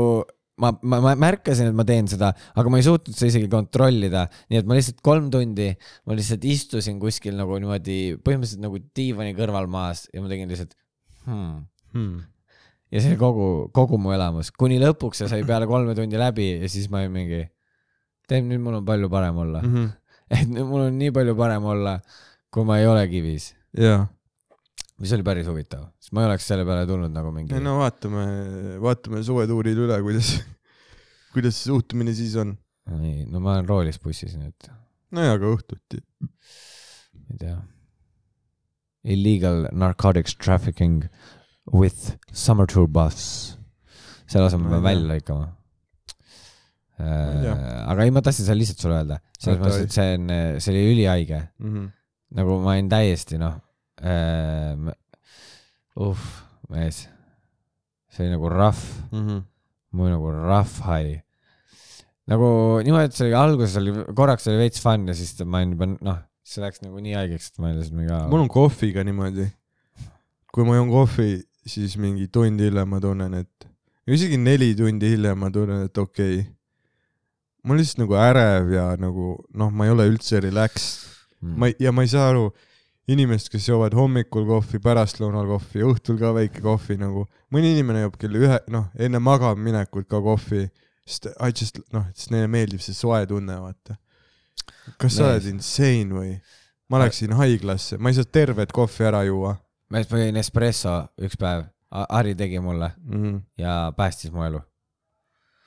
[0.62, 4.26] ma, ma, ma märkasin, et ma teen seda, aga ma ei suutnud seda isegi kontrollida,
[4.52, 5.72] nii et ma lihtsalt kolm tundi,
[6.06, 10.78] ma lihtsalt istusin kuskil nagu niimoodi põhimõtteliselt nagu diivani kõrval maas ja ma tegin lihtsalt
[11.26, 12.16] hmm..
[12.94, 16.70] ja see kogu, kogu mu elamus, kuni lõpuks see sai peale kolme tundi läbi ja
[16.70, 17.44] siis ma olin mingi,
[18.30, 19.74] tead nüüd mul on palju parem olla mm.
[19.74, 19.94] -hmm.
[20.34, 21.96] Et nüüd mul on nii palju parem olla,
[22.52, 24.04] kui ma ei ole kivis, jaa,
[25.02, 28.26] mis oli päris huvitav, sest ma ei oleks selle peale tulnud nagu mingi no vaatame,
[28.82, 30.32] vaatame suvetuurid üle, kuidas,
[31.34, 32.56] kuidas suhtumine siis on.
[32.98, 34.70] ei, no ma olen roolis bussis, et
[35.14, 36.02] nojah, aga õhtuti.
[37.30, 37.56] ei tea.
[39.06, 41.04] Illegal narcotics trafficking
[41.72, 43.56] with summer tour bus.
[44.26, 44.82] selle ei tea.
[44.82, 45.52] välja lõikama.
[46.98, 47.54] Ei tea.
[47.92, 50.30] aga ei, ma tahtsin seda lihtsalt sulle öelda, selles mõttes, et see on,
[50.64, 51.84] see oli ülihaige, Mhm.
[52.40, 53.58] nagu ma olin täiesti noh
[54.02, 54.94] äh,,
[55.96, 56.24] uh
[56.72, 57.04] mees,
[58.10, 58.82] see oli nagu rough,
[59.12, 59.42] Mhm.
[59.92, 61.20] mul nagu rough high.
[62.26, 62.48] nagu
[62.82, 65.86] niimoodi, et see oli alguses oli, korraks oli veits fun ja siis ma olin juba
[66.00, 68.18] noh, see läks nagu nii haigeks, et ma olin lihtsalt mingi.
[68.32, 69.46] mul on kohviga niimoodi.
[70.52, 73.66] kui ma joon kohvi, siis mingi tund hiljem ma tunnen, et,
[74.08, 76.52] isegi neli tundi hiljem ma tunnen, et okei okay..
[77.66, 81.04] Ma olen lihtsalt nagu ärev ja nagu noh, ma ei ole üldse relaxed.
[81.42, 81.58] mm.
[81.58, 82.46] ma ei, ja ma ei saa aru,
[83.10, 88.16] inimesed, kes joovad hommikul kohvi, pärastlõunal kohvi, õhtul ka väike kohvi nagu, mõni inimene joob
[88.22, 90.66] kell ühe, noh, enne magamaminekut ka kohvi,
[91.06, 93.98] sest I just noh, sest neile meeldib see soe tunne, vaata.
[94.98, 95.28] kas sa Mees.
[95.28, 96.32] oled insane või?
[96.90, 99.56] ma läksin haiglasse, ma ei saa tervet kohvi ära juua
[99.90, 103.22] ma jõin espresso üks päev, Harri tegi mulle mm.
[103.22, 103.42] -hmm.
[103.62, 104.60] ja päästis mu elu.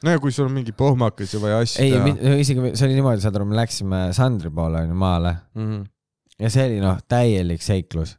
[0.03, 2.37] No ja kui sul on mingi pohmakas ja vaja asju ei, teha.
[2.39, 5.85] isegi see oli niimoodi, saad aru, me läksime Sandri poole onju maale Mm -hmm.
[6.39, 8.17] ja see oli noh, täielik seiklus.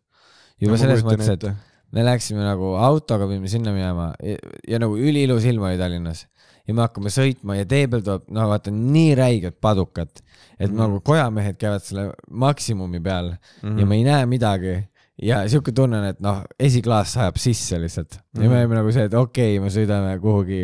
[0.60, 1.44] juba selles mõttes, et
[1.92, 4.36] me läksime nagu autoga pidime sinna minema ja,
[4.68, 6.26] ja nagu üliilus ilm oli Tallinnas
[6.68, 10.12] ja me hakkame sõitma ja tee peal tuleb, no vaata nii räiged padukad,
[10.58, 10.76] et mm.
[10.78, 13.32] nagu kojamehed käivad selle maksimumi peal
[13.62, 13.78] mm.
[13.80, 14.76] ja me ei näe midagi
[15.22, 18.44] ja siuke tunne on, et noh, esiklaas sajab sisse lihtsalt mm.
[18.44, 20.62] ja me olime nagu see, et okei okay,, me sõidame kuhugi,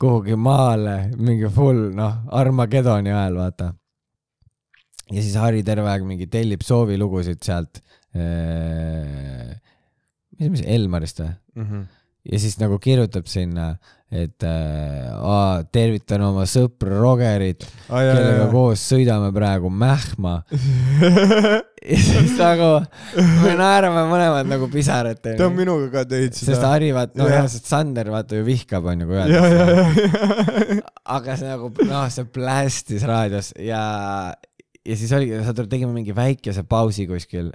[0.00, 3.72] kuhugi maale mingi full noh, Armagedoni ajal vaata.
[5.10, 7.82] ja siis Harri terve aeg mingi tellib soovilugusid sealt
[8.16, 9.52] äh,
[10.38, 11.66] mis, mis Elmarist või mm?
[11.68, 11.84] -hmm.
[12.32, 13.74] ja siis nagu kirjutab sinna,
[14.14, 18.50] et äh, tervitan oma sõpra Rogerit ah,, kellega jaa.
[18.52, 20.36] koos sõidame praegu Mähma.
[21.84, 22.68] ja siis nagu
[23.42, 25.38] me naerame mõlemad nagu pisarateni.
[25.40, 26.70] ta on minuga ka teinud sest seda.
[26.70, 27.42] Harri vaata, no Jah.
[27.42, 30.78] jah, sest Sander vaata ju vihkab onju, kui öeldakse.
[31.18, 33.82] aga see nagu noh, see plästis raadios ja,
[34.84, 37.50] ja siis oligi, tegime mingi väikese pausi kuskil.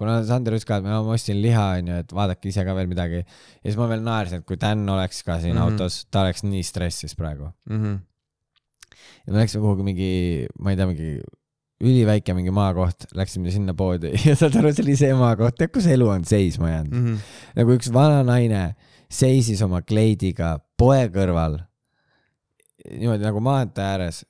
[0.00, 3.22] Kuna Sander ütles ka, et ma ostsin liha onju, et vaadake ise ka veel midagi.
[3.24, 5.60] ja siis ma veel naersin, et kui Dan oleks ka siin mm.
[5.60, 5.72] -hmm.
[5.72, 7.52] autos, ta oleks nii stressis praegu.
[7.68, 7.94] ja.
[9.26, 10.12] ja me läksime kuhugi mingi,
[10.58, 11.10] ma ei tea, mingi
[11.84, 15.88] üliväike mingi maakoht, läksime sinna poodi ja saad aru, see oli see maakoht, tead kus
[15.90, 17.06] elu on seisma jäänud mm.
[17.06, 17.18] -hmm.
[17.60, 18.74] nagu üks vana naine
[19.10, 21.58] seisis oma kleidiga poe kõrval,
[22.90, 24.24] niimoodi nagu maantee ääres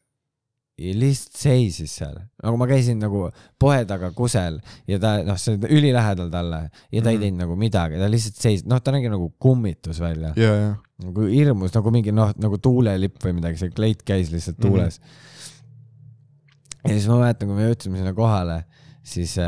[0.79, 3.29] lihtsalt seisis seal, nagu ma käisin nagu
[3.63, 4.57] poe taga kusel
[4.91, 7.09] ja ta noh, see on ülilähedal talle ja ta mm -hmm.
[7.11, 7.21] ei Mhm.
[7.23, 10.75] teinud nagu midagi, ta lihtsalt seisis, noh, ta nägi nagu kummitus välja, ja, ja.
[11.03, 14.67] nagu hirmus nagu mingi noh, nagu tuulelipp või midagi, see kleit käis lihtsalt Mhm.
[14.69, 15.07] tuules mm.
[15.07, 16.91] -hmm.
[16.91, 18.65] ja siis ma mäletan, kui me jõudsime sinna kohale,
[19.05, 19.45] siis äh,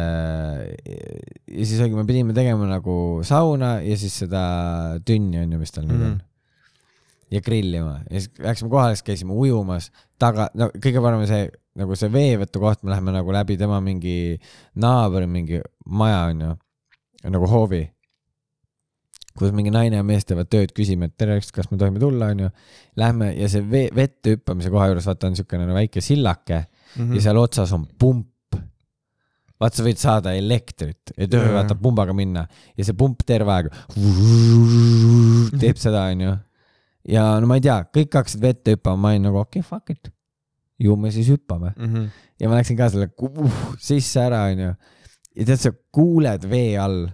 [1.48, 5.73] ja siis oligi, me pidime tegema nagu sauna ja siis seda tünni on ju, mis
[5.73, 6.20] tal nüüd on Mhm.
[7.31, 11.48] Ja grillima ja siis läksime kohale, siis käisime ujumas taga, no kõige parem on see
[11.77, 14.39] nagu see veevõtu koht, me läheme nagu läbi tema mingi
[14.81, 16.55] naabri mingi maja onju,
[17.35, 17.82] nagu hoovi.
[19.36, 22.47] kus mingi naine ja mees teevad tööd, küsime, et tere, kas me tohime tulla onju.
[22.97, 26.73] Lähme ja see vee, vette hüppamise koha juures vaata on siukene no, väike sillake mm
[26.97, 27.15] Mhm.
[27.19, 28.27] ja seal otsas on pump.
[29.61, 32.47] vaata, sa võid saada elektrit, et ühe vaata pumbaga minna
[32.77, 33.69] ja see pump terve aeg
[35.61, 36.32] teeb seda, onju.
[37.08, 39.90] Ja no ma ei tea, kõik hakkasid vette hüppama, ma olin nagu okei okay,, fuck
[39.94, 40.10] it.
[40.78, 42.08] ju me siis hüppame Mhm.
[42.40, 44.74] ja ma läksin ka selle uh, sisse ära, onju.
[45.36, 47.06] ja tead, sa kuuled vee all,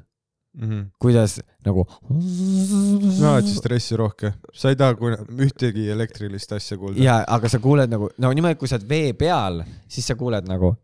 [1.00, 1.84] kuidas nagu.
[3.16, 7.00] sa oled siis stressirohke, sa ei taha kuna- ühtegi elektrilist asja kuulda.
[7.02, 10.48] ja, aga sa kuuled nagu, no niimoodi, kui sa oled vee peal, siis sa kuuled
[10.50, 10.74] nagu.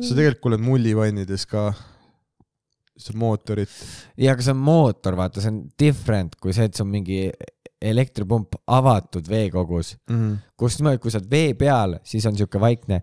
[0.00, 1.70] sa tegelikult kuuled mullivannides ka
[3.00, 3.70] seda mootorit.
[4.16, 7.20] ja, aga see on mootor, vaata, see on different kui see, et see on mingi
[7.80, 9.94] elektripump avatud veekogus,
[10.56, 13.00] kus niimoodi, kui sa oled vee peal, siis on siuke vaikne.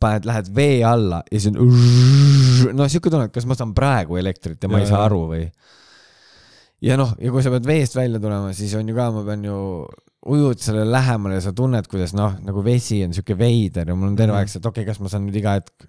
[0.00, 1.72] paned, lähed vee alla ja siis on.
[2.78, 5.22] no siuke tunne, et kas ma saan praegu elektrit ja ma Ja, ei saa aru
[5.30, 5.46] või.
[6.84, 9.44] ja noh, ja kui sa pead veest välja tulema, siis on ju ka, ma pean
[9.48, 9.58] ju,
[10.28, 14.10] ujud sellele lähemale ja sa tunned, kuidas noh, nagu vesi on siuke veider ja mul
[14.12, 14.38] on terve Mhm.
[14.42, 15.88] aeg see, et okei okay,, kas ma saan nüüd iga hetk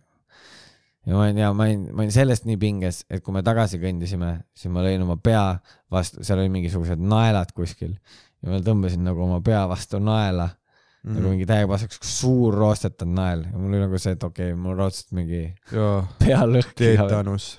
[1.07, 3.79] ja ma olin ja ma olin, ma olin sellest nii pinges, et kui me tagasi
[3.81, 5.43] kõndisime, siis ma lõin oma pea
[5.91, 11.15] vastu, seal oli mingisugused naelad kuskil ja ma tõmbasin nagu oma pea vastu naela mm.,
[11.15, 14.61] nagu mingi täiega pasaks suur roostetanud nael ja mul oli nagu see, et okei okay,,
[14.61, 15.43] mul raudselt mingi
[15.73, 16.77] jaa, pea lõhki.
[16.83, 17.51] teetanus.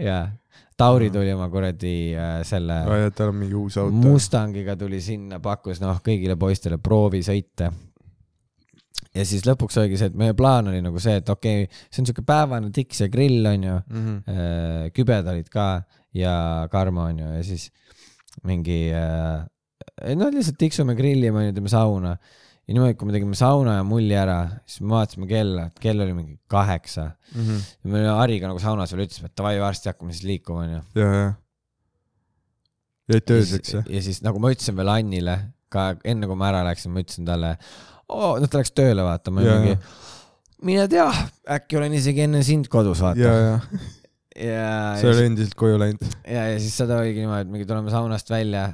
[0.00, 0.24] jaa,
[0.80, 3.92] Tauri tuli oma kuradi äh, selle jaa, tal on mingi uus auto.
[4.00, 7.68] Mustangiga tuli sinna, pakkus noh, kõigile poistele proovisõite.
[9.16, 12.02] Ja siis lõpuks oligi see, et meie plaan oli nagu see, et okei okay,, see
[12.02, 15.70] on siuke päevane tiks ja grill onju äh, kübed olid ka
[16.16, 16.34] ja
[16.70, 17.68] Karmo onju ja siis
[18.46, 19.42] mingi äh,,
[20.16, 22.14] no lihtsalt tiksume, grillime onju, teeme sauna.
[22.68, 24.38] ja niimoodi, kui me tegime sauna ja mulli ära,
[24.68, 27.10] siis me vaatasime kella, et kell oli mingi kaheksa.
[27.34, 30.82] ja me Hariga nagu saunas veel ütlesime, et davai, varsti hakkame siis liikuma onju.
[31.02, 31.32] jaa, jaa.
[33.10, 33.88] jäite ööseks jah?
[33.90, 37.26] ja siis nagu ma ütlesin veel Annile ka enne kui ma ära läksin, ma ütlesin
[37.26, 37.54] talle,
[38.10, 39.78] oo, noh ta läks tööle vaatama ja Jaa, mingi,
[40.68, 41.06] mine tea,
[41.56, 43.22] äkki olen isegi enne sind kodus vaata.
[43.22, 43.80] jaa, jaa.
[44.36, 44.68] ja,
[45.00, 46.04] sa ei ole endiselt koju läinud?
[46.24, 48.66] ja, ja siis seda oligi niimoodi, et mingi tuleme saunast välja,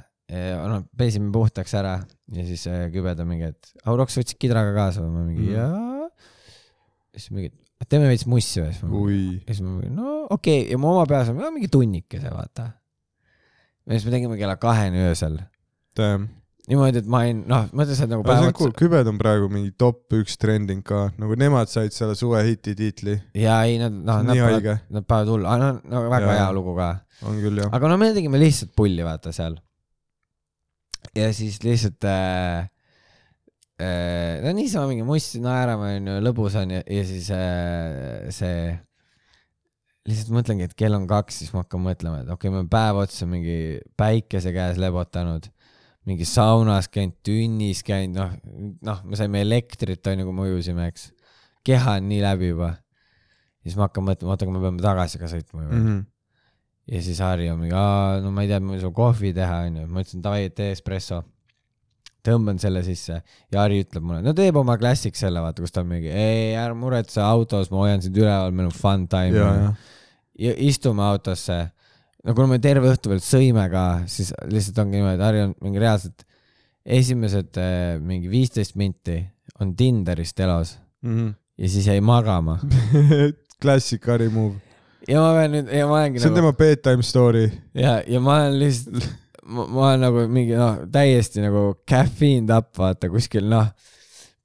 [0.67, 1.99] no pesime puhtaks ära
[2.35, 5.55] ja siis äh, kübed on mingi, et Auroks võtsid kidraga kaasa või ma mingi Mm.
[5.55, 6.09] jaa.
[7.17, 7.53] siis mingi,
[7.89, 9.05] teeme veits mussi või, ma
[9.47, 10.73] ja siis ma mingi no okei okay.
[10.73, 12.73] ja mu oma peas mingi tunnikese vaata.
[13.87, 15.39] ja siis me tegime kella kaheni öösel
[15.97, 16.29] Damn.
[16.71, 19.73] niimoodi, et ma olin, noh, mõtlesin, et nagu päev on cool, kübed on praegu mingi
[19.79, 23.17] top üks trending ka, nagu nemad said selle suvehiti tiitli.
[23.39, 26.39] ja ei, nad, noh, nad haige, nad panevad hullu, aga no, no väga Jaa.
[26.41, 26.89] hea lugu ka.
[27.27, 27.71] on küll jah.
[27.79, 29.61] aga no me tegime lihtsalt pulli, vaata seal.
[31.15, 32.67] ja siis lihtsalt äh,
[33.79, 38.75] äh, no niisama mingi must naerame onju, lõbus on ja, ja siis äh, see
[40.07, 42.71] lihtsalt mõtlengi, et kell on kaks, siis ma hakkan mõtlema, et okei okay,, ma olen
[42.71, 43.57] päev otsa mingi
[43.99, 45.47] päikese käes lebotanud,
[46.07, 51.09] mingi saunas käinud, tünnis käinud, noh, noh, me saime elektrit, onju, kui me ujusime, eks.
[51.67, 52.75] keha on nii läbi juba.
[53.67, 55.87] siis ma hakkan mõtlema, oota, aga me peame tagasi ka sõitma ju mm.
[55.87, 56.05] -hmm.
[56.95, 59.65] ja siis Harri on mingi, aa, no ma ei tea, ma ei saa kohvi teha,
[59.71, 59.87] onju.
[59.87, 61.23] ma ütlesin davai, tee espresso.
[62.27, 63.21] tõmban selle sisse
[63.53, 66.55] ja Harri ütleb mulle, no teeb oma klassik selle, vaata, kus ta on mingi, ei,
[66.55, 69.75] ära muretse autos, ma hoian sind üleval, meil on fun time
[70.39, 71.71] ja istume autosse.
[72.27, 75.79] No kuna me terve õhtu veel sõime ka, siis lihtsalt ongi niimoodi, Harri on mingi
[75.83, 76.25] reaalselt
[76.87, 79.19] esimesed eh, mingi viisteist minti
[79.61, 80.77] on Tinderist elos
[81.57, 82.59] ja siis jäi magama.
[83.63, 84.57] klassik Harri move.
[85.09, 87.47] ja ma pean nüüd, ja ma olengi see on nagu tema bedtime story.
[87.75, 89.07] ja, ja ma olen lihtsalt,
[89.47, 93.71] ma, olen nagu mingi noh, täiesti nagu caffeined up, vaata kuskil noh,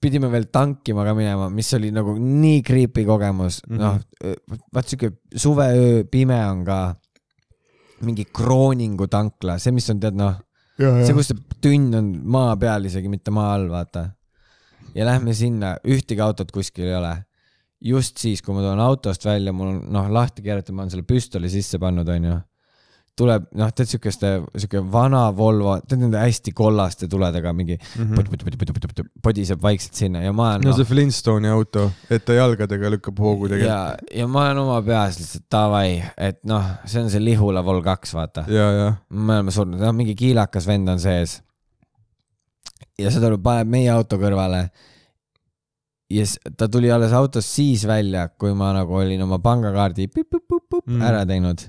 [0.02, 3.82] pidime veel tankima ka minema, mis oli nagu nii creepy kogemus mm, Mhm.
[3.82, 4.38] -hmm.
[4.50, 6.96] noh, vaat siuke suveöö, pime on ka
[8.06, 10.38] mingi Krooningu tankla, see, mis on tead noh,
[10.78, 14.10] see, kus see tünn on maa peal isegi, mitte maa all, vaata.
[14.96, 17.16] ja lähme sinna, ühtegi autot kuskil ei ole.
[17.82, 21.08] just siis, kui ma tulen autost välja, mul on noh lahti keeratud, ma olen selle
[21.08, 22.38] püstoli sisse pannud, onju.
[23.22, 24.32] Tuleb noh, tead siukeste,
[24.64, 28.18] siuke vana Volvo, tead nende hästi kollaste tuledega mingi mm.
[29.24, 33.20] podiseb vaikselt sinna ja ma olen no noh, see Flintstone'i auto, et ta jalgadega lükkab
[33.22, 33.70] hoogu tegelikult.
[33.70, 37.82] ja, ja ma olen oma peas lihtsalt davai, et noh, see on see Lihula Vol
[37.86, 38.46] kaks, vaata.
[39.10, 41.40] me oleme surnud, noh mingi kiilakas vend on sees.
[43.00, 44.66] ja see tuleb, paneb meie auto kõrvale.
[46.12, 50.10] ja s- ta tuli alles autost siis välja, kui ma nagu olin oma pangakaardi
[50.88, 51.02] Mm.
[51.02, 51.62] ära teinud.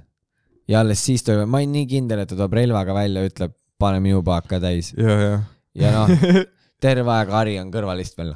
[0.70, 4.02] Ja alles siis tuli, ma olin nii kindel, et ta tuleb relvaga välja, ütleb, pane
[4.04, 5.36] minu paaka täis ja, ja.
[5.78, 6.12] ja noh,
[6.84, 8.34] terve aeg Harri on kõrvalist veel.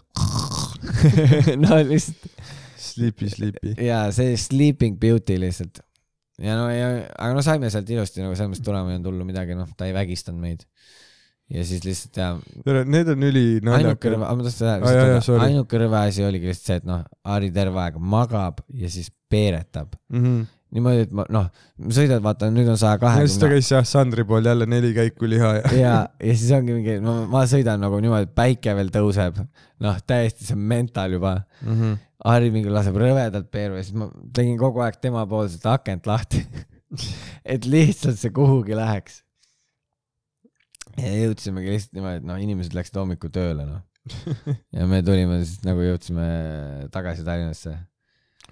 [1.63, 2.31] no lihtsalt
[2.97, 3.75] Sleepy, sleepy.
[3.83, 5.83] ja see sleeping beauty lihtsalt.
[6.41, 9.27] ja no ja, aga no saime sealt ilusti nagu selles mõttes tulema ei olnud hullu
[9.29, 10.65] midagi, noh, ta ei vägistanud meid.
[11.53, 12.31] ja siis lihtsalt ja
[12.89, 14.17] need on üli naljakad.
[15.45, 19.97] ainuke rõve asi oligi lihtsalt see, et noh, Harri terve aeg magab ja siis peeretab.
[20.77, 21.49] niimoodi, et ma noh,
[21.93, 24.93] sõidad, vaata nüüd on saja ja siis ta kahekümne käis jah, Sandri pool jälle neli
[24.97, 25.73] käiku liha ja.
[25.77, 29.41] ja, ja siis ongi mingi, ma, ma sõidan nagu niimoodi, et päike veel tõuseb,
[29.85, 31.39] noh, täiesti see mental juba.
[32.27, 36.41] Harri mingi laseb rõvedalt ja siis ma tegin kogu aeg temapoolset akent lahti.
[37.53, 39.23] et lihtsalt see kuhugi läheks.
[40.97, 43.85] ja jõudsimegi lihtsalt niimoodi, et noh, inimesed läksid hommikul tööle, noh.
[44.77, 46.27] ja me tulime siis nagu jõudsime
[46.95, 47.75] tagasi Tallinnasse.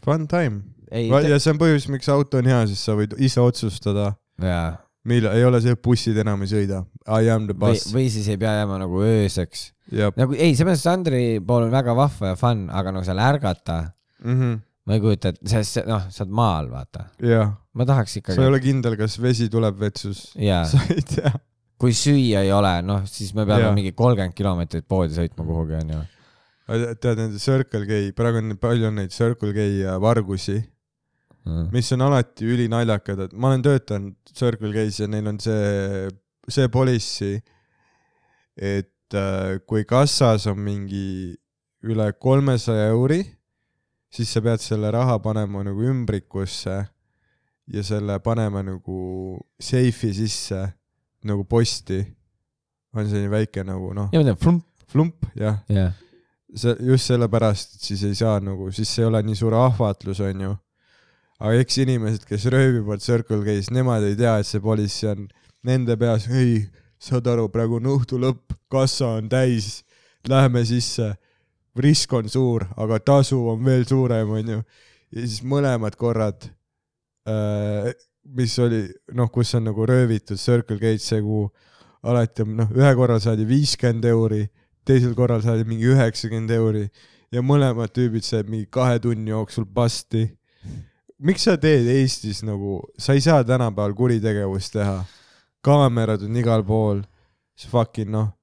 [0.04, 0.62] Fun time.
[0.92, 4.10] ja see on põhjus, miks auto on hea, siis sa võid ise otsustada,
[4.42, 4.74] jaa.
[5.08, 6.82] millal, ei ole see, et bussid enam ei sõida.
[7.08, 7.88] I am the bus.
[7.94, 9.70] või siis ei pea jääma nagu ööseks.
[9.92, 13.22] ja, nagu ei, selles mõttes Sandri pool on väga vahva ja fun, aga nagu seal
[13.24, 13.80] ärgata,
[14.84, 17.08] ma ei kujuta ette, sest noh, sa oled maal, vaata.
[17.74, 20.26] ma tahaks sa ei ikkagi, ole kindel, kas vesi tuleb vetsus.
[20.72, 21.32] sa ei tea.
[21.80, 23.76] kui süüa ei ole, noh, siis me peame Jaa.
[23.76, 26.04] mingi kolmkümmend kilomeetrit poodi sõitma kuhugi, onju.
[26.66, 29.66] tead, nende Circle K, praegu on palju on neid Circle K
[30.02, 30.58] vargusi,
[31.74, 36.08] mis on alati ülinaljakad, et ma olen töötanud Circle K-s ja neil on see,
[36.48, 37.36] see policy,
[38.56, 41.34] et äh, kui kassas on mingi
[41.84, 43.20] üle kolmesaja euri,
[44.14, 46.78] siis sa pead selle raha panema nagu ümbrikusse
[47.74, 50.62] ja selle panema nagu seifi sisse
[51.24, 52.04] nagu posti.
[52.94, 54.08] on selline väike nagu noh,
[54.86, 55.92] flump, jah, jah.
[56.54, 60.54] See just sellepärast, et siis ei saa nagu, siis ei ole nii suur ahvatlus, onju.
[61.40, 65.26] aga eks inimesed, kes röövivad Circle K-s, nemad ei tea, et see policy on
[65.66, 66.62] nende peas, ei,
[67.02, 69.82] saad aru, praegu on õhtu lõpp, kassa on täis,
[70.30, 71.10] läheme sisse,
[71.76, 74.62] risk on suur, aga tasu on veel suurem, onju.
[75.10, 76.46] ja siis mõlemad korrad,
[78.24, 78.86] mis oli
[79.16, 81.48] noh, kus on nagu röövitud Circle K-d see kuu,
[82.04, 84.44] alati on noh, ühe korral saadi viiskümmend euri
[84.84, 86.84] teisel korral saadi mingi üheksakümmend euri
[87.32, 90.28] ja mõlemad tüübid said mingi kahe tunni jooksul pasti.
[91.18, 95.04] miks sa teed Eestis nagu, sa ei saa tänapäeval kuritegevust teha.
[95.64, 97.02] kaamerad on igal pool,
[97.56, 98.34] see fucking noh,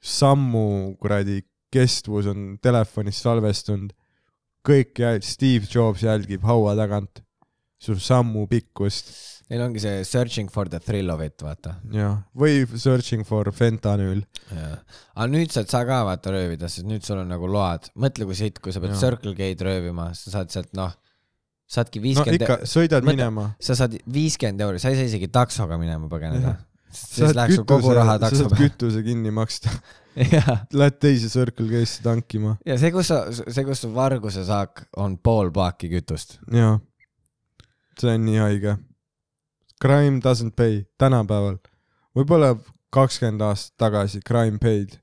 [0.00, 1.42] sammu kuradi
[1.72, 3.92] kestvus on telefonis salvestunud.
[4.66, 7.22] kõik jäl-, Steve Jobs jälgib haua tagant
[7.80, 11.72] su sammu pikkust Neil ongi see searching for the thrill of it, vaata.
[11.90, 14.20] ja, või searching for fentanyl.
[14.54, 17.88] aga nüüd saad sa ka vaata röövida, sest nüüd sul on nagu load.
[17.98, 19.00] mõtle, kui siit, kui sa pead Jaa.
[19.02, 20.92] Circle K-d röövima, sa saad sealt noh,
[21.70, 23.46] saadki no viiskümmend ikka, sõidad Mõtle- minema.
[23.62, 26.60] sa saad viiskümmend euri, sa ei saa isegi taksoga minema põgeneda Jah..
[26.94, 28.68] siis läheks sul kogu raha takso peale.
[28.68, 29.72] kütuse kinni maksta,
[30.34, 32.54] jah, lähed teise Circle K-sse tankima.
[32.66, 36.38] ja see, kus sa, see, kus su varguse saak on pool paaki kütust.
[36.54, 36.78] jaa.
[37.98, 38.76] see on nii haige.
[39.80, 41.56] Crime doesn't pay tänapäeval,
[42.16, 42.54] võib-olla
[42.92, 44.98] kakskümmend aastat tagasi crime paid,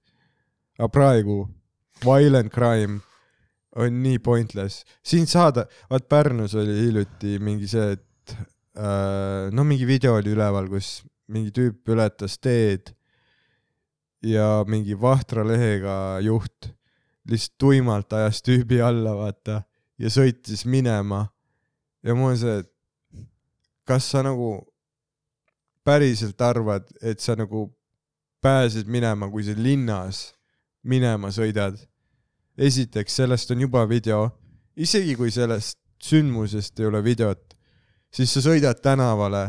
[0.77, 1.37] aga praegu
[2.03, 2.99] violent crime
[3.77, 4.85] on nii pointless.
[5.03, 8.35] siin saada, vaat Pärnus oli hiljuti mingi see, et
[8.77, 11.01] äh, no mingi video oli üleval, kus
[11.33, 12.93] mingi tüüp ületas teed
[14.25, 16.71] ja mingi vahtra lehega juht
[17.27, 19.61] lihtsalt tuimalt ajas tüübi alla, vaata,
[19.99, 21.27] ja sõitis minema.
[22.03, 22.71] ja mul on see, et
[23.88, 24.59] kas sa nagu
[25.88, 27.69] päriselt arvad, et sa nagu
[28.43, 30.34] pääsed minema, kui sa linnas
[30.84, 31.80] minema sõidad?
[32.57, 34.23] esiteks, sellest on juba video,
[34.76, 37.53] isegi kui sellest sündmusest ei ole videot,
[38.14, 39.43] siis sa sõidad tänavale,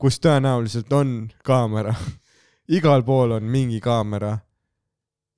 [0.00, 1.94] kus tõenäoliselt on kaamera.
[2.78, 4.36] igal pool on mingi kaamera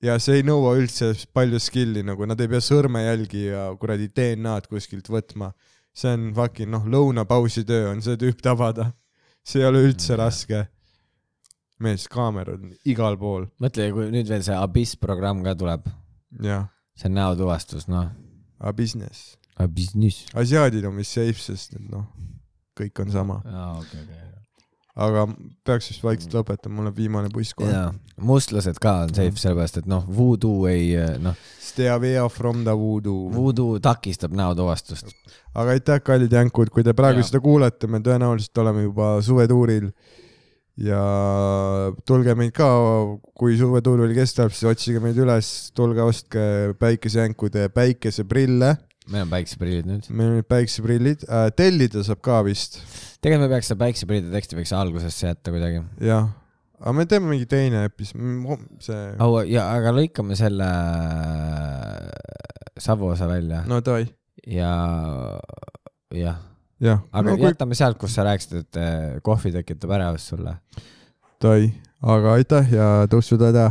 [0.03, 4.69] ja see ei nõua üldse palju skill'i, nagu nad ei pea sõrmejälgi ja kuradi DNA-d
[4.71, 5.53] kuskilt võtma.
[5.93, 8.91] See on fucking noh, lõunapausi töö on see tüüp tabada.
[9.43, 10.65] see ei ole üldse raske.
[11.83, 15.89] mees, kaamerad on igal pool, mõtle, kui nüüd veel see Abyss programm ka tuleb,
[16.39, 18.11] see on näotuvastus, noh.
[18.59, 19.33] aga business.
[19.59, 20.25] Abyss.
[20.33, 22.07] asiaadid on vist safe, sest et noh,
[22.79, 24.32] kõik on sama, aa, okei, okei.
[24.93, 25.25] Aga
[25.65, 27.83] peaks vist vaikselt lõpetama, mul on viimane buss kohe.
[28.21, 31.37] mustlased ka on safe, sellepärast et noh, voodoo ei, noh,
[31.73, 33.31] Stay away from the voodoo.
[33.33, 35.09] voodoo takistab näotuvastust.
[35.55, 37.29] aga aitäh, kallid jänkud, kui te praegu Jaa.
[37.31, 39.89] seda kuulete, me tõenäoliselt oleme juba suvetuuril
[40.77, 41.01] ja
[42.05, 42.69] tulge meid ka,
[43.37, 46.45] kui suvetuur veel kestab, siis otsige meid üles, tulge ostke
[46.81, 48.75] päikesejänkude päikeseprille,
[49.11, 50.07] meil on päikseprillid nüüd.
[50.11, 51.25] meil on nüüd päikseprillid.
[51.27, 52.79] Äh,, tellida saab ka vist,
[53.23, 55.83] tegelikult me peaks seda päikseprillide teksti võiks algusesse jätta kuidagi.
[56.03, 56.31] jah,
[56.79, 60.71] aga me teeme mingi teine episood, see, au, ja aga lõikame selle
[62.83, 63.61] Savu osa välja.
[63.69, 64.07] No davai,
[64.49, 64.71] ja
[66.13, 66.41] jah,
[66.81, 70.57] jah, aga no kui jätame sealt, kus sa rääkisid, et eh, kohvi tekitab ärevust sulle.
[71.43, 71.69] davai,
[72.01, 73.69] aga aitäh ja tõusu tada.